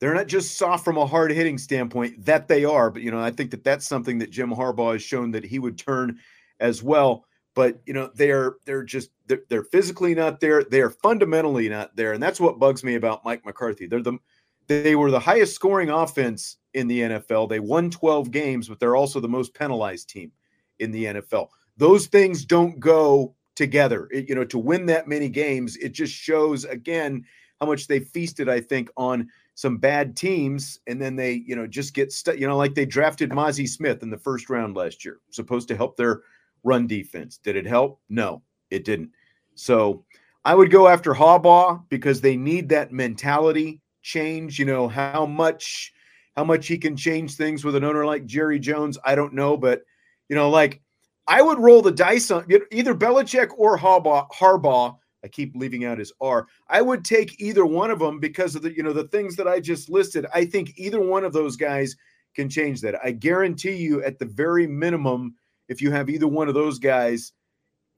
they're 0.00 0.14
not 0.14 0.26
just 0.26 0.56
soft 0.56 0.84
from 0.84 0.96
a 0.96 1.06
hard 1.06 1.30
hitting 1.30 1.58
standpoint. 1.58 2.24
That 2.24 2.48
they 2.48 2.64
are, 2.64 2.90
but 2.90 3.02
you 3.02 3.10
know, 3.10 3.20
I 3.20 3.30
think 3.30 3.50
that 3.52 3.64
that's 3.64 3.86
something 3.86 4.18
that 4.18 4.30
Jim 4.30 4.50
Harbaugh 4.50 4.92
has 4.92 5.02
shown 5.02 5.30
that 5.32 5.44
he 5.44 5.58
would 5.58 5.78
turn 5.78 6.18
as 6.60 6.82
well. 6.82 7.24
But 7.54 7.80
you 7.86 7.94
know, 7.94 8.10
they're 8.14 8.56
they're 8.64 8.82
just 8.82 9.10
they're, 9.26 9.42
they're 9.48 9.64
physically 9.64 10.14
not 10.14 10.40
there. 10.40 10.64
They 10.64 10.80
are 10.80 10.90
fundamentally 10.90 11.68
not 11.68 11.94
there, 11.96 12.12
and 12.12 12.22
that's 12.22 12.40
what 12.40 12.58
bugs 12.58 12.82
me 12.82 12.96
about 12.96 13.24
Mike 13.24 13.44
McCarthy. 13.44 13.86
They're 13.86 14.02
the 14.02 14.18
they 14.66 14.94
were 14.96 15.10
the 15.10 15.20
highest 15.20 15.54
scoring 15.54 15.90
offense 15.90 16.56
in 16.72 16.88
the 16.88 17.00
NFL. 17.00 17.48
They 17.48 17.60
won 17.60 17.90
12 17.90 18.30
games, 18.30 18.68
but 18.68 18.80
they're 18.80 18.96
also 18.96 19.20
the 19.20 19.28
most 19.28 19.54
penalized 19.54 20.08
team 20.08 20.32
in 20.78 20.90
the 20.90 21.04
NFL. 21.04 21.48
Those 21.76 22.06
things 22.06 22.44
don't 22.44 22.80
go 22.80 23.34
together. 23.56 24.08
It, 24.10 24.28
you 24.28 24.34
know, 24.34 24.44
to 24.44 24.58
win 24.58 24.86
that 24.86 25.08
many 25.08 25.28
games, 25.28 25.76
it 25.76 25.90
just 25.92 26.12
shows 26.12 26.64
again 26.64 27.24
how 27.60 27.66
much 27.66 27.86
they 27.86 28.00
feasted, 28.00 28.48
I 28.48 28.60
think, 28.60 28.90
on 28.96 29.28
some 29.54 29.76
bad 29.76 30.16
teams, 30.16 30.80
and 30.86 31.00
then 31.00 31.14
they, 31.14 31.44
you 31.46 31.54
know, 31.54 31.66
just 31.66 31.94
get 31.94 32.12
stuck. 32.12 32.38
You 32.38 32.46
know, 32.46 32.56
like 32.56 32.74
they 32.74 32.86
drafted 32.86 33.30
Mazi 33.30 33.68
Smith 33.68 34.02
in 34.02 34.10
the 34.10 34.18
first 34.18 34.50
round 34.50 34.76
last 34.76 35.04
year, 35.04 35.20
supposed 35.30 35.68
to 35.68 35.76
help 35.76 35.96
their 35.96 36.22
run 36.64 36.86
defense. 36.86 37.38
Did 37.38 37.56
it 37.56 37.66
help? 37.66 38.00
No, 38.08 38.42
it 38.70 38.84
didn't. 38.84 39.10
So 39.54 40.04
I 40.44 40.54
would 40.54 40.70
go 40.70 40.88
after 40.88 41.14
Harbaugh 41.14 41.82
because 41.88 42.20
they 42.20 42.36
need 42.36 42.68
that 42.70 42.92
mentality 42.92 43.80
change. 44.02 44.58
You 44.58 44.64
know, 44.64 44.88
how 44.88 45.26
much 45.26 45.92
how 46.36 46.44
much 46.44 46.66
he 46.66 46.78
can 46.78 46.96
change 46.96 47.36
things 47.36 47.64
with 47.64 47.76
an 47.76 47.84
owner 47.84 48.04
like 48.04 48.26
Jerry 48.26 48.58
Jones, 48.58 48.98
I 49.04 49.14
don't 49.14 49.34
know, 49.34 49.56
but 49.56 49.82
you 50.28 50.34
know, 50.34 50.50
like 50.50 50.82
I 51.26 51.42
would 51.42 51.58
roll 51.58 51.82
the 51.82 51.92
dice 51.92 52.30
on 52.30 52.46
either 52.70 52.94
Belichick 52.94 53.50
or 53.56 53.78
Harbaugh. 53.78 54.28
Harbaugh. 54.30 54.96
I 55.24 55.28
keep 55.28 55.56
leaving 55.56 55.86
out 55.86 55.98
his 55.98 56.12
R. 56.20 56.46
I 56.68 56.82
would 56.82 57.02
take 57.02 57.40
either 57.40 57.64
one 57.64 57.90
of 57.90 57.98
them 57.98 58.20
because 58.20 58.54
of 58.54 58.62
the 58.62 58.76
you 58.76 58.82
know 58.82 58.92
the 58.92 59.08
things 59.08 59.36
that 59.36 59.48
I 59.48 59.58
just 59.58 59.88
listed. 59.88 60.26
I 60.34 60.44
think 60.44 60.74
either 60.76 61.00
one 61.00 61.24
of 61.24 61.32
those 61.32 61.56
guys 61.56 61.96
can 62.34 62.50
change 62.50 62.82
that. 62.82 62.96
I 63.02 63.12
guarantee 63.12 63.76
you, 63.76 64.02
at 64.02 64.18
the 64.18 64.26
very 64.26 64.66
minimum, 64.66 65.34
if 65.68 65.80
you 65.80 65.90
have 65.92 66.10
either 66.10 66.28
one 66.28 66.48
of 66.48 66.54
those 66.54 66.78
guys, 66.78 67.32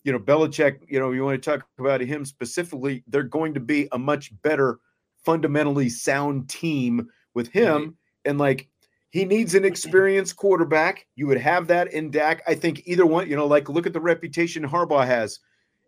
you 0.04 0.12
know 0.12 0.20
Belichick. 0.20 0.78
You 0.86 1.00
know 1.00 1.10
you 1.10 1.24
want 1.24 1.42
to 1.42 1.50
talk 1.50 1.66
about 1.80 2.00
him 2.00 2.24
specifically. 2.24 3.02
They're 3.08 3.24
going 3.24 3.54
to 3.54 3.60
be 3.60 3.88
a 3.90 3.98
much 3.98 4.30
better, 4.42 4.78
fundamentally 5.24 5.88
sound 5.88 6.48
team 6.48 7.08
with 7.34 7.48
him. 7.48 7.80
Mm-hmm. 7.82 7.90
And 8.26 8.38
like 8.38 8.68
he 9.16 9.24
needs 9.24 9.54
an 9.54 9.64
experienced 9.64 10.36
quarterback. 10.36 11.06
You 11.14 11.26
would 11.28 11.38
have 11.38 11.68
that 11.68 11.90
in 11.94 12.10
Dak. 12.10 12.42
I 12.46 12.54
think 12.54 12.82
either 12.84 13.06
one, 13.06 13.26
you 13.26 13.34
know, 13.34 13.46
like 13.46 13.70
look 13.70 13.86
at 13.86 13.94
the 13.94 14.00
reputation 14.00 14.62
Harbaugh 14.62 15.06
has 15.06 15.40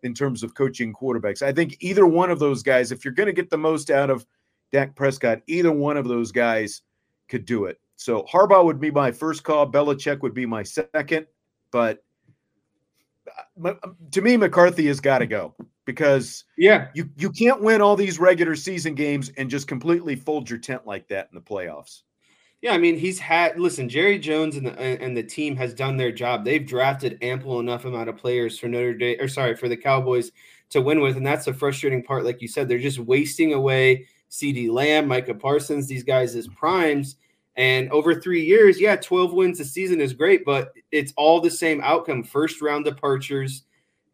in 0.02 0.14
terms 0.14 0.42
of 0.42 0.54
coaching 0.54 0.94
quarterbacks. 0.94 1.42
I 1.42 1.52
think 1.52 1.76
either 1.80 2.06
one 2.06 2.30
of 2.30 2.38
those 2.38 2.62
guys, 2.62 2.90
if 2.90 3.04
you're 3.04 3.12
going 3.12 3.26
to 3.26 3.34
get 3.34 3.50
the 3.50 3.58
most 3.58 3.90
out 3.90 4.08
of 4.08 4.24
Dak 4.72 4.96
Prescott, 4.96 5.42
either 5.46 5.70
one 5.70 5.98
of 5.98 6.08
those 6.08 6.32
guys 6.32 6.80
could 7.28 7.44
do 7.44 7.66
it. 7.66 7.78
So 7.96 8.22
Harbaugh 8.22 8.64
would 8.64 8.80
be 8.80 8.90
my 8.90 9.12
first 9.12 9.44
call. 9.44 9.70
Belichick 9.70 10.22
would 10.22 10.32
be 10.32 10.46
my 10.46 10.62
second. 10.62 11.26
But 11.70 12.02
uh, 13.62 13.74
to 14.12 14.22
me, 14.22 14.38
McCarthy 14.38 14.86
has 14.86 15.00
got 15.00 15.18
to 15.18 15.26
go 15.26 15.54
because 15.84 16.44
yeah, 16.56 16.88
you 16.94 17.10
you 17.18 17.28
can't 17.28 17.60
win 17.60 17.82
all 17.82 17.94
these 17.94 18.18
regular 18.18 18.56
season 18.56 18.94
games 18.94 19.30
and 19.36 19.50
just 19.50 19.68
completely 19.68 20.16
fold 20.16 20.48
your 20.48 20.58
tent 20.58 20.86
like 20.86 21.08
that 21.08 21.28
in 21.30 21.34
the 21.34 21.42
playoffs. 21.42 22.04
Yeah, 22.60 22.72
I 22.72 22.78
mean, 22.78 22.96
he's 22.98 23.20
had 23.20 23.58
listen. 23.58 23.88
Jerry 23.88 24.18
Jones 24.18 24.56
and 24.56 24.66
the 24.66 24.78
and 24.80 25.16
the 25.16 25.22
team 25.22 25.54
has 25.56 25.72
done 25.72 25.96
their 25.96 26.10
job. 26.10 26.44
They've 26.44 26.66
drafted 26.66 27.18
ample 27.22 27.60
enough 27.60 27.84
amount 27.84 28.08
of 28.08 28.16
players 28.16 28.58
for 28.58 28.66
Notre 28.66 28.94
Dame, 28.94 29.16
or 29.20 29.28
sorry, 29.28 29.54
for 29.54 29.68
the 29.68 29.76
Cowboys 29.76 30.32
to 30.70 30.80
win 30.80 31.00
with, 31.00 31.16
and 31.16 31.26
that's 31.26 31.44
the 31.44 31.54
frustrating 31.54 32.02
part. 32.02 32.24
Like 32.24 32.42
you 32.42 32.48
said, 32.48 32.68
they're 32.68 32.78
just 32.78 32.98
wasting 32.98 33.54
away 33.54 34.06
CeeDee 34.30 34.70
Lamb, 34.70 35.06
Micah 35.06 35.34
Parsons, 35.34 35.86
these 35.86 36.02
guys 36.02 36.34
as 36.34 36.48
primes. 36.48 37.16
And 37.56 37.90
over 37.90 38.20
three 38.20 38.44
years, 38.44 38.80
yeah, 38.80 38.94
12 38.96 39.32
wins 39.32 39.58
a 39.58 39.64
season 39.64 40.00
is 40.00 40.12
great, 40.12 40.44
but 40.44 40.72
it's 40.92 41.12
all 41.16 41.40
the 41.40 41.50
same 41.50 41.80
outcome. 41.80 42.22
First 42.22 42.60
round 42.60 42.84
departures 42.84 43.64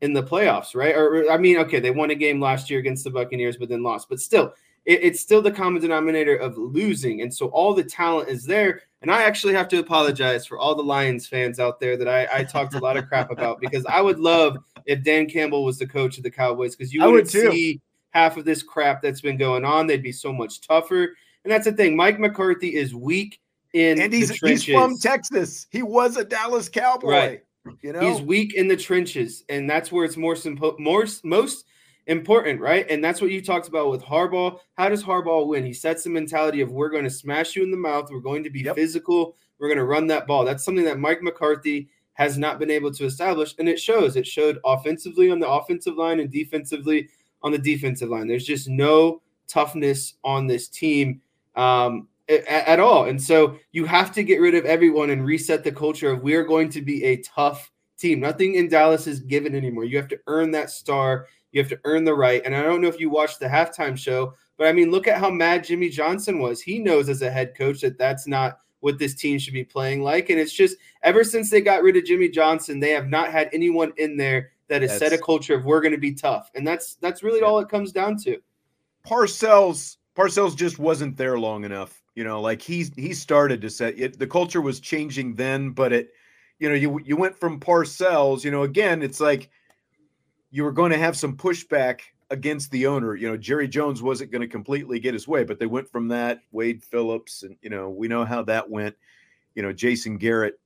in 0.00 0.12
the 0.12 0.22
playoffs, 0.22 0.74
right? 0.74 0.94
Or 0.94 1.30
I 1.30 1.38
mean, 1.38 1.58
okay, 1.58 1.80
they 1.80 1.90
won 1.90 2.10
a 2.10 2.14
game 2.14 2.40
last 2.40 2.70
year 2.70 2.78
against 2.78 3.04
the 3.04 3.10
Buccaneers, 3.10 3.56
but 3.56 3.68
then 3.68 3.82
lost. 3.82 4.08
But 4.08 4.20
still, 4.20 4.52
it, 4.84 5.02
it's 5.02 5.20
still 5.20 5.42
the 5.42 5.50
common 5.50 5.82
denominator 5.82 6.36
of 6.36 6.56
losing. 6.56 7.22
And 7.22 7.32
so 7.32 7.46
all 7.48 7.74
the 7.74 7.84
talent 7.84 8.28
is 8.28 8.44
there. 8.44 8.82
And 9.02 9.10
I 9.10 9.22
actually 9.24 9.54
have 9.54 9.68
to 9.68 9.78
apologize 9.78 10.46
for 10.46 10.58
all 10.58 10.74
the 10.74 10.82
Lions 10.82 11.26
fans 11.26 11.60
out 11.60 11.78
there 11.78 11.96
that 11.96 12.08
I, 12.08 12.26
I 12.32 12.44
talked 12.44 12.74
a 12.74 12.78
lot 12.78 12.96
of 12.96 13.06
crap 13.06 13.30
about 13.30 13.60
because 13.60 13.84
I 13.86 14.00
would 14.00 14.18
love 14.18 14.56
if 14.86 15.02
Dan 15.02 15.28
Campbell 15.28 15.64
was 15.64 15.78
the 15.78 15.86
coach 15.86 16.16
of 16.16 16.22
the 16.22 16.30
Cowboys 16.30 16.74
because 16.74 16.92
you 16.92 17.00
wouldn't 17.00 17.14
would 17.14 17.30
see 17.30 17.82
half 18.10 18.36
of 18.36 18.44
this 18.44 18.62
crap 18.62 19.02
that's 19.02 19.20
been 19.20 19.36
going 19.36 19.64
on. 19.64 19.86
They'd 19.86 20.02
be 20.02 20.12
so 20.12 20.32
much 20.32 20.60
tougher. 20.66 21.14
And 21.44 21.52
that's 21.52 21.66
the 21.66 21.72
thing. 21.72 21.96
Mike 21.96 22.18
McCarthy 22.18 22.74
is 22.74 22.94
weak 22.94 23.40
in 23.74 24.00
and 24.00 24.12
he's, 24.12 24.30
he's 24.40 24.64
from 24.64 24.96
Texas. 24.98 25.66
He 25.70 25.82
was 25.82 26.16
a 26.16 26.24
Dallas 26.24 26.68
Cowboy. 26.68 27.08
Right. 27.08 27.44
You 27.82 27.92
know, 27.92 28.00
he's 28.00 28.20
weak 28.20 28.54
in 28.54 28.68
the 28.68 28.76
trenches, 28.76 29.42
and 29.48 29.68
that's 29.68 29.90
where 29.90 30.04
it's 30.04 30.18
more 30.18 30.36
simple, 30.36 30.76
more 30.78 31.06
most 31.22 31.64
important, 32.06 32.60
right? 32.60 32.86
And 32.90 33.02
that's 33.02 33.20
what 33.20 33.30
you 33.30 33.42
talked 33.42 33.68
about 33.68 33.90
with 33.90 34.02
Harbaugh. 34.02 34.58
How 34.76 34.88
does 34.88 35.02
Harbaugh 35.02 35.46
win? 35.46 35.64
He 35.64 35.72
sets 35.72 36.04
the 36.04 36.10
mentality 36.10 36.60
of 36.60 36.70
we're 36.70 36.90
going 36.90 37.04
to 37.04 37.10
smash 37.10 37.56
you 37.56 37.62
in 37.62 37.70
the 37.70 37.76
mouth. 37.76 38.10
We're 38.10 38.20
going 38.20 38.44
to 38.44 38.50
be 38.50 38.60
yep. 38.60 38.76
physical. 38.76 39.36
We're 39.58 39.68
going 39.68 39.78
to 39.78 39.84
run 39.84 40.06
that 40.08 40.26
ball. 40.26 40.44
That's 40.44 40.64
something 40.64 40.84
that 40.84 40.98
Mike 40.98 41.22
McCarthy 41.22 41.88
has 42.14 42.38
not 42.38 42.58
been 42.58 42.70
able 42.70 42.92
to 42.92 43.04
establish, 43.04 43.54
and 43.58 43.68
it 43.68 43.78
shows. 43.78 44.16
It 44.16 44.26
showed 44.26 44.58
offensively 44.64 45.30
on 45.30 45.40
the 45.40 45.48
offensive 45.48 45.96
line 45.96 46.20
and 46.20 46.30
defensively 46.30 47.08
on 47.42 47.52
the 47.52 47.58
defensive 47.58 48.08
line. 48.08 48.28
There's 48.28 48.46
just 48.46 48.68
no 48.68 49.20
toughness 49.48 50.14
on 50.24 50.46
this 50.46 50.68
team 50.68 51.20
um, 51.56 52.08
at, 52.28 52.46
at 52.46 52.80
all, 52.80 53.06
and 53.06 53.20
so 53.20 53.58
you 53.72 53.84
have 53.84 54.12
to 54.12 54.22
get 54.22 54.40
rid 54.40 54.54
of 54.54 54.64
everyone 54.64 55.10
and 55.10 55.24
reset 55.24 55.64
the 55.64 55.72
culture 55.72 56.10
of 56.10 56.22
we 56.22 56.34
are 56.34 56.44
going 56.44 56.70
to 56.70 56.82
be 56.82 57.02
a 57.04 57.20
tough 57.22 57.72
team. 57.98 58.20
Nothing 58.20 58.54
in 58.54 58.68
Dallas 58.68 59.06
is 59.06 59.20
given 59.20 59.54
anymore. 59.54 59.84
You 59.84 59.96
have 59.96 60.08
to 60.08 60.20
earn 60.26 60.52
that 60.52 60.70
star. 60.70 61.26
You 61.54 61.62
have 61.62 61.70
to 61.70 61.80
earn 61.84 62.04
the 62.04 62.14
right. 62.14 62.42
And 62.44 62.54
I 62.54 62.62
don't 62.62 62.80
know 62.80 62.88
if 62.88 63.00
you 63.00 63.08
watched 63.08 63.40
the 63.40 63.46
halftime 63.46 63.96
show, 63.96 64.34
but 64.58 64.66
I 64.66 64.72
mean, 64.72 64.90
look 64.90 65.08
at 65.08 65.18
how 65.18 65.30
mad 65.30 65.64
Jimmy 65.64 65.88
Johnson 65.88 66.38
was. 66.40 66.60
He 66.60 66.78
knows 66.78 67.08
as 67.08 67.22
a 67.22 67.30
head 67.30 67.54
coach 67.56 67.80
that 67.80 67.96
that's 67.96 68.26
not 68.26 68.58
what 68.80 68.98
this 68.98 69.14
team 69.14 69.38
should 69.38 69.54
be 69.54 69.64
playing 69.64 70.02
like. 70.02 70.28
And 70.28 70.38
it's 70.38 70.52
just 70.52 70.76
ever 71.02 71.24
since 71.24 71.48
they 71.48 71.60
got 71.60 71.82
rid 71.82 71.96
of 71.96 72.04
Jimmy 72.04 72.28
Johnson, 72.28 72.80
they 72.80 72.90
have 72.90 73.08
not 73.08 73.30
had 73.30 73.48
anyone 73.52 73.92
in 73.96 74.16
there 74.16 74.50
that 74.68 74.82
has 74.82 74.98
set 74.98 75.12
a 75.12 75.18
culture 75.18 75.54
of 75.54 75.64
we're 75.64 75.80
going 75.80 75.92
to 75.92 75.98
be 75.98 76.12
tough. 76.12 76.50
And 76.54 76.66
that's 76.66 76.96
that's 76.96 77.22
really 77.22 77.40
yeah. 77.40 77.46
all 77.46 77.60
it 77.60 77.68
comes 77.68 77.92
down 77.92 78.18
to. 78.18 78.38
Parcells 79.06 79.96
Parcells 80.16 80.56
just 80.56 80.78
wasn't 80.78 81.16
there 81.16 81.38
long 81.38 81.64
enough. 81.64 82.02
You 82.14 82.24
know, 82.24 82.40
like 82.40 82.62
he 82.62 82.86
he 82.96 83.12
started 83.12 83.60
to 83.62 83.70
set 83.70 83.98
it. 83.98 84.18
The 84.18 84.26
culture 84.26 84.60
was 84.60 84.80
changing 84.80 85.34
then, 85.34 85.70
but 85.70 85.92
it, 85.92 86.10
you 86.58 86.68
know, 86.68 86.74
you 86.74 87.00
you 87.04 87.16
went 87.16 87.36
from 87.36 87.58
Parcells. 87.58 88.44
You 88.44 88.52
know, 88.52 88.62
again, 88.62 89.02
it's 89.02 89.20
like 89.20 89.50
you 90.54 90.62
were 90.62 90.70
going 90.70 90.92
to 90.92 90.98
have 90.98 91.16
some 91.16 91.36
pushback 91.36 92.02
against 92.30 92.70
the 92.70 92.86
owner. 92.86 93.16
You 93.16 93.28
know, 93.28 93.36
Jerry 93.36 93.66
Jones 93.66 94.00
wasn't 94.00 94.30
going 94.30 94.42
to 94.42 94.46
completely 94.46 95.00
get 95.00 95.12
his 95.12 95.26
way, 95.26 95.42
but 95.42 95.58
they 95.58 95.66
went 95.66 95.90
from 95.90 96.06
that 96.08 96.42
Wade 96.52 96.80
Phillips, 96.84 97.42
and 97.42 97.56
you 97.60 97.70
know, 97.70 97.90
we 97.90 98.06
know 98.06 98.24
how 98.24 98.44
that 98.44 98.70
went. 98.70 98.94
You 99.56 99.64
know, 99.64 99.72
Jason 99.72 100.16
Garrett 100.16 100.60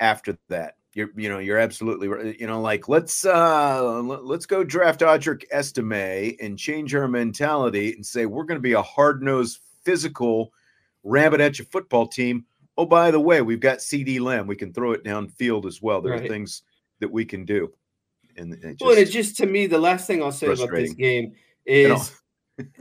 after 0.00 0.38
that. 0.48 0.76
You're, 0.94 1.10
you 1.14 1.28
know, 1.28 1.40
you're 1.40 1.58
absolutely 1.58 2.08
right. 2.08 2.40
You 2.40 2.46
know, 2.46 2.62
like 2.62 2.88
let's 2.88 3.26
uh 3.26 4.00
let's 4.00 4.46
go 4.46 4.64
draft 4.64 5.00
Audric 5.00 5.44
Estime 5.52 6.34
and 6.40 6.58
change 6.58 6.94
our 6.94 7.06
mentality 7.06 7.92
and 7.92 8.06
say 8.06 8.24
we're 8.24 8.44
going 8.44 8.56
to 8.56 8.62
be 8.62 8.72
a 8.72 8.80
hard 8.80 9.22
nosed, 9.22 9.58
physical, 9.84 10.54
rabbit 11.04 11.42
at 11.42 11.58
your 11.58 11.66
football 11.66 12.06
team. 12.06 12.46
Oh, 12.78 12.86
by 12.86 13.10
the 13.10 13.20
way, 13.20 13.42
we've 13.42 13.60
got 13.60 13.78
CeeDee 13.78 14.20
Lamb. 14.20 14.46
We 14.46 14.56
can 14.56 14.72
throw 14.72 14.92
it 14.92 15.04
downfield 15.04 15.66
as 15.66 15.82
well. 15.82 16.00
There 16.00 16.14
right. 16.14 16.24
are 16.24 16.28
things 16.28 16.62
that 17.00 17.12
we 17.12 17.26
can 17.26 17.44
do 17.44 17.70
and 18.38 18.52
it 18.54 18.62
just, 18.62 18.80
well, 18.80 18.90
and 18.90 18.98
it 19.00 19.10
just 19.10 19.36
to 19.36 19.46
me, 19.46 19.66
the 19.66 19.78
last 19.78 20.06
thing 20.06 20.22
I'll 20.22 20.32
say 20.32 20.46
about 20.46 20.70
this 20.70 20.94
game 20.94 21.34
is 21.66 22.12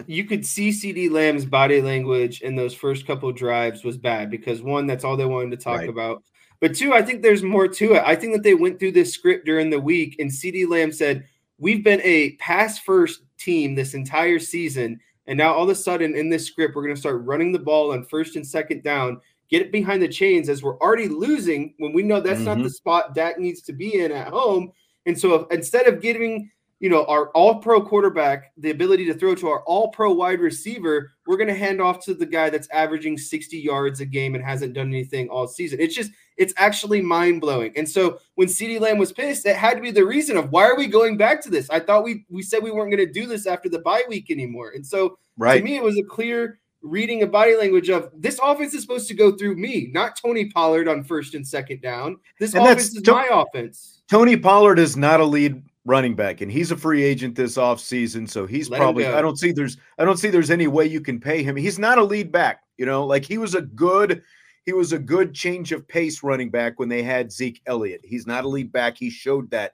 you 0.08 0.26
could 0.26 0.46
see 0.46 0.70
CeeDee 0.70 1.12
Lamb's 1.12 1.46
body 1.46 1.82
language 1.82 2.42
in 2.42 2.56
those 2.56 2.74
first 2.74 3.06
couple 3.06 3.32
drives 3.32 3.84
was 3.84 3.98
bad 3.98 4.30
because 4.30 4.62
one, 4.62 4.88
that's 4.88 5.04
all 5.04 5.18
they 5.18 5.26
wanted 5.26 5.52
to 5.52 5.58
talk 5.58 5.80
right. 5.80 5.90
about. 5.90 6.24
But 6.60 6.76
two, 6.76 6.94
I 6.94 7.02
think 7.02 7.22
there's 7.22 7.44
more 7.44 7.68
to 7.68 7.94
it. 7.94 8.04
I 8.06 8.16
think 8.16 8.34
that 8.34 8.44
they 8.44 8.56
went 8.56 8.80
through 8.80 8.94
this 8.94 9.14
script 9.14 9.46
during 9.46 9.70
the 9.70 9.80
week, 9.80 10.16
and 10.20 10.30
CeeDee 10.30 10.68
Lamb 10.68 10.92
said, 10.92 11.26
We've 11.60 11.84
been 11.84 12.02
a 12.04 12.36
pass 12.36 12.80
first 12.80 13.22
team 13.38 13.74
this 13.74 13.94
entire 13.96 14.40
season. 14.40 15.00
And 15.26 15.38
now 15.38 15.54
all 15.54 15.64
of 15.64 15.70
a 15.70 15.76
sudden 15.76 16.16
in 16.16 16.30
this 16.30 16.46
script, 16.46 16.76
we're 16.76 16.84
going 16.84 16.96
to 16.96 17.00
start 17.00 17.26
running 17.26 17.52
the 17.52 17.60
ball 17.60 17.94
on 17.94 18.06
first 18.06 18.36
and 18.36 18.46
second 18.46 18.84
down, 18.84 19.20
get 19.50 19.62
it 19.62 19.72
behind 19.72 20.02
the 20.02 20.08
chains 20.08 20.50
as 20.50 20.62
we're 20.62 20.78
already 20.78 21.08
losing 21.08 21.74
when 21.80 21.94
we 21.94 22.04
know 22.04 22.22
that's 22.22 22.42
mm-hmm. 22.42 22.60
not 22.60 22.64
the 22.64 22.70
spot 22.70 23.16
Dak 23.16 23.40
needs 23.40 23.62
to 23.64 23.74
be 23.74 24.00
in 24.00 24.12
at 24.12 24.28
home. 24.28 24.72
And 25.08 25.20
so 25.20 25.34
if, 25.34 25.52
instead 25.52 25.88
of 25.88 26.02
giving 26.02 26.52
you 26.80 26.90
know 26.92 27.06
our 27.06 27.30
all 27.30 27.56
pro 27.56 27.82
quarterback 27.82 28.52
the 28.56 28.70
ability 28.70 29.06
to 29.06 29.14
throw 29.16 29.34
to 29.34 29.48
our 29.48 29.64
all 29.64 29.90
pro 29.90 30.14
wide 30.14 30.40
receiver, 30.40 31.14
we're 31.26 31.38
going 31.38 31.48
to 31.48 31.56
hand 31.56 31.82
off 31.82 32.04
to 32.06 32.14
the 32.14 32.26
guy 32.26 32.52
that's 32.52 32.70
averaging 32.70 33.18
60 33.18 33.58
yards 33.58 34.00
a 34.00 34.06
game 34.06 34.36
and 34.36 34.44
hasn't 34.44 34.74
done 34.74 34.90
anything 34.90 35.28
all 35.30 35.48
season. 35.48 35.80
It's 35.80 35.96
just 35.96 36.12
it's 36.38 36.54
actually 36.58 37.02
mind 37.02 37.42
blowing. 37.42 37.74
And 37.76 37.90
so 37.90 38.20
when 38.36 38.48
CeeDee 38.48 38.80
Lamb 38.80 39.00
was 39.00 39.12
pissed, 39.12 39.48
it 39.48 39.56
had 39.56 39.76
to 39.76 39.82
be 39.82 39.90
the 39.90 40.06
reason 40.06 40.38
of 40.38 40.52
why 40.52 40.66
are 40.66 40.78
we 40.78 40.86
going 40.86 41.18
back 41.18 41.42
to 41.44 41.50
this? 41.50 41.68
I 41.72 41.80
thought 41.80 42.04
we 42.04 42.26
we 42.30 42.44
said 42.44 42.62
we 42.62 42.72
weren't 42.72 42.92
going 42.92 43.06
to 43.06 43.12
do 43.12 43.26
this 43.26 43.48
after 43.48 43.70
the 43.70 43.80
bye 43.80 44.04
week 44.08 44.30
anymore. 44.30 44.74
And 44.76 44.86
so 44.86 45.18
right. 45.38 45.58
to 45.58 45.64
me, 45.64 45.78
it 45.78 45.84
was 45.84 45.98
a 45.98 46.04
clear 46.04 46.60
reading 46.84 47.24
a 47.24 47.28
body 47.28 47.56
language 47.56 47.90
of 47.90 48.12
this 48.16 48.40
offense 48.42 48.74
is 48.74 48.82
supposed 48.82 49.08
to 49.08 49.14
go 49.14 49.32
through 49.32 49.56
me, 49.56 49.90
not 49.94 50.18
Tony 50.22 50.46
Pollard 50.46 50.88
on 50.88 51.04
first 51.04 51.34
and 51.34 51.48
second 51.48 51.82
down. 51.82 52.18
This 52.40 52.54
and 52.54 52.64
offense 52.64 52.96
is 52.96 53.06
my 53.08 53.28
offense. 53.32 53.97
Tony 54.10 54.38
Pollard 54.38 54.80
is 54.80 54.96
not 54.96 55.20
a 55.20 55.26
lead 55.26 55.64
running 55.86 56.16
back 56.16 56.42
and 56.42 56.52
he's 56.52 56.72
a 56.72 56.78
free 56.78 57.02
agent 57.02 57.34
this 57.36 57.56
offseason 57.56 58.30
so 58.30 58.46
he's 58.46 58.70
Let 58.70 58.80
probably 58.80 59.06
I 59.08 59.22
don't 59.22 59.38
see 59.38 59.54
there's 59.54 59.78
I 59.98 60.04
don't 60.04 60.18
see 60.18 60.30
there's 60.30 60.52
any 60.52 60.68
way 60.68 60.86
you 60.86 61.00
can 61.00 61.20
pay 61.20 61.44
him. 61.44 61.56
He's 61.56 61.80
not 61.80 61.98
a 61.98 62.04
lead 62.04 62.32
back, 62.32 62.62
you 62.78 62.86
know, 62.86 63.06
like 63.06 63.24
he 63.24 63.38
was 63.38 63.56
a 63.56 63.62
good 63.62 64.22
he 64.66 64.74
was 64.74 64.92
a 64.92 65.00
good 65.00 65.34
change 65.34 65.72
of 65.72 65.88
pace 65.88 66.24
running 66.24 66.50
back 66.50 66.78
when 66.78 66.90
they 66.90 67.02
had 67.02 67.32
Zeke 67.32 67.62
Elliott. 67.68 68.02
He's 68.04 68.28
not 68.28 68.44
a 68.44 68.50
lead 68.50 68.70
back. 68.70 68.98
He 68.98 69.10
showed 69.10 69.50
that 69.52 69.72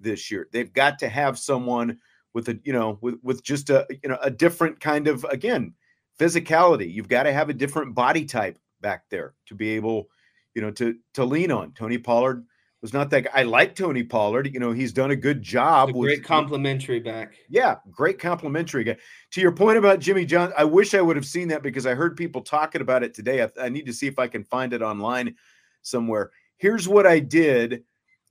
this 0.00 0.32
year. 0.32 0.48
They've 0.50 0.72
got 0.72 0.98
to 0.98 1.08
have 1.08 1.38
someone 1.38 1.98
with 2.34 2.48
a, 2.48 2.58
you 2.64 2.72
know, 2.72 2.98
with 3.00 3.20
with 3.22 3.44
just 3.44 3.70
a, 3.70 3.86
you 4.02 4.08
know, 4.08 4.18
a 4.20 4.30
different 4.30 4.80
kind 4.80 5.06
of 5.06 5.24
again, 5.24 5.74
physicality. 6.18 6.92
You've 6.92 7.08
got 7.08 7.22
to 7.22 7.32
have 7.32 7.50
a 7.50 7.54
different 7.54 7.94
body 7.94 8.24
type 8.24 8.58
back 8.80 9.04
there 9.10 9.34
to 9.46 9.54
be 9.54 9.70
able, 9.70 10.08
you 10.54 10.62
know, 10.62 10.72
to 10.72 10.96
to 11.14 11.24
lean 11.24 11.52
on. 11.52 11.72
Tony 11.72 11.98
Pollard 11.98 12.44
was 12.82 12.92
not 12.92 13.10
that. 13.10 13.28
I 13.32 13.44
like 13.44 13.76
Tony 13.76 14.02
Pollard. 14.02 14.52
You 14.52 14.58
know, 14.58 14.72
he's 14.72 14.92
done 14.92 15.12
a 15.12 15.16
good 15.16 15.40
job. 15.40 15.90
A 15.90 15.92
great 15.92 16.24
complimentary 16.24 16.98
back. 16.98 17.34
Yeah, 17.48 17.76
great 17.90 18.18
complimentary 18.18 18.82
guy. 18.82 18.96
To 19.30 19.40
your 19.40 19.52
point 19.52 19.78
about 19.78 20.00
Jimmy 20.00 20.26
John, 20.26 20.52
I 20.58 20.64
wish 20.64 20.92
I 20.92 21.00
would 21.00 21.14
have 21.14 21.24
seen 21.24 21.48
that 21.48 21.62
because 21.62 21.86
I 21.86 21.94
heard 21.94 22.16
people 22.16 22.42
talking 22.42 22.82
about 22.82 23.04
it 23.04 23.14
today. 23.14 23.42
I, 23.42 23.50
I 23.58 23.68
need 23.68 23.86
to 23.86 23.92
see 23.92 24.08
if 24.08 24.18
I 24.18 24.26
can 24.26 24.42
find 24.42 24.72
it 24.72 24.82
online 24.82 25.36
somewhere. 25.82 26.32
Here's 26.56 26.88
what 26.88 27.06
I 27.06 27.20
did 27.20 27.84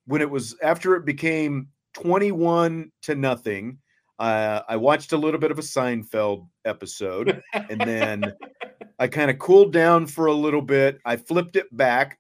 when 0.06 0.22
it 0.22 0.30
was 0.30 0.58
after 0.62 0.96
it 0.96 1.06
became 1.06 1.70
21 1.94 2.92
to 3.04 3.16
nothing. 3.16 3.78
Uh, 4.20 4.62
I 4.68 4.76
watched 4.76 5.14
a 5.14 5.18
little 5.18 5.40
bit 5.40 5.52
of 5.52 5.60
a 5.60 5.64
Seinfeld 5.64 6.48
episode 6.66 7.42
and 7.54 7.80
then 7.80 8.34
I 9.00 9.08
kind 9.08 9.32
of 9.32 9.40
cooled 9.40 9.74
down 9.74 10.08
for 10.08 10.28
a 10.28 10.34
little 10.34 10.62
bit. 10.62 11.00
I 11.06 11.16
flipped 11.16 11.56
it 11.56 11.76
back, 11.76 12.20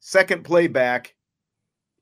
second 0.00 0.44
play 0.44 0.66
back 0.66 1.14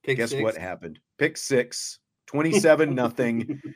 Pick 0.07 0.19
Guess 0.19 0.31
six. 0.31 0.42
what 0.42 0.57
happened? 0.57 1.01
Pick 1.19 1.37
six, 1.37 1.99
27 2.27 2.95
nothing. 2.95 3.61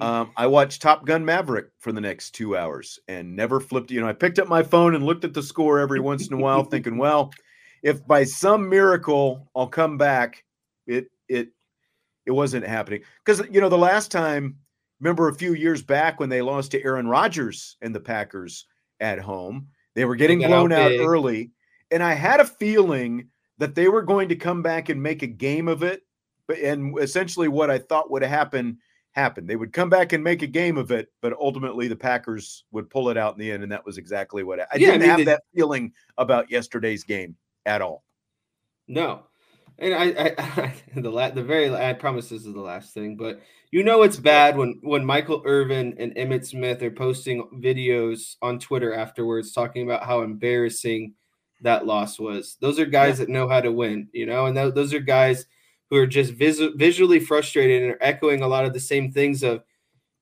Um, 0.00 0.32
I 0.36 0.46
watched 0.46 0.82
Top 0.82 1.06
Gun 1.06 1.24
Maverick 1.24 1.68
for 1.78 1.92
the 1.92 2.00
next 2.00 2.32
two 2.32 2.56
hours 2.56 2.98
and 3.06 3.34
never 3.34 3.60
flipped. 3.60 3.90
You 3.90 4.00
know, 4.00 4.08
I 4.08 4.12
picked 4.12 4.38
up 4.38 4.48
my 4.48 4.62
phone 4.62 4.94
and 4.94 5.04
looked 5.04 5.24
at 5.24 5.32
the 5.32 5.42
score 5.42 5.78
every 5.78 6.00
once 6.00 6.26
in 6.26 6.34
a 6.34 6.36
while, 6.36 6.64
thinking, 6.64 6.98
well, 6.98 7.32
if 7.82 8.04
by 8.06 8.24
some 8.24 8.68
miracle 8.68 9.48
I'll 9.54 9.68
come 9.68 9.96
back, 9.96 10.44
it 10.86 11.06
it 11.28 11.50
it 12.26 12.32
wasn't 12.32 12.66
happening. 12.66 13.02
Because 13.24 13.46
you 13.50 13.60
know, 13.60 13.68
the 13.68 13.78
last 13.78 14.10
time, 14.10 14.56
remember 15.00 15.28
a 15.28 15.34
few 15.34 15.54
years 15.54 15.82
back 15.82 16.18
when 16.18 16.28
they 16.28 16.42
lost 16.42 16.72
to 16.72 16.84
Aaron 16.84 17.06
Rodgers 17.06 17.76
and 17.80 17.94
the 17.94 18.00
Packers 18.00 18.66
at 19.00 19.20
home, 19.20 19.68
they 19.94 20.04
were 20.04 20.16
getting 20.16 20.40
blown 20.40 20.72
out 20.72 20.92
early. 20.92 21.52
And 21.90 22.02
I 22.02 22.14
had 22.14 22.40
a 22.40 22.44
feeling 22.44 23.28
that 23.58 23.74
they 23.74 23.88
were 23.88 24.02
going 24.02 24.28
to 24.28 24.36
come 24.36 24.62
back 24.62 24.88
and 24.88 25.02
make 25.02 25.22
a 25.22 25.28
game 25.28 25.68
of 25.68 25.82
it 25.82 26.02
but 26.46 26.58
and 26.58 26.98
essentially 26.98 27.48
what 27.48 27.70
I 27.70 27.78
thought 27.78 28.10
would 28.10 28.22
happen 28.22 28.78
happened. 29.12 29.48
They 29.48 29.56
would 29.56 29.72
come 29.72 29.88
back 29.88 30.12
and 30.12 30.22
make 30.22 30.42
a 30.42 30.46
game 30.46 30.76
of 30.76 30.90
it, 30.90 31.08
but 31.22 31.32
ultimately 31.34 31.88
the 31.88 31.96
Packers 31.96 32.64
would 32.72 32.90
pull 32.90 33.08
it 33.10 33.16
out 33.16 33.34
in 33.34 33.40
the 33.40 33.50
end, 33.50 33.62
and 33.62 33.72
that 33.72 33.84
was 33.86 33.98
exactly 33.98 34.42
what 34.42 34.60
I, 34.60 34.64
I 34.64 34.76
yeah, 34.76 34.92
didn't 34.92 34.94
I 34.94 34.98
mean, 34.98 35.08
have 35.08 35.18
they, 35.18 35.24
that 35.24 35.42
feeling 35.54 35.92
about 36.18 36.50
yesterday's 36.50 37.04
game 37.04 37.36
at 37.64 37.80
all. 37.80 38.04
No, 38.88 39.24
and 39.78 39.94
I, 39.94 40.04
I, 40.04 40.34
I 40.38 40.74
the 41.00 41.10
la- 41.10 41.30
the 41.30 41.42
very 41.44 41.74
I 41.74 41.92
promise 41.92 42.28
this 42.28 42.44
is 42.44 42.52
the 42.52 42.60
last 42.60 42.92
thing, 42.92 43.16
but 43.16 43.40
you 43.70 43.82
know 43.82 44.02
it's 44.02 44.18
bad 44.18 44.56
when 44.56 44.80
when 44.82 45.04
Michael 45.04 45.42
Irvin 45.44 45.94
and 45.98 46.14
Emmitt 46.16 46.46
Smith 46.46 46.82
are 46.82 46.90
posting 46.90 47.48
videos 47.54 48.36
on 48.42 48.58
Twitter 48.58 48.92
afterwards 48.92 49.52
talking 49.52 49.84
about 49.84 50.04
how 50.04 50.22
embarrassing 50.22 51.14
that 51.60 51.86
loss 51.86 52.18
was. 52.18 52.56
Those 52.60 52.78
are 52.78 52.86
guys 52.86 53.18
yeah. 53.18 53.26
that 53.26 53.32
know 53.32 53.48
how 53.48 53.60
to 53.60 53.72
win, 53.72 54.08
you 54.12 54.26
know, 54.26 54.46
and 54.46 54.56
th- 54.56 54.74
those 54.74 54.92
are 54.92 55.00
guys 55.00 55.46
who 55.90 55.96
are 55.96 56.06
just 56.06 56.32
vis- 56.32 56.60
visually 56.74 57.20
frustrated 57.20 57.82
and 57.82 57.92
are 57.92 58.02
echoing 58.02 58.42
a 58.42 58.48
lot 58.48 58.64
of 58.64 58.72
the 58.72 58.80
same 58.80 59.12
things 59.12 59.42
of 59.42 59.62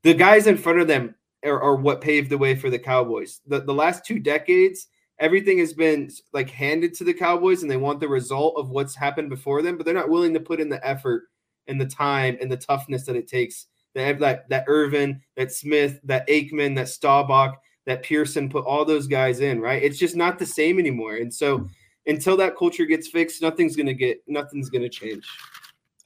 the 0.03 0.15
guys 0.15 0.47
in 0.47 0.57
front 0.57 0.81
of 0.81 0.89
them 0.89 1.15
are, 1.45 1.61
are 1.61 1.77
what 1.77 2.01
paved 2.01 2.31
the 2.31 2.39
way 2.39 2.55
for 2.55 2.71
the 2.71 2.79
Cowboys. 2.79 3.41
The, 3.47 3.61
the 3.61 3.75
last 3.75 4.05
two 4.05 4.19
decades, 4.19 4.89
everything 5.19 5.59
has 5.59 5.73
been 5.73 6.11
like 6.33 6.51
handed 6.51 6.95
to 6.95 7.05
the 7.05 7.15
Cowboys 7.15 7.63
and 7.63 7.71
they 7.71 7.77
want 7.77 8.01
the 8.01 8.09
result 8.09 8.55
of 8.57 8.71
what's 8.71 8.95
happened 8.95 9.31
before 9.31 9.63
them, 9.63 9.77
but 9.77 9.87
they're 9.87 9.95
not 9.95 10.11
willing 10.11 10.35
to 10.35 10.41
put 10.41 10.61
in 10.61 10.69
the 10.69 10.85
effort 10.87 11.25
and 11.69 11.81
the 11.81 11.87
time 11.87 12.37
and 12.41 12.51
the 12.51 12.57
toughness 12.57 13.05
that 13.07 13.17
it 13.17 13.29
takes. 13.29 13.67
That 13.95 14.19
that 14.21 14.49
that 14.49 14.65
Irvin, 14.69 15.21
that 15.37 15.53
Smith, 15.53 16.01
that 16.05 16.27
Aikman, 16.27 16.75
that 16.77 16.89
Staubach, 16.89 17.61
that 17.87 18.03
Pearson 18.03 18.49
put 18.49 18.65
all 18.65 18.85
those 18.85 19.07
guys 19.07 19.41
in, 19.41 19.61
right? 19.61 19.83
It's 19.83 19.99
just 19.99 20.17
not 20.17 20.39
the 20.39 20.47
same 20.47 20.79
anymore. 20.79 21.17
And 21.17 21.33
so 21.33 21.59
hmm. 21.59 21.67
until 22.07 22.37
that 22.39 22.57
culture 22.57 22.87
gets 22.87 23.09
fixed, 23.09 23.43
nothing's 23.43 23.77
gonna 23.77 23.95
get 23.95 24.23
nothing's 24.27 24.71
gonna 24.71 24.89
change. 24.89 25.25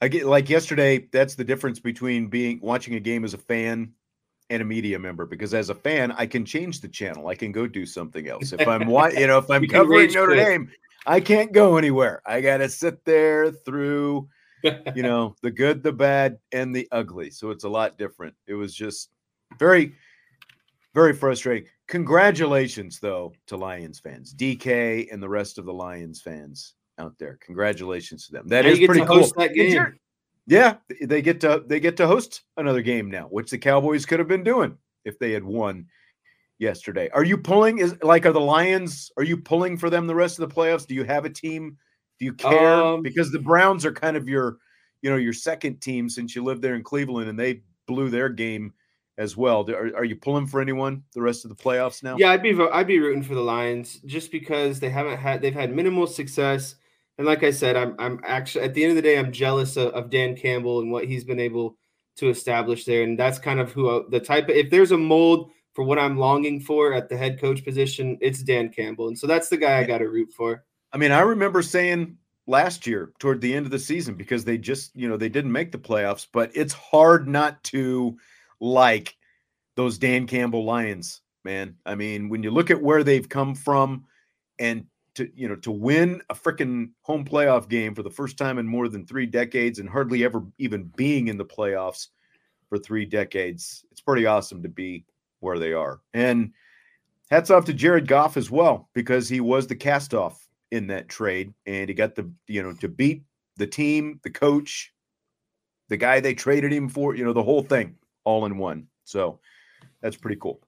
I 0.01 0.07
get 0.07 0.25
like 0.25 0.49
yesterday. 0.49 1.07
That's 1.11 1.35
the 1.35 1.43
difference 1.43 1.79
between 1.79 2.27
being 2.27 2.59
watching 2.61 2.95
a 2.95 2.99
game 2.99 3.23
as 3.23 3.33
a 3.33 3.37
fan 3.37 3.93
and 4.49 4.61
a 4.61 4.65
media 4.65 4.99
member. 4.99 5.25
Because 5.25 5.53
as 5.53 5.69
a 5.69 5.75
fan, 5.75 6.11
I 6.11 6.25
can 6.25 6.45
change 6.45 6.81
the 6.81 6.87
channel. 6.87 7.27
I 7.27 7.35
can 7.35 7.51
go 7.51 7.67
do 7.67 7.85
something 7.85 8.27
else. 8.27 8.53
If 8.53 8.67
I'm 8.67 8.89
you 8.89 9.27
know, 9.27 9.39
if 9.39 9.49
I'm 9.49 9.65
covering 9.67 10.11
Notre 10.13 10.33
quick. 10.33 10.45
Dame, 10.45 10.71
I 11.07 11.19
can't 11.19 11.51
go 11.51 11.77
anywhere. 11.77 12.21
I 12.25 12.41
got 12.41 12.57
to 12.57 12.69
sit 12.69 13.05
there 13.05 13.51
through, 13.51 14.27
you 14.63 14.73
know, 15.03 15.35
the 15.41 15.51
good, 15.51 15.81
the 15.81 15.93
bad, 15.93 16.37
and 16.51 16.75
the 16.75 16.87
ugly. 16.91 17.31
So 17.31 17.49
it's 17.49 17.63
a 17.63 17.69
lot 17.69 17.97
different. 17.97 18.35
It 18.45 18.53
was 18.53 18.75
just 18.75 19.09
very, 19.57 19.93
very 20.97 21.13
frustrating. 21.13 21.69
Congratulations, 21.87 22.99
though, 22.99 23.31
to 23.45 23.55
Lions 23.55 23.99
fans, 23.99 24.33
DK, 24.33 25.07
and 25.11 25.21
the 25.21 25.29
rest 25.29 25.59
of 25.59 25.65
the 25.65 25.73
Lions 25.73 26.19
fans 26.21 26.73
out 26.97 27.13
there. 27.19 27.37
Congratulations 27.45 28.25
to 28.25 28.31
them. 28.31 28.47
That 28.47 28.65
now 28.65 28.71
is 28.71 28.79
pretty 28.79 29.05
cool. 29.05 29.27
That 29.37 29.53
game. 29.53 29.99
Yeah, 30.47 30.77
they 30.99 31.21
get 31.21 31.39
to 31.41 31.63
they 31.67 31.79
get 31.79 31.97
to 31.97 32.07
host 32.07 32.41
another 32.55 32.81
game 32.81 33.11
now, 33.11 33.25
which 33.25 33.51
the 33.51 33.59
Cowboys 33.59 34.07
could 34.07 34.17
have 34.17 34.27
been 34.27 34.43
doing 34.43 34.75
if 35.05 35.19
they 35.19 35.33
had 35.33 35.43
won 35.43 35.85
yesterday. 36.57 37.09
Are 37.13 37.23
you 37.23 37.37
pulling? 37.37 37.77
Is 37.77 37.95
like 38.01 38.25
are 38.25 38.33
the 38.33 38.39
Lions? 38.39 39.11
Are 39.17 39.23
you 39.23 39.37
pulling 39.37 39.77
for 39.77 39.91
them 39.91 40.07
the 40.07 40.15
rest 40.15 40.39
of 40.39 40.49
the 40.49 40.55
playoffs? 40.55 40.87
Do 40.87 40.95
you 40.95 41.03
have 41.03 41.25
a 41.25 41.29
team? 41.29 41.77
Do 42.17 42.25
you 42.25 42.33
care? 42.33 42.73
Um, 42.73 43.03
because 43.03 43.31
the 43.31 43.37
Browns 43.37 43.85
are 43.85 43.91
kind 43.91 44.17
of 44.17 44.27
your, 44.27 44.57
you 45.03 45.11
know, 45.11 45.17
your 45.17 45.33
second 45.33 45.79
team 45.79 46.09
since 46.09 46.35
you 46.35 46.43
lived 46.43 46.63
there 46.63 46.73
in 46.73 46.83
Cleveland, 46.83 47.29
and 47.29 47.37
they 47.37 47.61
blew 47.85 48.09
their 48.09 48.29
game 48.29 48.73
as 49.17 49.35
well. 49.35 49.69
Are, 49.69 49.95
are 49.95 50.05
you 50.05 50.15
pulling 50.15 50.47
for 50.47 50.61
anyone 50.61 51.03
the 51.13 51.21
rest 51.21 51.45
of 51.45 51.49
the 51.49 51.55
playoffs 51.55 52.03
now? 52.03 52.17
Yeah, 52.17 52.31
I'd 52.31 52.43
be 52.43 52.57
I'd 52.71 52.87
be 52.87 52.99
rooting 52.99 53.23
for 53.23 53.35
the 53.35 53.41
Lions 53.41 53.99
just 54.05 54.31
because 54.31 54.79
they 54.79 54.89
haven't 54.89 55.17
had 55.17 55.41
they've 55.41 55.53
had 55.53 55.73
minimal 55.73 56.07
success 56.07 56.75
and 57.17 57.25
like 57.25 57.43
I 57.43 57.51
said, 57.51 57.75
I'm 57.75 57.95
I'm 57.97 58.19
actually 58.23 58.65
at 58.65 58.73
the 58.73 58.83
end 58.83 58.91
of 58.91 58.95
the 58.95 59.01
day, 59.01 59.17
I'm 59.17 59.31
jealous 59.31 59.75
of, 59.77 59.93
of 59.93 60.09
Dan 60.09 60.35
Campbell 60.35 60.81
and 60.81 60.91
what 60.91 61.05
he's 61.05 61.23
been 61.23 61.39
able 61.39 61.77
to 62.17 62.29
establish 62.29 62.85
there, 62.85 63.03
and 63.03 63.17
that's 63.17 63.39
kind 63.39 63.59
of 63.59 63.71
who 63.71 63.89
I, 63.89 64.01
the 64.09 64.19
type. 64.19 64.45
Of, 64.45 64.55
if 64.55 64.69
there's 64.69 64.91
a 64.91 64.97
mold 64.97 65.51
for 65.73 65.83
what 65.83 65.99
I'm 65.99 66.17
longing 66.17 66.59
for 66.59 66.93
at 66.93 67.09
the 67.09 67.17
head 67.17 67.39
coach 67.39 67.63
position, 67.63 68.17
it's 68.21 68.43
Dan 68.43 68.69
Campbell, 68.69 69.07
and 69.07 69.17
so 69.17 69.25
that's 69.25 69.49
the 69.49 69.57
guy 69.57 69.79
I 69.79 69.83
got 69.83 69.99
to 69.99 70.09
root 70.09 70.31
for. 70.31 70.63
I 70.93 70.97
mean, 70.97 71.11
I 71.11 71.21
remember 71.21 71.61
saying 71.61 72.17
last 72.45 72.87
year 72.87 73.11
toward 73.19 73.41
the 73.41 73.53
end 73.53 73.65
of 73.65 73.71
the 73.71 73.79
season 73.79 74.15
because 74.15 74.45
they 74.45 74.57
just 74.57 74.95
you 74.95 75.09
know 75.09 75.17
they 75.17 75.29
didn't 75.29 75.51
make 75.51 75.71
the 75.71 75.79
playoffs, 75.79 76.27
but 76.31 76.51
it's 76.53 76.73
hard 76.73 77.27
not 77.27 77.63
to 77.65 78.15
like 78.59 79.15
those 79.75 79.97
Dan 79.97 80.27
Campbell 80.27 80.65
Lions, 80.65 81.21
man. 81.43 81.75
I 81.85 81.95
mean, 81.95 82.29
when 82.29 82.43
you 82.43 82.51
look 82.51 82.71
at 82.71 82.81
where 82.81 83.03
they've 83.03 83.27
come 83.27 83.55
from 83.55 84.05
and 84.59 84.85
to 85.17 85.29
you 85.35 85.49
know 85.49 85.55
to 85.55 85.71
win 85.71 86.21
a 86.29 86.35
freaking 86.35 86.91
home 87.01 87.25
playoff 87.25 87.67
game 87.67 87.95
for 87.95 88.03
the 88.03 88.09
first 88.09 88.37
time 88.37 88.59
in 88.59 88.67
more 88.67 88.87
than 88.87 89.05
three 89.05 89.25
decades 89.25 89.79
and 89.79 89.89
hardly 89.89 90.23
ever 90.23 90.43
even 90.59 90.91
being 90.95 91.27
in 91.27 91.37
the 91.37 91.45
playoffs 91.45 92.07
for 92.69 92.77
three 92.77 93.03
decades 93.03 93.83
it's 93.91 93.99
pretty 93.99 94.27
awesome 94.27 94.61
to 94.61 94.69
be 94.69 95.03
where 95.39 95.57
they 95.57 95.73
are 95.73 96.01
and 96.13 96.51
hats 97.31 97.49
off 97.49 97.65
to 97.65 97.73
jared 97.73 98.07
goff 98.07 98.37
as 98.37 98.51
well 98.51 98.89
because 98.93 99.27
he 99.27 99.39
was 99.39 99.65
the 99.65 99.75
cast 99.75 100.13
off 100.13 100.47
in 100.71 100.85
that 100.85 101.09
trade 101.09 101.51
and 101.65 101.89
he 101.89 101.95
got 101.95 102.13
the 102.13 102.29
you 102.45 102.61
know 102.61 102.73
to 102.73 102.87
beat 102.87 103.23
the 103.57 103.67
team 103.67 104.19
the 104.23 104.29
coach 104.29 104.93
the 105.89 105.97
guy 105.97 106.19
they 106.19 106.35
traded 106.35 106.71
him 106.71 106.87
for 106.87 107.15
you 107.15 107.25
know 107.25 107.33
the 107.33 107.43
whole 107.43 107.63
thing 107.63 107.95
all 108.27 108.45
in 108.45 108.57
one 108.57 108.85
so 109.05 109.39
that's 110.01 110.17
pretty 110.17 110.37
cool 110.39 110.59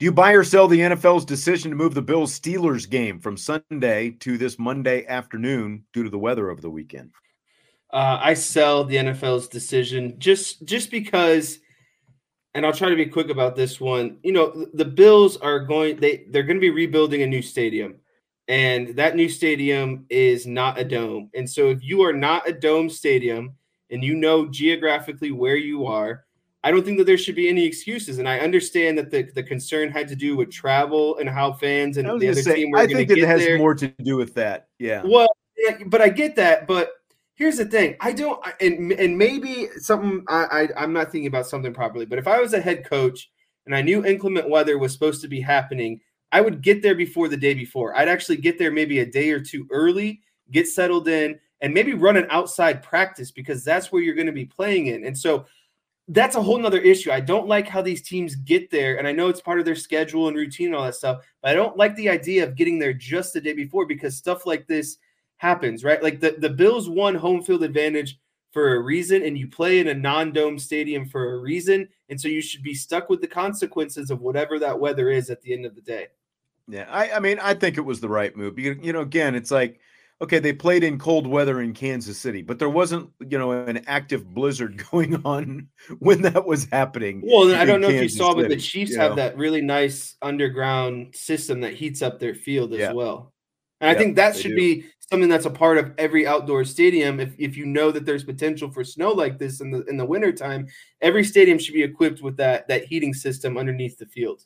Do 0.00 0.04
you 0.04 0.12
buy 0.12 0.32
or 0.32 0.44
sell 0.44 0.66
the 0.66 0.80
NFL's 0.80 1.26
decision 1.26 1.70
to 1.70 1.76
move 1.76 1.92
the 1.92 2.00
Bills 2.00 2.38
Steelers 2.38 2.88
game 2.88 3.20
from 3.20 3.36
Sunday 3.36 4.16
to 4.20 4.38
this 4.38 4.58
Monday 4.58 5.04
afternoon 5.04 5.84
due 5.92 6.02
to 6.04 6.08
the 6.08 6.18
weather 6.18 6.48
over 6.48 6.62
the 6.62 6.70
weekend? 6.70 7.10
Uh, 7.92 8.18
I 8.18 8.32
sell 8.32 8.84
the 8.84 8.96
NFL's 8.96 9.46
decision 9.46 10.14
just 10.18 10.64
just 10.64 10.90
because, 10.90 11.58
and 12.54 12.64
I'll 12.64 12.72
try 12.72 12.88
to 12.88 12.96
be 12.96 13.04
quick 13.04 13.28
about 13.28 13.56
this 13.56 13.78
one. 13.78 14.16
You 14.22 14.32
know, 14.32 14.66
the 14.72 14.86
Bills 14.86 15.36
are 15.36 15.58
going 15.60 15.96
they 15.96 16.24
they're 16.30 16.44
going 16.44 16.56
to 16.56 16.62
be 16.62 16.70
rebuilding 16.70 17.20
a 17.20 17.26
new 17.26 17.42
stadium, 17.42 17.96
and 18.50 18.88
that 18.96 19.14
new 19.14 19.28
stadium 19.28 20.04
is 20.10 20.44
not 20.44 20.76
a 20.76 20.84
dome. 20.84 21.30
And 21.34 21.48
so, 21.48 21.70
if 21.70 21.84
you 21.84 22.02
are 22.02 22.12
not 22.12 22.48
a 22.48 22.52
dome 22.52 22.90
stadium, 22.90 23.54
and 23.90 24.02
you 24.02 24.16
know 24.16 24.46
geographically 24.46 25.30
where 25.30 25.54
you 25.54 25.86
are, 25.86 26.24
I 26.64 26.72
don't 26.72 26.84
think 26.84 26.98
that 26.98 27.04
there 27.04 27.16
should 27.16 27.36
be 27.36 27.48
any 27.48 27.64
excuses. 27.64 28.18
And 28.18 28.28
I 28.28 28.40
understand 28.40 28.98
that 28.98 29.10
the, 29.10 29.22
the 29.34 29.42
concern 29.42 29.90
had 29.90 30.08
to 30.08 30.16
do 30.16 30.36
with 30.36 30.50
travel 30.50 31.16
and 31.18 31.28
how 31.28 31.52
fans 31.52 31.96
and 31.96 32.06
the 32.20 32.28
other 32.28 32.42
say, 32.42 32.56
team 32.56 32.72
were 32.72 32.78
going 32.78 32.96
to 32.96 33.04
get 33.04 33.18
it 33.18 33.26
has 33.26 33.40
there. 33.40 33.56
more 33.56 33.74
to 33.74 33.88
do 34.02 34.16
with 34.16 34.34
that. 34.34 34.68
Yeah. 34.80 35.02
Well, 35.04 35.28
but 35.86 36.00
I 36.00 36.08
get 36.08 36.34
that. 36.36 36.66
But 36.66 36.90
here's 37.36 37.58
the 37.58 37.66
thing: 37.66 37.96
I 38.00 38.12
don't, 38.12 38.44
and 38.60 38.92
and 38.92 39.16
maybe 39.16 39.68
something 39.78 40.24
I, 40.26 40.68
I 40.76 40.82
I'm 40.82 40.92
not 40.92 41.12
thinking 41.12 41.28
about 41.28 41.46
something 41.46 41.72
properly. 41.72 42.04
But 42.04 42.18
if 42.18 42.26
I 42.26 42.40
was 42.40 42.52
a 42.52 42.60
head 42.60 42.84
coach 42.84 43.30
and 43.66 43.76
I 43.76 43.82
knew 43.82 44.04
inclement 44.04 44.48
weather 44.48 44.76
was 44.76 44.92
supposed 44.92 45.22
to 45.22 45.28
be 45.28 45.40
happening, 45.40 46.00
I 46.32 46.40
would 46.40 46.62
get 46.62 46.82
there 46.82 46.94
before 46.94 47.28
the 47.28 47.36
day 47.36 47.54
before. 47.54 47.96
I'd 47.96 48.08
actually 48.08 48.36
get 48.36 48.58
there 48.58 48.70
maybe 48.70 49.00
a 49.00 49.06
day 49.06 49.30
or 49.30 49.40
two 49.40 49.66
early, 49.70 50.20
get 50.50 50.68
settled 50.68 51.08
in, 51.08 51.38
and 51.60 51.74
maybe 51.74 51.94
run 51.94 52.16
an 52.16 52.26
outside 52.30 52.82
practice 52.82 53.30
because 53.30 53.64
that's 53.64 53.90
where 53.90 54.02
you're 54.02 54.14
going 54.14 54.26
to 54.26 54.32
be 54.32 54.46
playing 54.46 54.86
in. 54.86 55.04
And 55.04 55.16
so 55.16 55.46
that's 56.08 56.36
a 56.36 56.42
whole 56.42 56.58
nother 56.58 56.80
issue. 56.80 57.12
I 57.12 57.20
don't 57.20 57.46
like 57.46 57.68
how 57.68 57.82
these 57.82 58.02
teams 58.02 58.34
get 58.34 58.70
there. 58.70 58.98
And 58.98 59.06
I 59.06 59.12
know 59.12 59.28
it's 59.28 59.40
part 59.40 59.60
of 59.60 59.64
their 59.64 59.76
schedule 59.76 60.28
and 60.28 60.36
routine 60.36 60.68
and 60.68 60.76
all 60.76 60.84
that 60.84 60.94
stuff, 60.94 61.24
but 61.42 61.50
I 61.50 61.54
don't 61.54 61.76
like 61.76 61.94
the 61.96 62.08
idea 62.08 62.44
of 62.44 62.56
getting 62.56 62.78
there 62.78 62.92
just 62.92 63.32
the 63.32 63.40
day 63.40 63.52
before 63.52 63.86
because 63.86 64.16
stuff 64.16 64.46
like 64.46 64.66
this 64.66 64.98
happens, 65.36 65.84
right? 65.84 66.02
Like 66.02 66.20
the, 66.20 66.36
the 66.38 66.50
Bills 66.50 66.88
won 66.88 67.14
home 67.14 67.42
field 67.42 67.62
advantage 67.62 68.18
for 68.52 68.74
a 68.74 68.80
reason, 68.80 69.22
and 69.22 69.38
you 69.38 69.46
play 69.46 69.78
in 69.78 69.88
a 69.88 69.94
non-dome 69.94 70.58
stadium 70.58 71.06
for 71.06 71.34
a 71.34 71.38
reason. 71.38 71.88
And 72.08 72.20
so 72.20 72.26
you 72.26 72.42
should 72.42 72.64
be 72.64 72.74
stuck 72.74 73.08
with 73.08 73.20
the 73.20 73.28
consequences 73.28 74.10
of 74.10 74.20
whatever 74.20 74.58
that 74.58 74.78
weather 74.78 75.10
is 75.10 75.30
at 75.30 75.40
the 75.42 75.52
end 75.52 75.64
of 75.64 75.76
the 75.76 75.80
day. 75.80 76.08
Yeah, 76.70 76.86
I, 76.88 77.12
I 77.12 77.18
mean, 77.20 77.38
I 77.40 77.54
think 77.54 77.76
it 77.76 77.82
was 77.82 78.00
the 78.00 78.08
right 78.08 78.36
move. 78.36 78.58
You, 78.58 78.78
you 78.80 78.92
know, 78.92 79.00
again, 79.00 79.34
it's 79.34 79.50
like 79.50 79.80
okay, 80.22 80.38
they 80.38 80.52
played 80.52 80.84
in 80.84 80.98
cold 80.98 81.26
weather 81.26 81.60
in 81.60 81.72
Kansas 81.72 82.18
City, 82.18 82.42
but 82.42 82.58
there 82.58 82.68
wasn't, 82.68 83.10
you 83.26 83.38
know, 83.38 83.52
an 83.52 83.82
active 83.86 84.26
blizzard 84.34 84.84
going 84.90 85.20
on 85.24 85.68
when 85.98 86.22
that 86.22 86.46
was 86.46 86.66
happening. 86.70 87.22
Well, 87.24 87.54
I 87.54 87.64
don't 87.64 87.80
know 87.80 87.88
Kansas 87.88 88.12
if 88.12 88.12
you 88.12 88.18
saw, 88.18 88.30
City, 88.30 88.42
but 88.42 88.48
the 88.50 88.56
Chiefs 88.56 88.94
have 88.96 89.12
know? 89.12 89.16
that 89.16 89.36
really 89.36 89.62
nice 89.62 90.16
underground 90.20 91.14
system 91.14 91.60
that 91.60 91.74
heats 91.74 92.02
up 92.02 92.18
their 92.18 92.34
field 92.34 92.72
as 92.72 92.80
yeah. 92.80 92.92
well. 92.92 93.32
And 93.80 93.88
I 93.88 93.94
think 93.94 94.16
that 94.16 94.36
should 94.36 94.50
do. 94.50 94.56
be 94.56 94.84
something 95.10 95.30
that's 95.30 95.46
a 95.46 95.50
part 95.50 95.78
of 95.78 95.92
every 95.96 96.26
outdoor 96.26 96.66
stadium. 96.66 97.18
If, 97.18 97.34
if 97.38 97.56
you 97.56 97.64
know 97.64 97.90
that 97.90 98.04
there's 98.04 98.24
potential 98.24 98.70
for 98.70 98.84
snow 98.84 99.10
like 99.10 99.38
this 99.38 99.62
in 99.62 99.70
the 99.70 99.82
in 99.84 99.96
the 99.96 100.04
wintertime, 100.04 100.66
every 101.00 101.24
stadium 101.24 101.58
should 101.58 101.72
be 101.72 101.82
equipped 101.82 102.20
with 102.20 102.36
that 102.36 102.68
that 102.68 102.84
heating 102.84 103.14
system 103.14 103.56
underneath 103.56 103.96
the 103.96 104.04
field. 104.04 104.44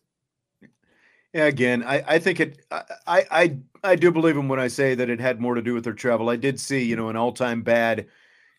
Again, 1.35 1.83
I, 1.83 2.03
I 2.07 2.19
think 2.21 2.39
it. 2.39 2.61
I, 2.71 2.85
I 3.09 3.57
I 3.83 3.97
do 3.97 4.13
believe 4.13 4.37
him 4.37 4.49
when 4.49 4.61
I 4.61 4.69
say 4.69 4.95
that 4.95 5.11
it 5.11 5.21
had 5.21 5.41
more 5.41 5.57
to 5.57 5.63
do 5.63 5.75
with 5.75 5.85
their 5.85 5.93
travel. 5.93 6.31
I 6.31 6.37
did 6.37 6.61
see, 6.61 6.83
you 6.85 6.95
know, 6.95 7.09
an 7.09 7.17
all-time 7.17 7.63
bad 7.63 8.07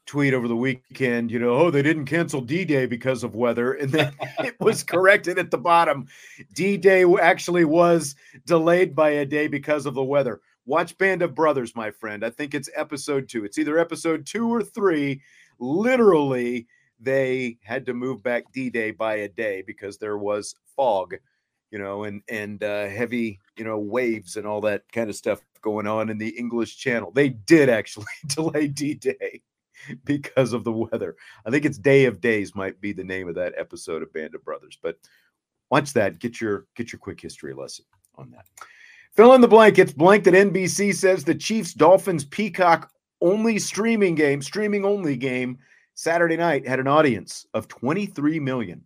tweet 0.05 0.33
over 0.33 0.47
the 0.47 0.55
weekend. 0.57 1.31
You 1.31 1.39
know, 1.39 1.51
oh, 1.51 1.71
they 1.71 1.81
didn't 1.81 2.05
cancel 2.05 2.41
D-Day 2.41 2.85
because 2.85 3.23
of 3.23 3.33
weather, 3.33 3.73
and 3.73 3.91
then 3.91 4.13
it 4.39 4.59
was 4.59 4.83
corrected 4.83 5.39
at 5.39 5.51
the 5.51 5.57
bottom. 5.57 6.07
D-Day 6.53 7.05
actually 7.21 7.63
was 7.63 8.15
delayed 8.45 8.93
by 8.93 9.09
a 9.09 9.25
day 9.25 9.47
because 9.47 9.85
of 9.85 9.93
the 9.93 10.03
weather. 10.03 10.41
watch 10.65 10.97
Band 10.97 11.21
of 11.21 11.33
Brothers, 11.33 11.75
my 11.75 11.91
friend. 11.91 12.25
I 12.25 12.29
think 12.29 12.53
it's 12.53 12.69
episode 12.75 13.29
two. 13.29 13.45
It's 13.45 13.57
either 13.57 13.77
episode 13.79 14.25
two 14.25 14.53
or 14.53 14.61
three. 14.61 15.21
Literally, 15.59 16.67
they 16.99 17.57
had 17.63 17.85
to 17.85 17.93
move 17.93 18.21
back 18.21 18.51
D 18.51 18.69
Day 18.69 18.91
by 18.91 19.15
a 19.15 19.29
day 19.29 19.63
because 19.65 19.97
there 19.97 20.17
was 20.17 20.55
fog, 20.75 21.15
you 21.71 21.79
know, 21.79 22.03
and 22.03 22.21
and 22.29 22.63
uh, 22.63 22.87
heavy, 22.87 23.39
you 23.57 23.65
know, 23.65 23.77
waves 23.77 24.37
and 24.37 24.45
all 24.45 24.61
that 24.61 24.83
kind 24.91 25.09
of 25.09 25.15
stuff 25.15 25.41
going 25.61 25.87
on 25.87 26.09
in 26.09 26.17
the 26.17 26.29
English 26.29 26.77
Channel. 26.77 27.11
They 27.11 27.29
did 27.29 27.69
actually 27.69 28.05
delay 28.27 28.67
D 28.67 28.93
Day 28.93 29.41
because 30.03 30.53
of 30.53 30.63
the 30.63 30.71
weather. 30.71 31.15
I 31.45 31.51
think 31.51 31.65
it's 31.65 31.77
Day 31.77 32.05
of 32.05 32.21
Days 32.21 32.55
might 32.55 32.79
be 32.81 32.93
the 32.93 33.03
name 33.03 33.27
of 33.27 33.35
that 33.35 33.53
episode 33.57 34.01
of 34.03 34.13
Band 34.13 34.35
of 34.35 34.43
Brothers, 34.43 34.77
but 34.81 34.97
watch 35.69 35.93
that. 35.93 36.19
Get 36.19 36.39
your 36.39 36.65
get 36.75 36.91
your 36.91 36.99
quick 36.99 37.19
history 37.19 37.53
lesson 37.53 37.85
on 38.15 38.31
that. 38.31 38.45
Fill 39.13 39.33
in 39.33 39.41
the 39.41 39.47
blank. 39.47 39.79
It's 39.79 39.93
blank 39.93 40.25
that 40.25 40.33
NBC 40.33 40.93
says 40.93 41.23
the 41.23 41.35
Chiefs 41.35 41.73
Dolphins 41.73 42.25
Peacock 42.25 42.91
only 43.21 43.57
streaming 43.59 44.13
game, 44.13 44.41
streaming 44.41 44.85
only 44.85 45.15
game 45.15 45.57
Saturday 45.93 46.35
night 46.35 46.67
had 46.67 46.79
an 46.79 46.87
audience 46.87 47.47
of 47.53 47.67
23 47.69 48.39
million. 48.39 48.85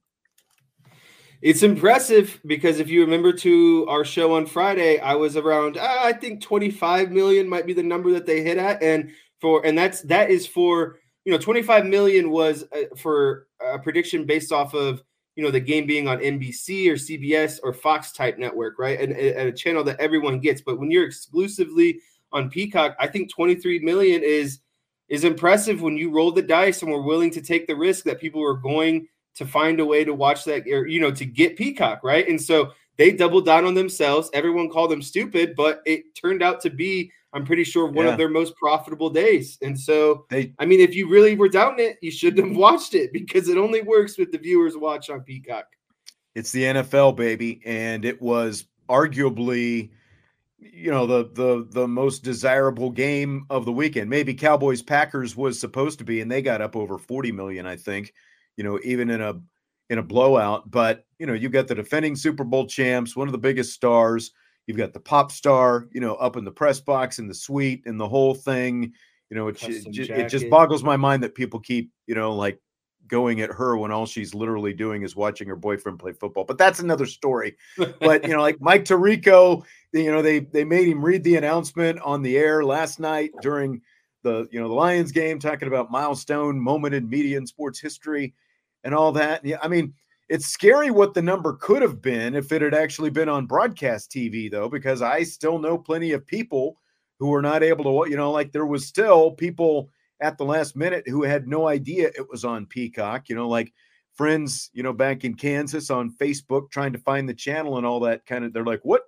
It's 1.42 1.64
impressive 1.64 2.40
because 2.46 2.80
if 2.80 2.90
you 2.90 3.02
remember 3.02 3.32
to 3.32 3.86
our 3.88 4.04
show 4.04 4.36
on 4.36 4.46
Friday, 4.46 5.00
I 5.00 5.16
was 5.16 5.38
around 5.38 5.78
uh, 5.78 5.98
I 6.02 6.12
think 6.12 6.42
25 6.42 7.12
million 7.12 7.48
might 7.48 7.66
be 7.66 7.74
the 7.74 7.84
number 7.84 8.12
that 8.12 8.26
they 8.26 8.44
hit 8.44 8.58
at 8.58 8.84
and 8.84 9.12
for 9.40 9.66
and 9.66 9.78
that's 9.78 10.02
that 10.04 10.30
is 10.30 10.46
for 10.46 11.00
you 11.24 11.32
know 11.32 11.38
25 11.38 11.86
million 11.86 12.30
was 12.30 12.66
uh, 12.74 12.94
for 12.98 13.48
a 13.66 13.80
prediction 13.80 14.26
based 14.26 14.52
off 14.52 14.74
of 14.74 15.02
you 15.36 15.44
know 15.44 15.52
the 15.52 15.62
game 15.62 15.88
being 15.88 16.10
on 16.10 16.18
NBC 16.18 16.90
or 16.90 16.96
CBS 16.96 17.60
or 17.64 17.72
Fox 17.72 18.12
type 18.12 18.38
network, 18.38 18.78
right? 18.78 19.00
And, 19.00 19.14
and 19.14 19.48
a 19.48 19.54
channel 19.54 19.86
that 19.86 20.00
everyone 20.02 20.42
gets. 20.42 20.60
But 20.60 20.78
when 20.78 20.92
you're 20.92 21.06
exclusively 21.06 22.02
on 22.34 22.50
Peacock, 22.50 22.98
I 23.00 23.08
think 23.08 23.32
23 23.32 23.80
million 23.80 24.22
is 24.24 24.60
is 25.08 25.24
impressive 25.24 25.82
when 25.82 25.96
you 25.96 26.12
roll 26.12 26.34
the 26.34 26.42
dice 26.42 26.82
and 26.82 26.92
we're 26.92 27.02
willing 27.02 27.32
to 27.32 27.42
take 27.42 27.66
the 27.66 27.76
risk 27.76 28.04
that 28.04 28.20
people 28.20 28.44
are 28.44 28.56
going 28.56 29.08
to 29.40 29.46
find 29.46 29.80
a 29.80 29.86
way 29.86 30.04
to 30.04 30.14
watch 30.14 30.44
that 30.44 30.68
or 30.68 30.86
you 30.86 31.00
know 31.00 31.12
to 31.12 31.26
get 31.26 31.58
Peacock, 31.58 32.02
right? 32.04 32.28
And 32.28 32.40
so 32.40 32.74
they 32.98 33.12
doubled 33.12 33.46
down 33.46 33.64
on 33.64 33.74
themselves. 33.74 34.30
Everyone 34.34 34.70
called 34.70 34.92
them 34.92 35.02
stupid, 35.02 35.56
but 35.56 35.82
it 35.86 36.14
turned 36.14 36.44
out 36.44 36.60
to 36.62 36.70
be 36.70 37.12
I'm 37.32 37.46
pretty 37.46 37.64
sure 37.64 37.86
one 37.86 38.06
yeah. 38.06 38.12
of 38.12 38.18
their 38.18 38.30
most 38.30 38.54
profitable 38.58 39.10
days. 39.10 39.58
And 39.62 39.80
so, 39.80 40.26
they, 40.30 40.54
I 40.60 40.66
mean, 40.66 40.80
if 40.80 40.96
you 40.96 41.08
really 41.08 41.36
were 41.36 41.48
doubting 41.48 41.86
it, 41.86 41.98
you 42.02 42.12
shouldn't 42.12 42.46
have 42.46 42.58
watched 42.58 42.96
it 42.96 43.14
because 43.14 43.50
it 43.50 43.58
only 43.58 43.82
works 43.82 44.18
with 44.18 44.32
the 44.32 44.40
viewers 44.40 44.76
watch 44.76 45.10
on 45.10 45.22
Peacock. 45.22 45.66
It's 46.36 46.52
the 46.52 46.64
NFL, 46.64 47.16
baby, 47.16 47.62
and 47.66 48.04
it 48.04 48.22
was 48.22 48.66
arguably, 48.90 49.92
you 50.58 50.92
know, 50.92 51.06
the 51.06 51.30
the 51.34 51.68
the 51.70 51.88
most 51.88 52.24
desirable 52.24 52.90
game 52.90 53.46
of 53.50 53.66
the 53.66 53.72
weekend. 53.72 54.10
Maybe 54.10 54.34
Cowboys 54.34 54.82
Packers 54.82 55.36
was 55.36 55.60
supposed 55.60 56.00
to 56.00 56.06
be, 56.06 56.22
and 56.22 56.32
they 56.32 56.42
got 56.42 56.62
up 56.62 56.76
over 56.76 56.98
forty 56.98 57.32
million, 57.32 57.66
I 57.66 57.76
think. 57.76 58.14
You 58.60 58.64
know, 58.64 58.80
even 58.84 59.10
in 59.10 59.22
a 59.22 59.40
in 59.90 59.98
a 59.98 60.04
blowout, 60.04 60.70
but 60.70 61.06
you 61.18 61.26
know, 61.26 61.34
you've 61.34 61.52
got 61.52 61.68
the 61.68 61.76
defending 61.76 62.16
Super 62.16 62.44
Bowl 62.44 62.68
champs, 62.68 63.16
one 63.16 63.28
of 63.28 63.32
the 63.32 63.38
biggest 63.40 63.74
stars 63.74 64.32
You've 64.70 64.78
got 64.78 64.94
the 64.94 65.00
pop 65.00 65.32
star, 65.32 65.88
you 65.92 66.00
know, 66.00 66.14
up 66.14 66.38
in 66.38 66.44
the 66.44 66.52
press 66.52 66.80
box 66.80 67.18
in 67.18 67.28
the 67.28 67.34
suite 67.34 67.82
and 67.88 68.00
the 68.00 68.08
whole 68.08 68.36
thing. 68.36 68.94
You 69.32 69.36
know, 69.36 69.48
it, 69.48 69.64
it, 69.64 70.12
it 70.12 70.30
just 70.30 70.48
boggles 70.48 70.84
my 70.84 70.96
mind 70.96 71.24
that 71.24 71.34
people 71.34 71.60
keep, 71.60 71.92
you 72.06 72.14
know, 72.14 72.36
like 72.36 72.62
going 73.08 73.42
at 73.42 73.50
her 73.50 73.78
when 73.78 73.92
all 73.92 74.06
she's 74.06 74.36
literally 74.36 74.76
doing 74.76 75.02
is 75.02 75.16
watching 75.16 75.48
her 75.48 75.56
boyfriend 75.56 75.98
play 75.98 76.12
football. 76.12 76.44
But 76.44 76.60
that's 76.60 76.82
another 76.82 77.08
story. 77.08 77.58
but 78.00 78.22
you 78.28 78.30
know, 78.30 78.42
like 78.42 78.62
Mike 78.62 78.86
Tirico, 78.86 79.64
you 79.92 80.12
know, 80.12 80.22
they 80.22 80.42
they 80.42 80.64
made 80.64 80.88
him 80.88 81.04
read 81.04 81.24
the 81.24 81.38
announcement 81.38 82.00
on 82.02 82.22
the 82.22 82.38
air 82.38 82.64
last 82.64 83.00
night 83.00 83.32
during 83.42 83.82
the 84.22 84.48
you 84.52 84.62
know 84.62 84.68
the 84.68 84.76
Lions 84.76 85.12
game, 85.12 85.40
talking 85.40 85.68
about 85.68 85.90
milestone 85.90 86.60
moment 86.60 86.94
in 86.94 87.10
media 87.10 87.40
and 87.40 87.50
sports 87.50 87.80
history 87.80 88.36
and 88.84 88.94
all 88.94 89.12
that. 89.14 89.44
Yeah, 89.46 89.58
I 89.62 89.68
mean, 89.68 89.94
it's 90.30 90.46
scary 90.46 90.92
what 90.92 91.14
the 91.14 91.22
number 91.22 91.54
could 91.54 91.82
have 91.82 92.02
been 92.02 92.36
if 92.36 92.52
it 92.52 92.62
had 92.62 92.76
actually 92.76 93.10
been 93.10 93.30
on 93.30 93.48
broadcast 93.48 94.12
TV, 94.12 94.50
though, 94.50 94.70
because 94.70 95.02
I 95.02 95.24
still 95.24 95.58
know 95.58 95.78
plenty 95.78 96.12
of 96.12 96.26
people 96.26 96.78
who 97.20 97.28
were 97.28 97.42
not 97.42 97.64
able 97.64 98.04
to, 98.04 98.10
you 98.10 98.16
know, 98.16 98.32
like 98.32 98.52
there 98.52 98.66
was 98.66 98.86
still 98.86 99.32
people 99.32 99.90
at 100.22 100.38
the 100.38 100.46
last 100.46 100.76
minute 100.76 101.08
who 101.08 101.24
had 101.24 101.48
no 101.48 101.68
idea 101.68 102.08
it 102.08 102.30
was 102.30 102.46
on 102.46 102.66
Peacock, 102.66 103.28
you 103.28 103.36
know, 103.36 103.48
like 103.48 103.74
friends, 104.14 104.70
you 104.74 104.84
know, 104.84 104.94
back 104.94 105.24
in 105.24 105.34
Kansas 105.34 105.90
on 105.90 106.12
Facebook 106.12 106.70
trying 106.72 106.94
to 106.94 107.00
find 107.00 107.28
the 107.28 107.34
channel 107.34 107.78
and 107.78 107.86
all 107.86 108.02
that 108.02 108.26
kind 108.26 108.46
of. 108.46 108.54
They're 108.54 108.66
like, 108.66 108.82
what? 108.84 109.04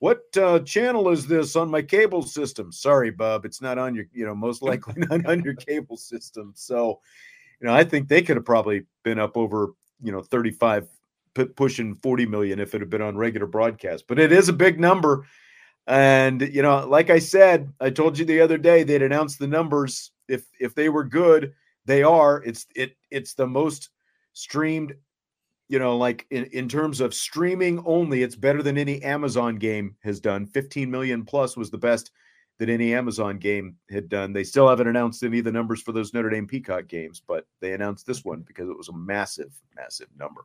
What 0.00 0.24
uh, 0.36 0.58
channel 0.58 1.08
is 1.08 1.26
this 1.26 1.56
on 1.56 1.70
my 1.70 1.80
cable 1.80 2.22
system? 2.22 2.70
Sorry, 2.72 3.10
Bub, 3.10 3.46
it's 3.46 3.62
not 3.62 3.78
on 3.78 3.94
your, 3.94 4.04
you 4.12 4.26
know, 4.26 4.34
most 4.34 4.60
likely 4.62 4.94
not 5.10 5.24
on 5.24 5.42
your 5.42 5.54
cable 5.54 5.96
system. 5.96 6.52
So, 6.54 7.00
you 7.60 7.66
know, 7.66 7.74
I 7.74 7.84
think 7.84 8.08
they 8.08 8.22
could 8.22 8.36
have 8.36 8.44
probably 8.44 8.84
been 9.02 9.18
up 9.18 9.36
over 9.36 9.70
you 10.02 10.12
know 10.12 10.20
35 10.20 10.88
pushing 11.56 11.94
40 11.96 12.26
million 12.26 12.60
if 12.60 12.74
it 12.74 12.80
had 12.80 12.90
been 12.90 13.02
on 13.02 13.16
regular 13.16 13.46
broadcast. 13.46 14.06
But 14.06 14.18
it 14.18 14.32
is 14.32 14.48
a 14.48 14.52
big 14.52 14.78
number. 14.78 15.26
And 15.86 16.40
you 16.40 16.62
know 16.62 16.86
like 16.88 17.10
i 17.10 17.18
said 17.18 17.70
i 17.78 17.90
told 17.90 18.18
you 18.18 18.24
the 18.24 18.40
other 18.40 18.56
day 18.56 18.84
they'd 18.84 19.02
announced 19.02 19.38
the 19.38 19.46
numbers. 19.46 20.12
If 20.28 20.46
if 20.58 20.74
they 20.74 20.88
were 20.88 21.04
good 21.04 21.52
they 21.86 22.02
are. 22.02 22.42
It's 22.44 22.66
it 22.74 22.96
it's 23.10 23.34
the 23.34 23.46
most 23.46 23.90
streamed 24.32 24.94
you 25.68 25.78
know 25.78 25.96
like 25.96 26.26
in, 26.30 26.44
in 26.46 26.68
terms 26.68 27.00
of 27.00 27.14
streaming 27.14 27.82
only 27.86 28.22
it's 28.22 28.36
better 28.36 28.62
than 28.62 28.76
any 28.76 29.02
amazon 29.02 29.56
game 29.56 29.96
has 30.02 30.20
done. 30.20 30.46
15 30.46 30.90
million 30.90 31.24
plus 31.24 31.56
was 31.56 31.70
the 31.70 31.78
best 31.78 32.10
that 32.58 32.68
any 32.68 32.94
Amazon 32.94 33.38
game 33.38 33.76
had 33.90 34.08
done. 34.08 34.32
They 34.32 34.44
still 34.44 34.68
haven't 34.68 34.86
announced 34.86 35.22
any 35.22 35.40
of 35.40 35.44
the 35.44 35.52
numbers 35.52 35.82
for 35.82 35.92
those 35.92 36.14
Notre 36.14 36.30
Dame 36.30 36.46
Peacock 36.46 36.86
games, 36.86 37.20
but 37.26 37.46
they 37.60 37.72
announced 37.72 38.06
this 38.06 38.24
one 38.24 38.42
because 38.42 38.68
it 38.68 38.76
was 38.76 38.88
a 38.88 38.96
massive, 38.96 39.52
massive 39.74 40.08
number. 40.18 40.42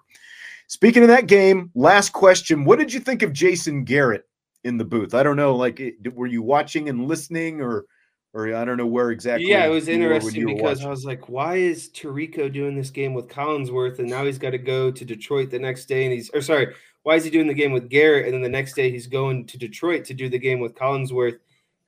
Speaking 0.67 1.03
of 1.03 1.09
that 1.09 1.27
game, 1.27 1.69
last 1.75 2.11
question. 2.11 2.65
What 2.65 2.79
did 2.79 2.91
you 2.91 2.99
think 2.99 3.21
of 3.21 3.33
Jason 3.33 3.83
Garrett 3.83 4.27
in 4.63 4.77
the 4.77 4.85
booth? 4.85 5.13
I 5.13 5.23
don't 5.23 5.37
know. 5.37 5.55
Like, 5.55 5.81
were 6.13 6.27
you 6.27 6.41
watching 6.41 6.89
and 6.89 7.07
listening 7.07 7.61
or? 7.61 7.85
Or 8.31 8.53
I 8.53 8.63
don't 8.63 8.77
know 8.77 8.85
where 8.85 9.09
exactly. 9.09 9.49
Yeah, 9.49 9.65
it 9.65 9.69
was 9.69 9.87
interesting 9.87 10.45
because 10.45 10.61
watching. 10.77 10.85
I 10.85 10.91
was 10.91 11.03
like, 11.03 11.29
why 11.29 11.55
is 11.55 11.89
Tirico 11.89 12.53
doing 12.53 12.75
this 12.75 12.91
game 12.91 13.15
with 13.15 13.27
Collinsworth 13.27 13.97
and 13.97 14.07
now 14.07 14.23
he's 14.23 14.37
got 14.37 14.51
to 14.51 14.59
go 14.59 14.91
to 14.91 15.03
Detroit 15.03 15.49
the 15.49 15.57
next 15.57 15.87
day 15.87 16.05
and 16.05 16.13
he's 16.13 16.29
or 16.29 16.41
sorry, 16.41 16.75
why 17.01 17.15
is 17.15 17.23
he 17.23 17.31
doing 17.31 17.47
the 17.47 17.55
game 17.55 17.71
with 17.71 17.89
Garrett 17.89 18.25
and 18.25 18.33
then 18.35 18.43
the 18.43 18.47
next 18.47 18.75
day 18.75 18.91
he's 18.91 19.07
going 19.07 19.47
to 19.47 19.57
Detroit 19.57 20.05
to 20.05 20.13
do 20.13 20.29
the 20.29 20.37
game 20.37 20.59
with 20.59 20.75
Collinsworth? 20.75 21.39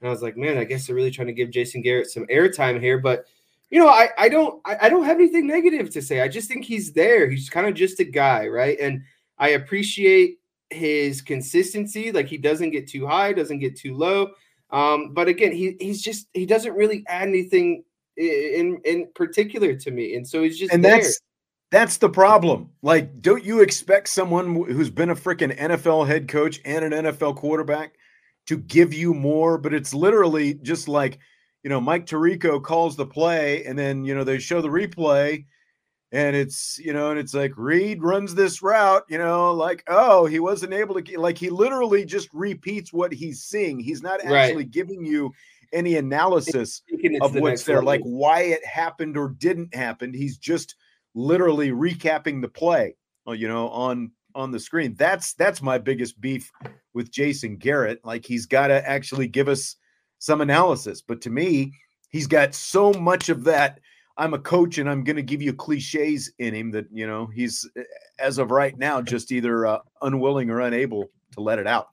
And 0.02 0.08
I 0.08 0.12
was 0.12 0.22
like, 0.22 0.36
man, 0.36 0.58
I 0.58 0.64
guess 0.64 0.88
they're 0.88 0.96
really 0.96 1.12
trying 1.12 1.28
to 1.28 1.34
give 1.34 1.52
Jason 1.52 1.82
Garrett 1.82 2.10
some 2.10 2.26
airtime 2.28 2.80
here. 2.80 2.98
But 2.98 3.26
you 3.70 3.80
know, 3.80 3.88
I, 3.88 4.10
I 4.18 4.30
don't 4.30 4.62
I, 4.66 4.78
I 4.82 4.90
don't 4.90 5.06
have 5.06 5.18
anything 5.18 5.48
negative 5.48 5.90
to 5.92 6.02
say. 6.02 6.22
I 6.22 6.28
just 6.28 6.48
think 6.48 6.66
he's 6.66 6.92
there. 6.92 7.30
He's 7.30 7.50
kind 7.50 7.68
of 7.68 7.74
just 7.74 8.00
a 8.00 8.04
guy, 8.04 8.48
right? 8.48 8.78
And 8.80 9.04
I 9.38 9.50
appreciate 9.50 10.40
his 10.70 11.22
consistency. 11.22 12.12
Like 12.12 12.28
he 12.28 12.38
doesn't 12.38 12.72
get 12.72 12.88
too 12.88 13.06
high, 13.06 13.34
doesn't 13.34 13.60
get 13.60 13.78
too 13.78 13.96
low. 13.96 14.32
Um, 14.72 15.14
but 15.14 15.28
again, 15.28 15.52
he 15.52 15.78
he's 15.80 16.02
just 16.02 16.28
he 16.34 16.46
doesn't 16.46 16.74
really 16.74 17.04
add 17.08 17.28
anything 17.28 17.84
in 18.18 18.82
in 18.86 19.08
particular 19.16 19.76
to 19.76 19.92
me. 19.92 20.16
And 20.16 20.28
so 20.28 20.44
he's 20.44 20.58
just 20.58 20.74
and 20.74 20.84
there. 20.84 20.98
that's 20.98 21.22
that's 21.72 21.98
the 21.98 22.10
problem. 22.10 22.70
Like, 22.82 23.22
don't 23.22 23.44
you 23.44 23.62
expect 23.62 24.10
someone 24.10 24.56
who's 24.56 24.90
been 24.90 25.10
a 25.10 25.16
freaking 25.16 25.58
NFL 25.58 26.06
head 26.06 26.28
coach 26.28 26.60
and 26.66 26.84
an 26.84 27.06
NFL 27.06 27.38
quarterback 27.38 27.94
to 28.48 28.58
give 28.58 28.94
you 28.94 29.14
more, 29.14 29.58
but 29.58 29.74
it's 29.74 29.94
literally 29.94 30.56
just 30.56 30.88
like, 30.88 31.20
you 31.64 31.70
know, 31.70 31.80
Mike 31.80 32.06
Tirico 32.06 32.62
calls 32.62 32.96
the 32.96 33.06
play 33.06 33.64
and 33.66 33.78
then, 33.78 34.04
you 34.04 34.16
know, 34.16 34.24
they 34.24 34.40
show 34.40 34.62
the 34.62 34.68
replay 34.68 35.46
and 36.12 36.36
it's, 36.36 36.78
you 36.80 36.92
know, 36.92 37.12
and 37.12 37.20
it's 37.20 37.34
like 37.34 37.54
Reed 37.56 38.04
runs 38.04 38.36
this 38.36 38.62
route, 38.62 39.04
you 39.08 39.18
know, 39.18 39.54
like, 39.54 39.84
oh, 39.88 40.26
he 40.26 40.40
wasn't 40.40 40.74
able 40.74 41.02
to, 41.02 41.20
like, 41.20 41.38
he 41.38 41.50
literally 41.50 42.04
just 42.04 42.30
repeats 42.34 42.92
what 42.92 43.14
he's 43.14 43.44
seeing. 43.44 43.80
He's 43.80 44.02
not 44.02 44.20
actually 44.20 44.64
right. 44.64 44.72
giving 44.72 45.06
you 45.06 45.32
any 45.72 45.96
analysis 45.96 46.82
of 47.22 47.36
what's 47.36 47.64
there, 47.64 47.78
level. 47.78 47.88
like 47.88 48.02
why 48.02 48.42
it 48.42 48.66
happened 48.66 49.16
or 49.16 49.30
didn't 49.30 49.74
happen. 49.74 50.14
He's 50.14 50.38
just 50.38 50.76
literally 51.14 51.70
recapping 51.70 52.42
the 52.42 52.50
play, 52.50 52.96
uh, 53.28 53.32
you 53.32 53.48
know, 53.48 53.70
on 53.70 54.12
on 54.36 54.52
the 54.52 54.60
screen. 54.60 54.96
That's 54.98 55.34
that's 55.34 55.62
my 55.62 55.78
biggest 55.78 56.20
beef 56.20 56.52
with 56.94 57.12
Jason 57.12 57.58
Garrett. 57.58 58.04
Like 58.04 58.26
he's 58.26 58.46
got 58.46 58.68
to 58.68 58.88
actually 58.88 59.28
give 59.28 59.48
us 59.48 59.76
some 60.20 60.42
analysis. 60.42 61.02
But 61.02 61.22
to 61.22 61.30
me, 61.30 61.74
he's 62.10 62.28
got 62.28 62.54
so 62.54 62.94
much 62.94 63.30
of 63.30 63.44
that. 63.46 63.80
I'm 64.18 64.34
a 64.34 64.40
coach 64.40 64.78
and 64.78 64.90
I'm 64.90 65.04
going 65.04 65.16
to 65.16 65.24
give 65.24 65.42
you 65.42 65.54
cliches 65.54 66.32
in 66.38 66.54
him 66.54 66.72
that, 66.72 66.86
you 66.92 67.08
know, 67.08 67.28
he's 67.28 67.68
eh, 67.76 67.84
as 68.20 68.38
of 68.38 68.52
right 68.52 68.78
now 68.78 69.02
just 69.02 69.32
either 69.32 69.66
uh, 69.66 69.80
unwilling 70.02 70.50
or 70.50 70.60
unable 70.60 71.10
to 71.34 71.42
let 71.42 71.60
it 71.60 71.66
out. 71.66 71.88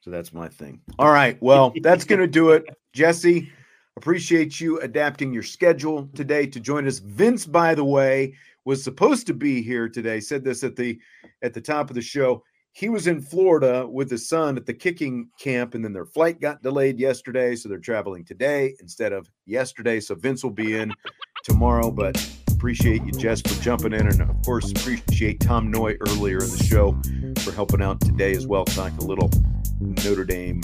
So 0.00 0.10
that's 0.10 0.32
my 0.32 0.48
thing. 0.48 0.80
All 0.98 1.10
right. 1.10 1.36
Well, 1.42 1.74
that's 1.82 2.04
going 2.04 2.20
to 2.20 2.28
do 2.28 2.50
it. 2.50 2.64
Jesse, 2.92 3.50
appreciate 3.96 4.60
you 4.60 4.78
adapting 4.80 5.32
your 5.32 5.42
schedule 5.42 6.08
today 6.14 6.46
to 6.46 6.60
join 6.60 6.86
us. 6.86 7.00
Vince, 7.00 7.44
by 7.44 7.74
the 7.74 7.84
way, 7.84 8.34
was 8.66 8.82
supposed 8.84 9.26
to 9.28 9.32
be 9.32 9.62
here 9.62 9.88
today. 9.88 10.20
Said 10.20 10.44
this 10.44 10.62
at 10.62 10.76
the 10.76 10.98
at 11.42 11.54
the 11.54 11.60
top 11.60 11.88
of 11.88 11.94
the 11.94 12.02
show. 12.02 12.42
he 12.72 12.90
was 12.90 13.06
in 13.06 13.22
Florida 13.22 13.86
with 13.88 14.10
his 14.10 14.28
son 14.28 14.58
at 14.58 14.66
the 14.66 14.74
kicking 14.74 15.30
camp, 15.40 15.74
and 15.74 15.82
then 15.82 15.94
their 15.94 16.04
flight 16.04 16.42
got 16.42 16.62
delayed 16.62 16.98
yesterday. 16.98 17.56
So 17.56 17.70
they're 17.70 17.78
traveling 17.78 18.22
today 18.22 18.74
instead 18.80 19.14
of 19.14 19.30
yesterday. 19.46 19.98
So 19.98 20.14
Vince 20.14 20.44
will 20.44 20.50
be 20.50 20.76
in 20.76 20.92
tomorrow, 21.42 21.90
but 21.90 22.22
appreciate 22.50 23.02
you, 23.04 23.12
Jess, 23.12 23.40
for 23.40 23.62
jumping 23.62 23.94
in. 23.94 24.06
And 24.08 24.20
of 24.20 24.42
course, 24.44 24.70
appreciate 24.72 25.40
Tom 25.40 25.72
Noie 25.72 25.96
earlier 26.06 26.42
in 26.42 26.50
the 26.50 26.64
show 26.64 27.00
for 27.42 27.52
helping 27.52 27.80
out 27.80 27.98
today 28.00 28.32
as 28.32 28.46
well, 28.46 28.66
talking 28.66 28.98
a 28.98 29.06
little 29.06 29.30
Notre 29.80 30.24
Dame 30.24 30.60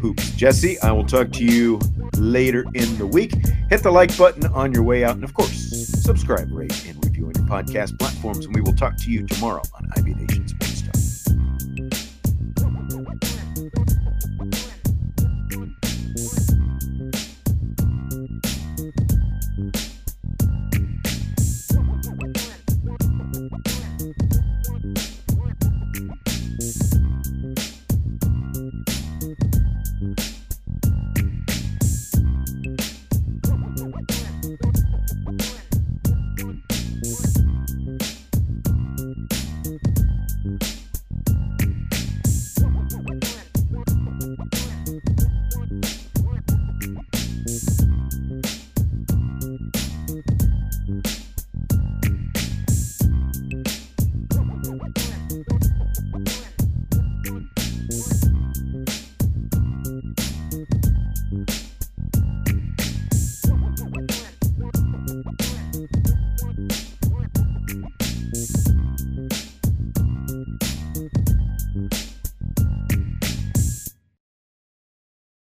hoops. 0.00 0.30
Jesse, 0.32 0.78
I 0.80 0.92
will 0.92 1.06
talk 1.06 1.32
to 1.32 1.44
you 1.44 1.80
later 2.16 2.64
in 2.74 2.96
the 2.98 3.06
week. 3.06 3.32
Hit 3.70 3.82
the 3.82 3.90
like 3.90 4.16
button 4.16 4.46
on 4.48 4.72
your 4.72 4.82
way 4.82 5.02
out. 5.04 5.16
And 5.16 5.24
of 5.24 5.34
course, 5.34 5.56
subscribe, 6.04 6.52
rate, 6.52 6.86
and 6.86 6.95
on 7.24 7.32
your 7.34 7.46
podcast 7.46 7.98
platforms. 7.98 8.46
And 8.46 8.54
we 8.54 8.60
will 8.60 8.74
talk 8.74 8.96
to 8.98 9.10
you 9.10 9.26
tomorrow 9.26 9.62
on 9.74 9.88
IB 9.96 10.14
Nation 10.14 10.48
Sports 10.48 10.82
Talk. 10.82 11.05